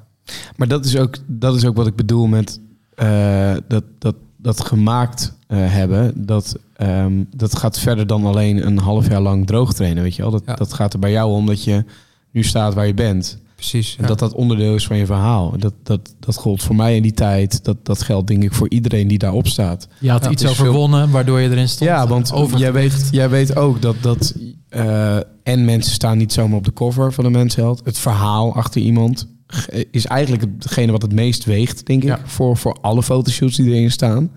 [0.56, 2.60] Maar dat is ook, dat is ook wat ik bedoel met
[2.94, 6.26] eh, dat, dat, dat gemaakt eh, hebben.
[6.26, 10.02] Dat, ehm, dat gaat verder dan alleen een half jaar lang droog trainen.
[10.02, 10.30] Weet je wel?
[10.30, 10.54] Dat, Ja.
[10.54, 11.84] dat gaat er bij jou om dat je
[12.30, 13.38] nu staat waar je bent.
[13.70, 13.96] Precies.
[14.00, 15.54] En dat dat onderdeel is van je verhaal.
[15.58, 17.64] Dat, dat, dat gold voor mij in die tijd.
[17.64, 19.88] Dat, dat geldt denk ik voor iedereen die daarop staat.
[20.00, 21.90] Je had Ja, iets overwonnen waardoor je erin stond.
[21.90, 24.34] Ja, want jij weet, jij weet ook dat, dat
[24.68, 27.80] eh, en mensen staan niet zomaar op de cover van de mensheld.
[27.84, 32.20] Het verhaal achter iemand ge- is eigenlijk hetgene wat het meest weegt, denk ik, Ja.
[32.24, 34.30] voor, voor alle fotoshoots die erin staan.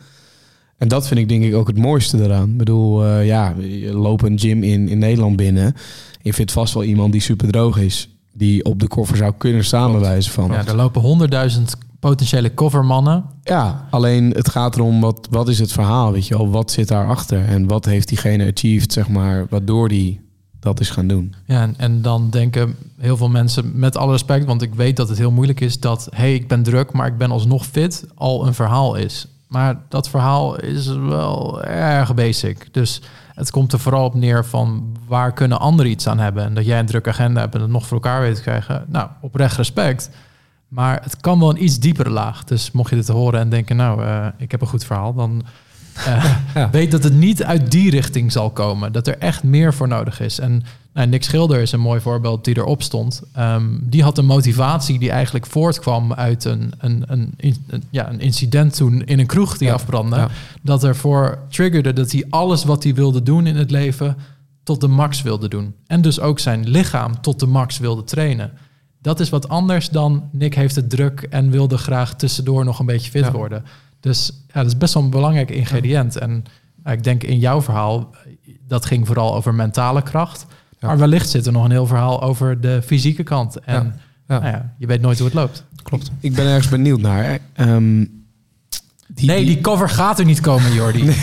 [0.78, 2.50] En dat vind ik denk ik ook het mooiste eraan.
[2.50, 5.74] Ik bedoel, eh, ja, je loopt een gym in, in Nederland binnen.
[6.22, 8.10] Je vindt vast wel iemand die super droog is.
[8.38, 10.52] Die op de cover zou kunnen staan, wijze van.
[10.52, 13.26] Ja, er lopen honderdduizend potentiële covermannen.
[13.44, 16.50] Ja, alleen het gaat erom wat, wat is het verhaal, weet je wel?
[16.50, 17.46] Wat zit daarachter?
[17.46, 20.22] En wat heeft diegene achieved, zeg maar, waardoor die
[20.60, 21.36] dat is gaan doen?
[21.46, 25.10] Ja, en, en dan denken heel veel mensen, met alle respect, want ik weet dat
[25.10, 28.48] het heel moeilijk is, dat hey, ik ben druk, maar ik ben alsnog fit, al
[28.48, 29.28] een verhaal is.
[29.48, 32.68] Maar dat verhaal is wel erg basic.
[32.72, 33.02] Dus
[33.36, 36.44] Het komt er vooral op neer van waar kunnen anderen iets aan hebben.
[36.44, 38.86] En dat jij een drukke agenda hebt en het nog voor elkaar weet te krijgen.
[38.88, 40.10] Nou, oprecht respect.
[40.68, 42.44] Maar het kan wel een iets diepere laag.
[42.44, 45.44] Dus mocht je dit horen en denken, nou, eh, ik heb een goed verhaal, dan
[46.06, 46.26] eh,
[46.56, 46.70] Ja.
[46.70, 48.92] weet dat het niet uit die richting zal komen.
[48.92, 50.40] Dat er echt meer voor nodig is.
[50.40, 50.64] En
[50.96, 53.22] nou, Nick Schilder is een mooi voorbeeld die erop stond.
[53.34, 58.76] Ehm, die had een motivatie die eigenlijk voortkwam uit een, een, een, ja, een incident
[58.76, 59.74] toen in een kroeg die Ja.
[59.74, 60.16] afbrandde.
[60.16, 60.30] Ja.
[60.62, 64.18] Dat ervoor triggerde dat hij alles wat hij wilde doen in het leven
[64.64, 65.74] tot de max wilde doen.
[65.88, 68.52] En dus ook zijn lichaam tot de max wilde trainen.
[69.02, 72.86] Dat is wat anders dan Nick heeft het druk en wilde graag tussendoor nog een
[72.86, 73.32] beetje fit Ja.
[73.32, 73.64] worden.
[74.00, 76.18] Dus ja, dat is best wel een belangrijk ingrediënt.
[76.18, 76.44] En
[76.86, 78.10] ik denk in jouw verhaal,
[78.68, 80.46] dat ging vooral over mentale kracht.
[80.86, 80.92] Ja.
[80.92, 83.60] Maar wellicht zit er nog een heel verhaal over de fysieke kant.
[83.60, 83.94] En Ja.
[84.28, 84.40] Ja.
[84.40, 85.64] Nou ja, je weet nooit hoe het loopt.
[85.84, 86.12] Klopt.
[86.20, 87.40] Ik ben ergens benieuwd naar.
[87.54, 88.06] Ehm,
[89.08, 91.04] die- nee, die cover gaat er niet komen, Jordi.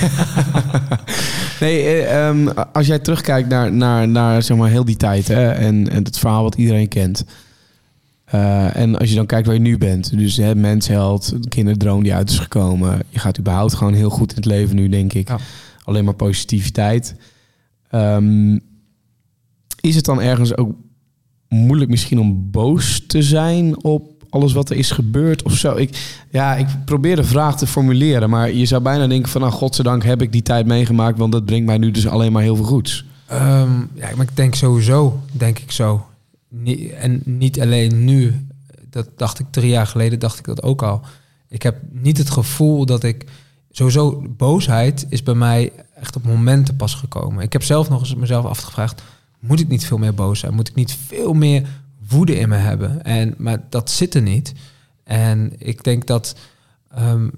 [1.61, 5.51] Nee, eh, ehm, als jij terugkijkt naar, naar, naar zeg maar, heel die tijd hè,
[5.51, 7.25] en, en het verhaal wat iedereen kent.
[8.25, 12.15] Eh, en als je dan kijkt waar je nu bent, dus hè, mensheld, kinderdroom die
[12.15, 12.99] uit is gekomen.
[13.09, 15.29] Je gaat überhaupt gewoon heel goed in het leven nu, denk ik.
[15.29, 15.39] Ja.
[15.85, 17.15] Alleen maar positiviteit.
[17.91, 18.59] Ehm,
[19.83, 20.74] is het dan ergens ook
[21.49, 25.76] moeilijk misschien om boos te zijn op alles wat er is gebeurd of zo?
[25.76, 29.53] Ik, ja, ik probeer de vraag te formuleren, maar je zou bijna denken van, nou,
[29.53, 32.57] godzijdank heb ik die tijd meegemaakt, want dat brengt mij nu dus alleen maar heel
[32.57, 33.05] veel goeds.
[33.26, 36.07] Ehm, ja, maar ik denk sowieso, denk ik zo.
[36.99, 38.47] En niet alleen nu.
[38.91, 41.01] Dat dacht ik drie jaar geleden, dacht ik dat ook al.
[41.49, 43.24] Ik heb niet het gevoel dat ik...
[43.70, 47.43] Sowieso, boosheid is bij mij echt op momenten pas gekomen.
[47.43, 49.03] Ik heb zelf nog eens mezelf afgevraagd...
[49.43, 50.55] moet ik niet veel meer boos zijn?
[50.55, 51.68] Moet ik niet veel meer
[52.09, 53.05] woede in me hebben?
[53.05, 54.53] En, maar dat zit er niet.
[55.05, 56.36] En ik denk dat...
[56.90, 57.28] ehm,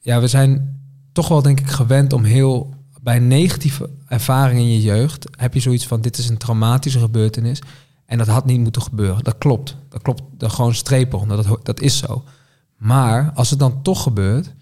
[0.00, 0.80] ja, we zijn
[1.12, 5.60] toch wel denk ik gewend om heel bij negatieve ervaring in je jeugd heb je
[5.60, 7.62] zoiets van dit is een traumatische gebeurtenis
[8.06, 9.24] en dat had niet moeten gebeuren.
[9.24, 9.76] Dat klopt.
[9.88, 10.22] Dat klopt.
[10.32, 11.36] Dat gewoon strepen onder.
[11.36, 12.24] Dat, dat is zo.
[12.76, 14.54] Maar als het dan toch gebeurt,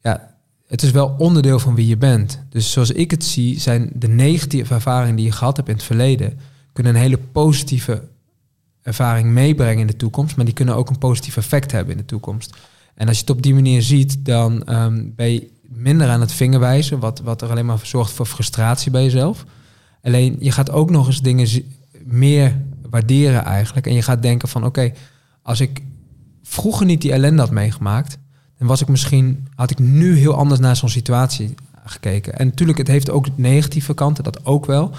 [0.00, 0.31] ja,
[0.72, 2.42] het is wel onderdeel van wie je bent.
[2.48, 5.84] Dus zoals ik het zie, zijn de negatieve ervaringen die je gehad hebt in het
[5.84, 6.38] verleden,
[6.72, 8.02] kunnen een hele positieve
[8.82, 12.06] ervaring meebrengen in de toekomst, maar die kunnen ook een positief effect hebben in de
[12.06, 12.56] toekomst.
[12.94, 16.32] En als je het op die manier ziet, dan ehm, ben je minder aan het
[16.32, 19.44] vingerwijzen, wat, wat er alleen maar zorgt voor frustratie bij jezelf.
[20.02, 21.48] Alleen je gaat ook nog eens dingen
[22.04, 22.60] meer
[22.90, 23.86] waarderen eigenlijk.
[23.86, 24.92] En je gaat denken van oké,
[25.42, 25.82] als ik
[26.42, 28.18] vroeger niet die ellende had meegemaakt,
[28.62, 31.54] dan was ik misschien, had ik nu heel anders naar zo'n situatie
[31.84, 32.38] gekeken.
[32.38, 34.90] En natuurlijk, het heeft ook negatieve kanten, dat ook wel.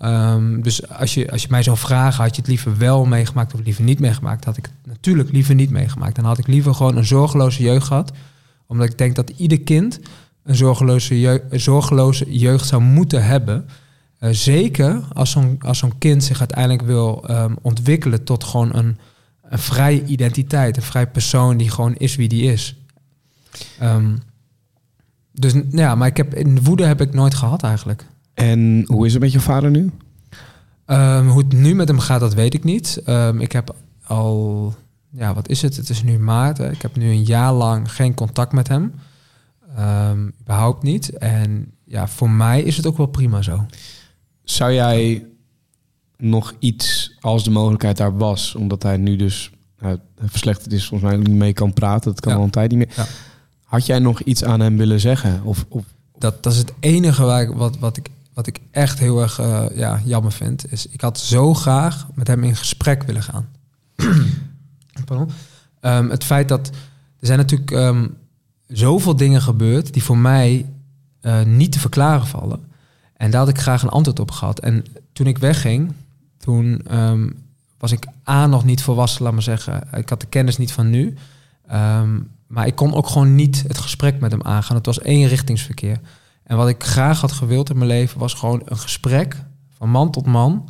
[0.00, 3.54] Ehm, dus als je, als je mij zou vragen, had je het liever wel meegemaakt
[3.54, 6.14] of liever niet meegemaakt, had ik het natuurlijk liever niet meegemaakt.
[6.14, 8.12] Dan had ik liever gewoon een zorgeloze jeugd gehad.
[8.66, 10.00] Omdat ik denk dat ieder kind
[10.44, 13.68] een zorgeloze, jeugd, een zorgeloze jeugd zou moeten hebben.
[14.18, 18.98] Eh, zeker als zo'n, als zo'n kind zich uiteindelijk wil ehm, ontwikkelen tot gewoon een,
[19.42, 20.76] een vrije identiteit.
[20.76, 22.79] Een vrij persoon die gewoon is wie die is.
[23.78, 24.16] Ehm,
[25.32, 28.06] dus ja, maar ik heb, in woede heb ik nooit gehad eigenlijk.
[28.34, 29.90] En hoe is het met je vader nu?
[30.84, 33.00] Ehm, hoe het nu met hem gaat, dat weet ik niet.
[33.04, 33.74] Ehm, ik heb
[34.06, 34.74] al,
[35.10, 35.76] ja, wat is het?
[35.76, 36.58] Het is nu maart.
[36.58, 36.70] Hè.
[36.70, 38.94] Ik heb nu een jaar lang geen contact met hem.
[39.76, 41.10] Ehm überhaupt niet.
[41.18, 43.66] En ja, voor mij is het ook wel prima zo.
[44.44, 45.26] Zou jij
[46.16, 51.10] nog iets, als de mogelijkheid daar was, omdat hij nu dus nou, verslechterd is, volgens
[51.10, 52.38] mij niet mee kan praten, dat kan Ja.
[52.38, 52.92] al een tijd niet meer.
[52.96, 53.06] Ja.
[53.70, 55.42] Had jij nog iets aan hem willen zeggen?
[55.44, 55.84] Of, of
[56.18, 59.38] Dat, dat is het enige waar ik, wat, wat, ik, wat ik echt heel erg
[59.38, 60.72] eh, ja, jammer vind.
[60.72, 63.48] Is, ik had zo graag met hem in gesprek willen gaan.
[65.04, 65.30] Pardon.
[65.80, 66.68] Ehm, het feit dat
[67.20, 68.06] er zijn natuurlijk ehm,
[68.66, 70.66] zoveel dingen gebeurd die voor mij
[71.20, 72.60] eh, niet te verklaren vallen.
[73.16, 74.60] En daar had ik graag een antwoord op gehad.
[74.60, 75.92] En toen ik wegging,
[76.38, 77.30] toen ehm,
[77.78, 79.82] was ik A nog niet volwassen, laat maar zeggen.
[79.96, 81.14] Ik had de kennis niet van nu.
[82.50, 84.76] Maar ik kon ook gewoon niet het gesprek met hem aangaan.
[84.76, 86.00] Het was eenrichtingsverkeer.
[86.42, 89.36] En wat ik graag had gewild in mijn leven was gewoon een gesprek
[89.76, 90.68] van man tot man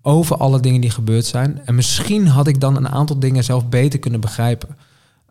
[0.00, 1.60] over alle dingen die gebeurd zijn.
[1.64, 4.76] En misschien had ik dan een aantal dingen zelf beter kunnen begrijpen.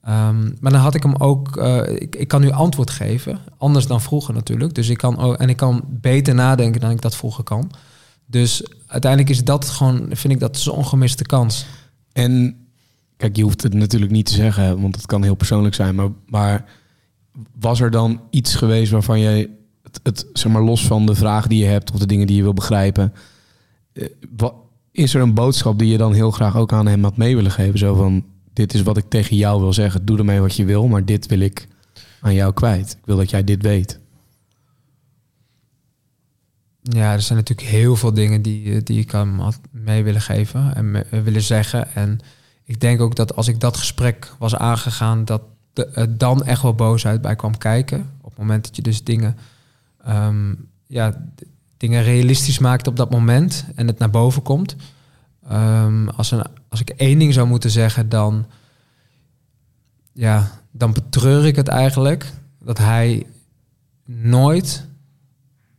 [0.03, 3.87] Ehm, maar dan had ik hem ook, eh, ik, ik kan nu antwoord geven, anders
[3.87, 4.73] dan vroeger natuurlijk.
[4.73, 7.71] Dus ik kan ook, en ik kan beter nadenken dan ik dat vroeger kan.
[8.25, 11.65] Dus uiteindelijk is dat gewoon, vind ik dat zo'n gemiste kans.
[12.11, 12.60] En
[13.21, 15.95] kijk, je hoeft het natuurlijk niet te zeggen, want het kan heel persoonlijk zijn.
[15.95, 16.65] Maar, maar
[17.59, 19.49] was er dan iets geweest waarvan jij
[19.83, 22.35] het, het zeg maar los van de vraag die je hebt of de dingen die
[22.35, 23.13] je wil begrijpen,
[23.93, 24.47] eh,
[24.91, 27.51] is er een boodschap die je dan heel graag ook aan hem had mee willen
[27.51, 27.79] geven?
[27.79, 30.05] Zo van: dit is wat ik tegen jou wil zeggen.
[30.05, 31.67] Doe ermee wat je wil, maar dit wil ik
[32.21, 32.91] aan jou kwijt.
[32.91, 33.99] Ik wil dat jij dit weet.
[36.81, 40.21] Ja, er zijn natuurlijk heel veel dingen die, eh, die ik hem had mee willen
[40.21, 41.93] geven en eh, willen zeggen.
[41.95, 42.19] En
[42.71, 45.41] ik denk ook dat als ik dat gesprek was aangegaan, dat
[45.73, 48.09] er dan echt wel boosheid bij kwam kijken.
[48.21, 49.37] Op het moment dat je dus dingen,
[50.03, 50.53] ehm,
[50.87, 51.25] ja,
[51.77, 54.75] dingen realistisch maakt op dat moment en het naar boven komt.
[55.47, 58.45] Ehm, als, een, als ik één ding zou moeten zeggen, dan,
[60.13, 63.25] ja, dan betreur ik het eigenlijk dat hij
[64.05, 64.87] nooit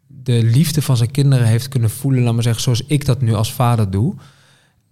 [0.07, 3.35] de liefde van zijn kinderen heeft kunnen voelen, laat maar zeggen, zoals ik dat nu
[3.35, 4.15] als vader doe.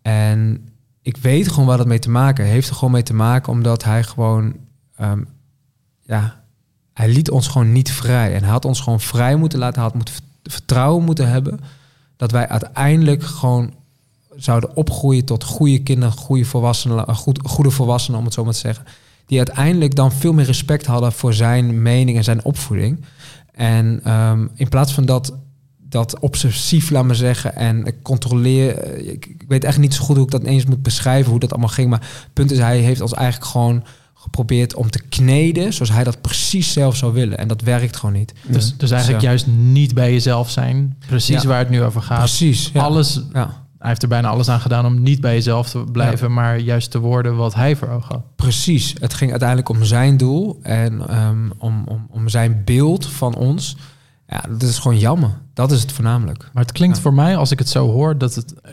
[0.02, 0.64] En
[1.02, 2.68] ik weet gewoon waar dat mee te maken heeft.
[2.68, 4.56] er gewoon mee te maken omdat hij gewoon,
[4.96, 5.22] ehm,
[6.02, 6.42] ja,
[6.92, 8.34] hij liet ons gewoon niet vrij.
[8.34, 9.74] En hij had ons gewoon vrij moeten laten.
[9.74, 11.60] Hij had moeten vert- vertrouwen moeten hebben
[12.16, 13.74] dat wij uiteindelijk gewoon
[14.36, 18.52] zouden opgroeien tot goede kinderen, goede volwassenen, eh, goed, goede volwassenen, om het zo maar
[18.52, 18.84] te zeggen.
[19.26, 23.04] Die uiteindelijk dan veel meer respect hadden voor zijn mening en zijn opvoeding.
[23.52, 25.32] En ehm, in plaats van dat,
[25.90, 28.76] dat obsessief, laat maar zeggen, en controleer.
[28.78, 31.40] eh, Ik, ik weet echt niet zo goed hoe ik dat eens moet beschrijven, hoe
[31.40, 31.90] dat allemaal ging.
[31.90, 33.84] Maar het punt is, hij heeft ons eigenlijk gewoon
[34.14, 37.38] geprobeerd om te kneden zoals hij dat precies zelf zou willen.
[37.38, 38.32] En dat werkt gewoon niet.
[38.46, 40.96] Dus, dus eigenlijk juist niet bij jezelf zijn.
[41.06, 41.48] Precies Ja.
[41.48, 42.18] waar het nu over gaat.
[42.18, 42.70] Precies.
[42.72, 42.80] Ja.
[42.82, 46.32] Alles, Ja, hij heeft er bijna alles aan gedaan om niet bij jezelf te blijven,
[46.32, 48.36] maar juist te worden wat hij voor ogen had.
[48.36, 48.94] precies.
[49.00, 53.76] Het ging uiteindelijk om zijn doel en ehm, om, om, om zijn beeld van ons.
[54.30, 55.30] Ja, dat is gewoon jammer.
[55.54, 56.48] Dat is het voornamelijk.
[56.52, 57.02] Maar het klinkt Ja.
[57.02, 58.70] voor mij, als ik het zo hoor, dat het eh,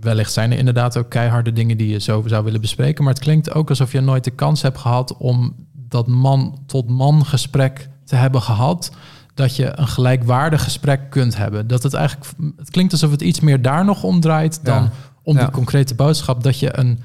[0.00, 3.04] wellicht zijn er inderdaad ook keiharde dingen die je zo zou willen bespreken.
[3.04, 6.88] Maar het klinkt ook alsof je nooit de kans hebt gehad om dat man tot
[6.88, 8.90] man gesprek te hebben gehad.
[9.34, 11.66] Dat je een gelijkwaardig gesprek kunt hebben.
[11.66, 14.90] Dat het eigenlijk, het klinkt alsof het iets meer daar nog om draait dan Ja.
[15.22, 15.40] om Ja.
[15.42, 16.42] die concrete boodschap.
[16.42, 16.98] Dat je een,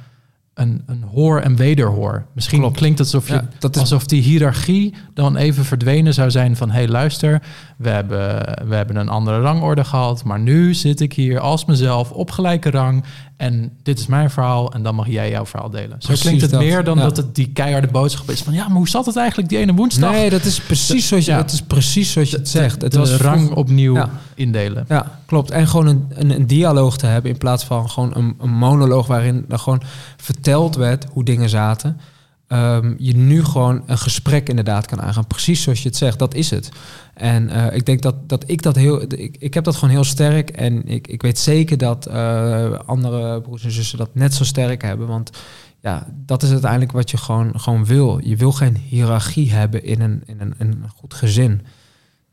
[0.54, 2.26] een, een hoor en wederhoor.
[2.34, 2.78] Misschien Klopt.
[2.78, 6.56] klinkt het alsof je Ja, dat is Alsof die hiërarchie dan even verdwenen zou zijn
[6.56, 6.70] van...
[6.70, 7.42] hé, hey, luister,
[7.80, 10.24] we hebben, we hebben een andere rangorde gehad...
[10.24, 13.04] maar nu zit ik hier als mezelf op gelijke rang...
[13.38, 15.90] en dit is mijn verhaal en dan mag jij jouw verhaal delen.
[15.90, 17.04] Zo Precies klinkt het dat, meer dan ja.
[17.04, 18.54] dat het die keiharde boodschap is van...
[18.54, 20.12] ja, maar hoe zat het eigenlijk die ene woensdag?
[20.12, 21.46] Nee, dat is precies zoals je, Ja.
[21.46, 22.82] is precies zoals je het zegt.
[22.82, 24.10] Het was rang opnieuw Ja.
[24.36, 24.86] indelen.
[24.88, 25.52] Ja, klopt.
[25.52, 29.08] En gewoon een, een, een dialoog te hebben in plaats van gewoon een, een monoloog
[29.08, 29.82] waarin er gewoon
[30.18, 32.00] verteld werd hoe dingen zaten.
[32.50, 35.28] Ehm, je nu gewoon een gesprek inderdaad kan aangaan.
[35.28, 36.70] Precies zoals je het zegt, dat is het.
[37.14, 39.02] En eh, ik denk dat, dat ik dat heel...
[39.02, 40.50] Ik, ik heb dat gewoon heel sterk.
[40.50, 44.82] En ik, ik weet zeker dat eh, andere broers en zussen dat net zo sterk
[44.82, 45.08] hebben.
[45.08, 45.30] Want
[45.82, 48.20] ja, dat is uiteindelijk wat je gewoon, gewoon wil.
[48.24, 51.62] Je wil geen hiërarchie hebben in een, in een, in een goed gezin.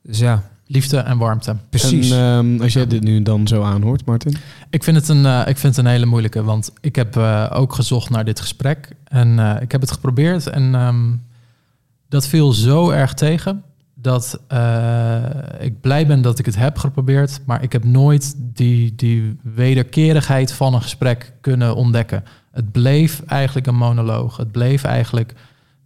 [0.02, 1.56] Dus ja, Liefde en warmte.
[1.70, 2.10] precies.
[2.10, 4.36] En ehm, als jij dit nu dan zo aanhoort, Martin.
[4.70, 7.50] Ik vind het een, eh, ik vind het een hele moeilijke, want ik heb eh,
[7.52, 11.12] ook gezocht naar dit gesprek en eh, ik heb het geprobeerd en ehm,
[12.08, 13.64] dat viel zo erg tegen
[14.06, 15.22] dat eh,
[15.58, 20.52] ik blij ben dat ik het heb geprobeerd, maar ik heb nooit die, die wederkerigheid
[20.52, 22.24] van een gesprek kunnen ontdekken.
[22.52, 24.36] Het bleef eigenlijk een monoloog.
[24.36, 25.34] Het bleef eigenlijk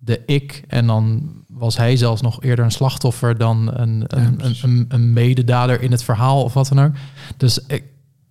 [0.03, 4.85] de ik en dan was hij zelfs nog eerder een slachtoffer dan een, een, een,
[4.89, 6.93] een mededader in het verhaal of wat dan ook.
[7.37, 7.85] Dus ik,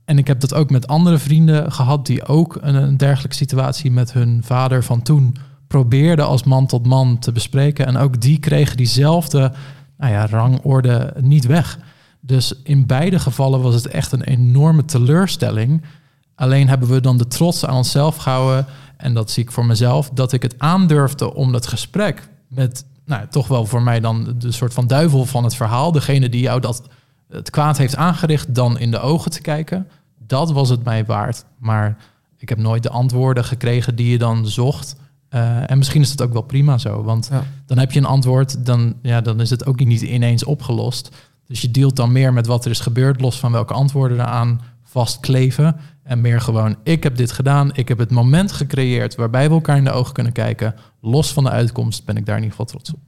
[0.05, 3.91] en ik heb dat ook met andere vrienden gehad die ook een, een dergelijke situatie
[3.91, 5.35] met hun vader van toen
[5.67, 7.85] probeerden als man tot man te bespreken.
[7.85, 9.51] En ook die kregen diezelfde
[9.97, 11.79] nou ja, rangorde niet weg.
[12.19, 15.83] Dus in beide gevallen was het echt een enorme teleurstelling.
[16.35, 18.65] Alleen hebben we dan de trots aan onszelf gehouden.
[18.99, 20.09] En dat zie ik voor mezelf.
[20.09, 24.51] Dat ik het aandurfde om dat gesprek met, nou, toch wel voor mij dan de
[24.51, 25.91] soort van duivel van het verhaal.
[25.91, 26.81] Degene die jou dat
[27.29, 29.87] het kwaad heeft aangericht, dan in de ogen te kijken.
[30.27, 31.45] Dat was het mij waard.
[31.57, 31.97] Maar
[32.37, 34.95] ik heb nooit de antwoorden gekregen die je dan zocht.
[35.29, 37.03] Eh, en misschien is het ook wel prima zo.
[37.03, 37.43] Want Ja.
[37.65, 41.09] dan heb je een antwoord, dan, ja, dan is het ook niet ineens opgelost.
[41.47, 44.61] Dus je deelt dan meer met wat er is gebeurd, los van welke antwoorden eraan
[44.83, 45.75] vastkleven.
[46.09, 49.77] En meer gewoon, ik heb dit gedaan, ik heb het moment gecreëerd waarbij we elkaar
[49.77, 50.75] in de ogen kunnen kijken.
[51.01, 52.99] Los van de uitkomst ben ik daar in ieder geval trots op.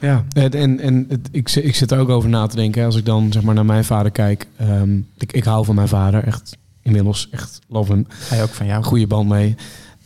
[0.00, 2.84] Ja, en, en, en het, ik, zit- ik zit er ook over na te denken.
[2.84, 4.46] Als ik dan zeg maar naar mijn vader kijk.
[4.56, 6.24] ehm, ik, ik hou van mijn vader.
[6.24, 7.28] Echt inmiddels.
[7.30, 8.06] Echt love hem.
[8.12, 8.82] Hij ook van jou.
[8.84, 9.54] Goede band mee.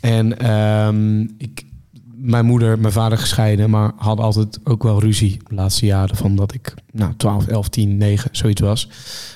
[0.00, 1.64] En ehm, ik,
[2.24, 3.70] mijn moeder, mijn vader gescheiden.
[3.70, 6.16] Maar hadden altijd ook wel ruzie de laatste jaren.
[6.16, 8.88] Van dat ik nou, 12, 11, 10, 9, zoiets was.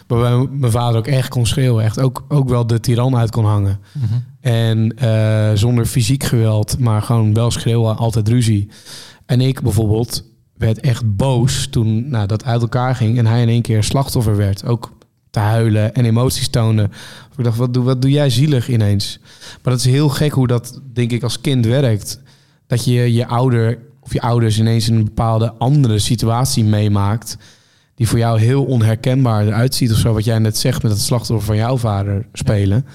[0.07, 1.85] Waarbij mijn vader ook echt kon schreeuwen.
[1.85, 3.81] Echt ook, ook wel de tiran uit kon hangen.
[3.93, 4.15] Mhm.
[4.41, 8.69] En eh, zonder fysiek geweld, maar gewoon wel schreeuwen, altijd ruzie.
[9.27, 10.25] En ik bijvoorbeeld
[10.57, 14.37] werd echt boos toen nou, dat uit elkaar ging en hij in één keer slachtoffer
[14.37, 14.65] werd.
[14.65, 14.93] Ook
[15.31, 16.93] te huilen en emoties tonen.
[17.37, 19.19] Ik dacht, wat doe, wat doe jij zielig ineens?
[19.63, 22.21] Maar dat is heel gek hoe dat, denk ik, als kind werkt.
[22.69, 23.79] Dat je je ouder
[24.09, 27.37] of je ouders ineens in een bepaalde andere situatie meemaakt.
[27.95, 31.01] die voor jou heel onherkenbaar eruit ziet of zo, wat jij net zegt met het
[31.01, 32.87] slachtoffer van jouw vader spelen.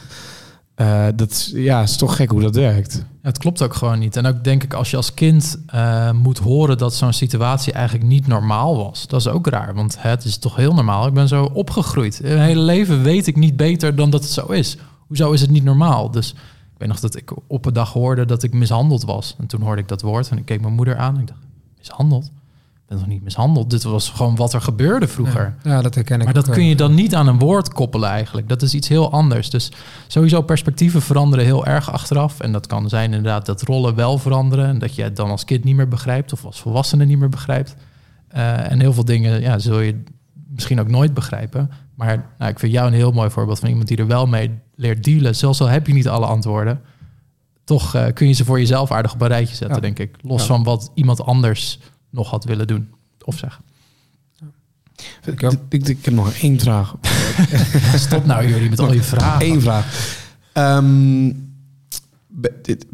[0.75, 2.93] Eh, dat ja, is toch gek hoe dat werkt.
[2.95, 4.15] Ja, het klopt ook gewoon niet.
[4.15, 8.07] En ook denk ik, als je als kind eh, moet horen dat zo'n situatie eigenlijk
[8.07, 9.73] niet normaal was, dat is ook raar.
[9.73, 11.07] Want het is toch heel normaal.
[11.07, 12.19] Ik ben zo opgegroeid.
[12.21, 14.77] Mijn hele leven weet ik niet beter dan dat het zo is.
[15.07, 16.11] Hoezo is het niet normaal?
[16.11, 16.35] Dus
[16.84, 19.35] weet nog dat ik op een dag hoorde dat ik mishandeld was.
[19.39, 21.39] En toen hoorde ik dat woord en ik keek mijn moeder aan en ik dacht,
[21.77, 22.26] mishandeld?
[22.26, 23.69] Ik ben toch niet mishandeld?
[23.69, 25.55] Dit was gewoon wat er gebeurde vroeger.
[25.64, 28.10] Ja, dat herken ik Maar dat ook kun je dan niet aan een woord koppelen
[28.10, 28.49] eigenlijk.
[28.49, 29.49] Dat is iets heel anders.
[29.49, 29.72] Dus
[30.07, 32.39] sowieso perspectieven veranderen heel erg achteraf.
[32.39, 34.68] En dat kan zijn inderdaad dat rollen wel veranderen.
[34.68, 36.34] En dat je het dan als kind niet meer begrijpt.
[36.34, 37.76] Of als volwassene niet meer begrijpt.
[38.27, 40.03] Eh, en heel veel dingen ja, zul je
[40.47, 41.72] misschien ook nooit begrijpen.
[41.95, 44.51] Maar nou, ik vind jou een heel mooi voorbeeld van iemand die er wel mee
[44.84, 45.35] leert dealen.
[45.35, 46.81] Zelfs al heb je niet alle antwoorden.
[47.64, 49.81] Toch eh, kun je ze voor jezelf aardig op een rijtje zetten, Ja.
[49.81, 50.15] denk ik.
[50.22, 50.47] Los Ja.
[50.47, 51.80] van wat iemand anders
[52.10, 52.89] nog had willen doen.
[53.23, 53.64] Of zeggen.
[55.26, 56.95] Ik, ik, ik, ik heb nog één vraag.
[57.95, 59.47] Stop nou jullie met al je vragen.
[59.47, 60.18] Eén vraag.
[60.53, 61.31] Ehm,
[62.61, 62.85] dit-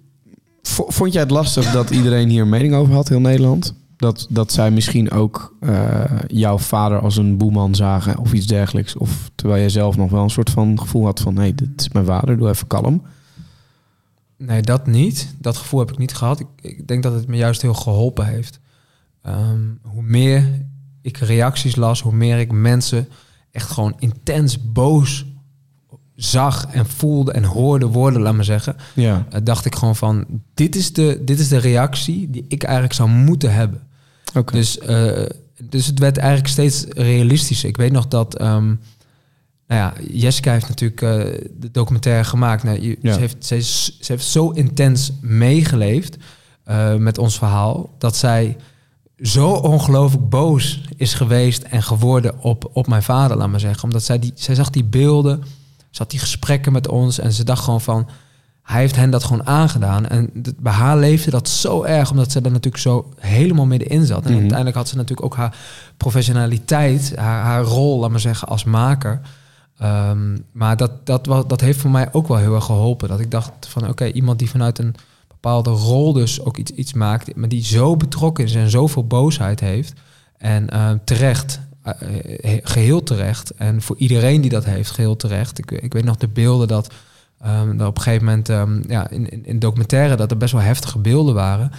[0.61, 3.74] vo- vond jij het lastig dat iedereen hier een mening over had, heel Nederland?
[4.00, 8.96] Dat, dat zij misschien ook eh, jouw vader als een boeman zagen of iets dergelijks?
[8.98, 11.34] Of terwijl jij zelf nog wel een soort van gevoel had van...
[11.34, 13.02] nee, dit is mijn vader, doe even kalm.
[14.38, 15.36] Nee, dat niet.
[15.38, 16.40] Dat gevoel heb ik niet gehad.
[16.40, 18.60] Ik, ik denk dat het me juist heel geholpen heeft.
[19.22, 20.66] Ehm, hoe meer
[21.02, 23.08] ik reacties las, hoe meer ik mensen
[23.52, 25.26] echt gewoon intens boos
[26.16, 28.76] zag en voelde en hoorde worden, laat maar zeggen.
[28.96, 32.64] Ja, eh, dacht ik gewoon van, dit is, de, dit is de reactie die ik
[32.64, 33.88] eigenlijk zou moeten hebben.
[34.51, 35.26] Dus, eh,
[35.64, 37.69] dus het werd eigenlijk steeds realistischer.
[37.69, 38.35] Ik weet nog dat...
[38.38, 38.65] ehm,
[39.68, 41.10] nou ja, Jessica heeft natuurlijk eh,
[41.60, 42.64] de documentaire gemaakt.
[42.64, 43.14] Nou, je- Ja.
[43.14, 46.18] ze, heeft, ze, is, ze heeft zo intens meegeleefd
[46.64, 47.95] eh, met ons verhaal...
[47.97, 48.57] dat zij
[49.22, 53.84] zo ongelooflijk boos is geweest en geworden op, op mijn vader, laat maar zeggen.
[53.84, 55.43] Omdat zij, die, zij zag die beelden,
[55.89, 57.19] ze had die gesprekken met ons...
[57.19, 58.07] en ze dacht gewoon van,
[58.70, 60.08] hij heeft hen dat gewoon aangedaan.
[60.08, 60.30] En
[60.60, 64.24] bij haar leefde dat zo erg, omdat ze er natuurlijk zo helemaal middenin zat.
[64.24, 64.38] En Mhm.
[64.40, 65.56] uiteindelijk had ze natuurlijk ook haar
[65.98, 69.22] professionaliteit, haar, haar rol, laat maar zeggen, als maker.
[69.78, 73.08] Ehm, maar dat, dat, wa- dat heeft voor mij ook wel heel erg geholpen.
[73.10, 74.96] Dat ik dacht van, oké, iemand die vanuit een
[75.28, 79.60] bepaalde rol dus ook iets, iets maakt, maar die zo betrokken is en zoveel boosheid
[79.60, 79.94] heeft.
[80.38, 81.94] En eh, terecht, eh,
[82.54, 83.50] eh, geheel terecht.
[83.52, 85.58] En voor iedereen die dat heeft, geheel terecht.
[85.58, 86.94] Ik, ik weet nog de beelden dat,
[87.41, 90.53] ehm, dat op een gegeven moment ehm, ja, in, in, in documentaire dat er best
[90.53, 91.72] wel heftige beelden waren.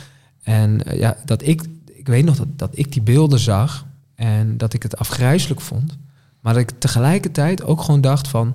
[0.43, 4.57] En eh, ja, dat ik, ik weet nog dat, dat ik die beelden zag en
[4.57, 5.99] dat ik het afgrijzelijk vond.
[6.41, 8.55] Maar dat ik tegelijkertijd ook gewoon dacht van...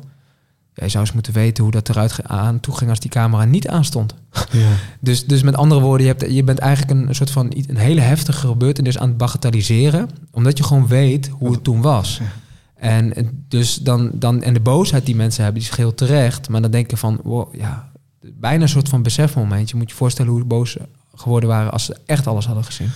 [0.73, 3.68] Jij zou eens moeten weten hoe dat eruit aan toe ging als die camera niet
[3.68, 4.15] aanstond.
[4.52, 4.68] ja.
[4.99, 8.02] Dus, dus met andere woorden, je, hebt, je bent eigenlijk een soort van een hele
[8.02, 10.10] heftige gebeurtenis aan het bagatelliseren.
[10.32, 12.22] Omdat je gewoon weet hoe het toen was.
[12.76, 13.14] En
[13.47, 16.49] dus dan, dan, en de boosheid die mensen hebben, die is terecht.
[16.49, 17.91] Maar dan denk je van, wow, ja,
[18.22, 19.69] bijna een soort van besefmoment.
[19.69, 20.81] Je moet je voorstellen hoe boos ze
[21.15, 22.89] geworden waren als ze echt alles hadden gezien.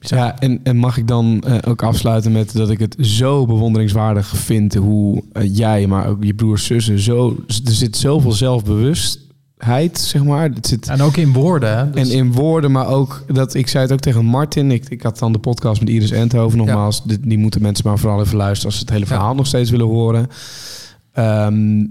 [0.00, 4.28] Ja, en, en mag ik dan eh, ook afsluiten met dat ik het zo bewonderingswaardig
[4.28, 8.32] vind hoe eh, jij, maar ook je broers, zussen, zo, er zit zoveel
[9.58, 10.50] zelfbewustheid, zeg maar.
[10.60, 11.76] Zit, En ook in woorden.
[11.78, 11.90] Hè?
[11.90, 14.70] Dus- en in woorden, maar ook dat ik zei het ook tegen Martin.
[14.70, 17.04] Ik, ik had dan de podcast met Iris Endhoven nogmaals.
[17.04, 19.10] Die, die moeten mensen maar vooral even luisteren als ze het hele Ja.
[19.10, 20.26] verhaal nog steeds willen horen.
[21.12, 21.86] Ehm,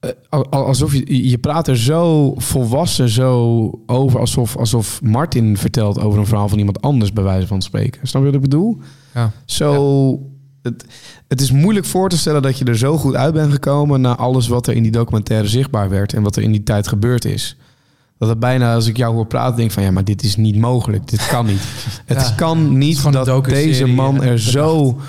[0.00, 5.56] eh, al- al- alsof je, je praat er zo volwassen zo over, alsof, alsof Martin
[5.56, 8.08] vertelt over een verhaal van iemand anders, bij wijze van spreken.
[8.08, 8.78] Snap je wat ik bedoel?
[9.14, 9.32] Ja.
[9.44, 10.20] Zo,
[10.66, 10.84] het,
[11.28, 14.16] het is moeilijk voor te stellen dat je er zo goed uit bent gekomen na
[14.16, 17.24] alles wat er in die documentaire zichtbaar werd en wat er in die tijd gebeurd
[17.24, 17.56] is.
[18.18, 20.56] Dat het bijna, als ik jou hoor praten, denk van ja, maar dit is niet
[20.56, 21.08] mogelijk.
[21.08, 21.60] Dit kan niet.
[22.06, 22.32] Het Ja.
[22.36, 25.00] kan niet een dat deze man er zo,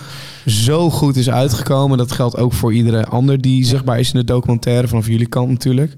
[0.45, 1.97] zo goed is uitgekomen.
[1.97, 5.49] Dat geldt ook voor iedere ander die zichtbaar is in de documentaire, vanaf jullie kant
[5.49, 5.95] natuurlijk.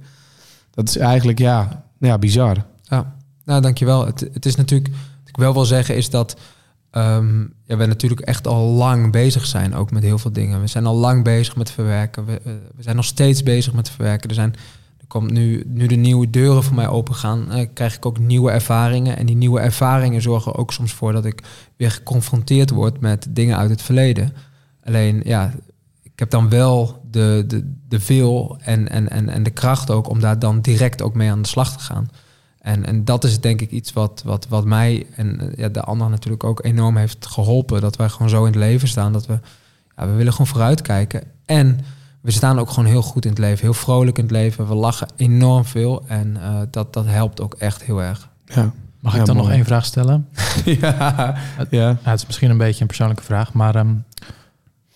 [0.73, 2.65] Dat is eigenlijk, ja, ja bizar.
[2.83, 3.13] Ja,
[3.45, 4.05] nou dankjewel.
[4.05, 6.35] Het, het is natuurlijk, wat ik wel wil zeggen is dat
[6.91, 10.61] ehm, ja, we natuurlijk echt al lang bezig zijn, ook met heel veel dingen.
[10.61, 12.25] We zijn al lang bezig met verwerken.
[12.25, 14.29] We, eh, zijn nog steeds bezig met verwerken.
[14.29, 14.53] Er zijn,
[14.97, 18.19] er komt nu, nu de nieuwe deuren voor mij open gaan, eh, krijg ik ook
[18.19, 19.17] nieuwe ervaringen.
[19.17, 21.43] En die nieuwe ervaringen zorgen ook soms voor dat ik
[21.75, 24.33] weer geconfronteerd word met dingen uit het verleden.
[24.83, 25.53] Alleen, ja,
[26.03, 30.09] ik heb dan wel de, de, de wil en, en, en, en de kracht ook
[30.09, 32.09] om daar dan direct ook mee aan de slag te gaan.
[32.59, 35.81] En, en dat is denk ik iets wat, wat, wat mij en eh, ja, de
[35.81, 37.81] anderen natuurlijk ook enorm heeft geholpen.
[37.81, 39.13] Dat wij gewoon zo in het leven staan.
[39.13, 39.39] Dat we,
[39.97, 41.23] ja, we willen gewoon vooruitkijken.
[41.45, 41.79] En
[42.21, 43.59] we staan ook gewoon heel goed in het leven.
[43.61, 44.67] Heel vrolijk in het leven.
[44.67, 46.03] We lachen enorm veel.
[46.07, 48.29] En eh, dat, dat helpt ook echt heel erg.
[48.45, 50.27] Ja, Mag Ja, ik dan nog één vraag stellen?
[50.65, 51.35] ja.
[51.69, 51.87] ja.
[51.89, 53.93] Ja, het is misschien een beetje een persoonlijke vraag, maar ehm,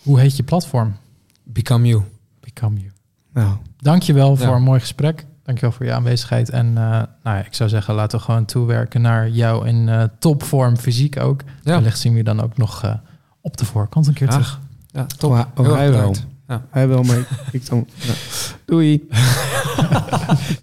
[0.01, 0.95] Hoe heet je platform?
[1.43, 2.01] Become you.
[2.39, 2.91] Become You.
[3.33, 4.55] Nou, Dankjewel voor Ja.
[4.55, 5.25] een mooi gesprek.
[5.43, 6.49] Dankjewel voor je aanwezigheid.
[6.49, 10.03] En eh, nou ja, ik zou zeggen, laten we gewoon toewerken naar jou in eh,
[10.19, 11.41] topvorm, fysiek ook.
[11.63, 11.75] Ja.
[11.75, 12.93] Wellicht zien we je dan ook nog eh,
[13.41, 14.59] op de voorkant een keer terug.
[14.91, 15.31] Ja, top.
[15.31, 16.15] oh, oh, hij wel.
[16.47, 16.61] Ja.
[16.69, 17.17] Hij wel, maar
[17.51, 17.87] ik dan...
[17.95, 18.13] ja.
[18.65, 19.07] Doei.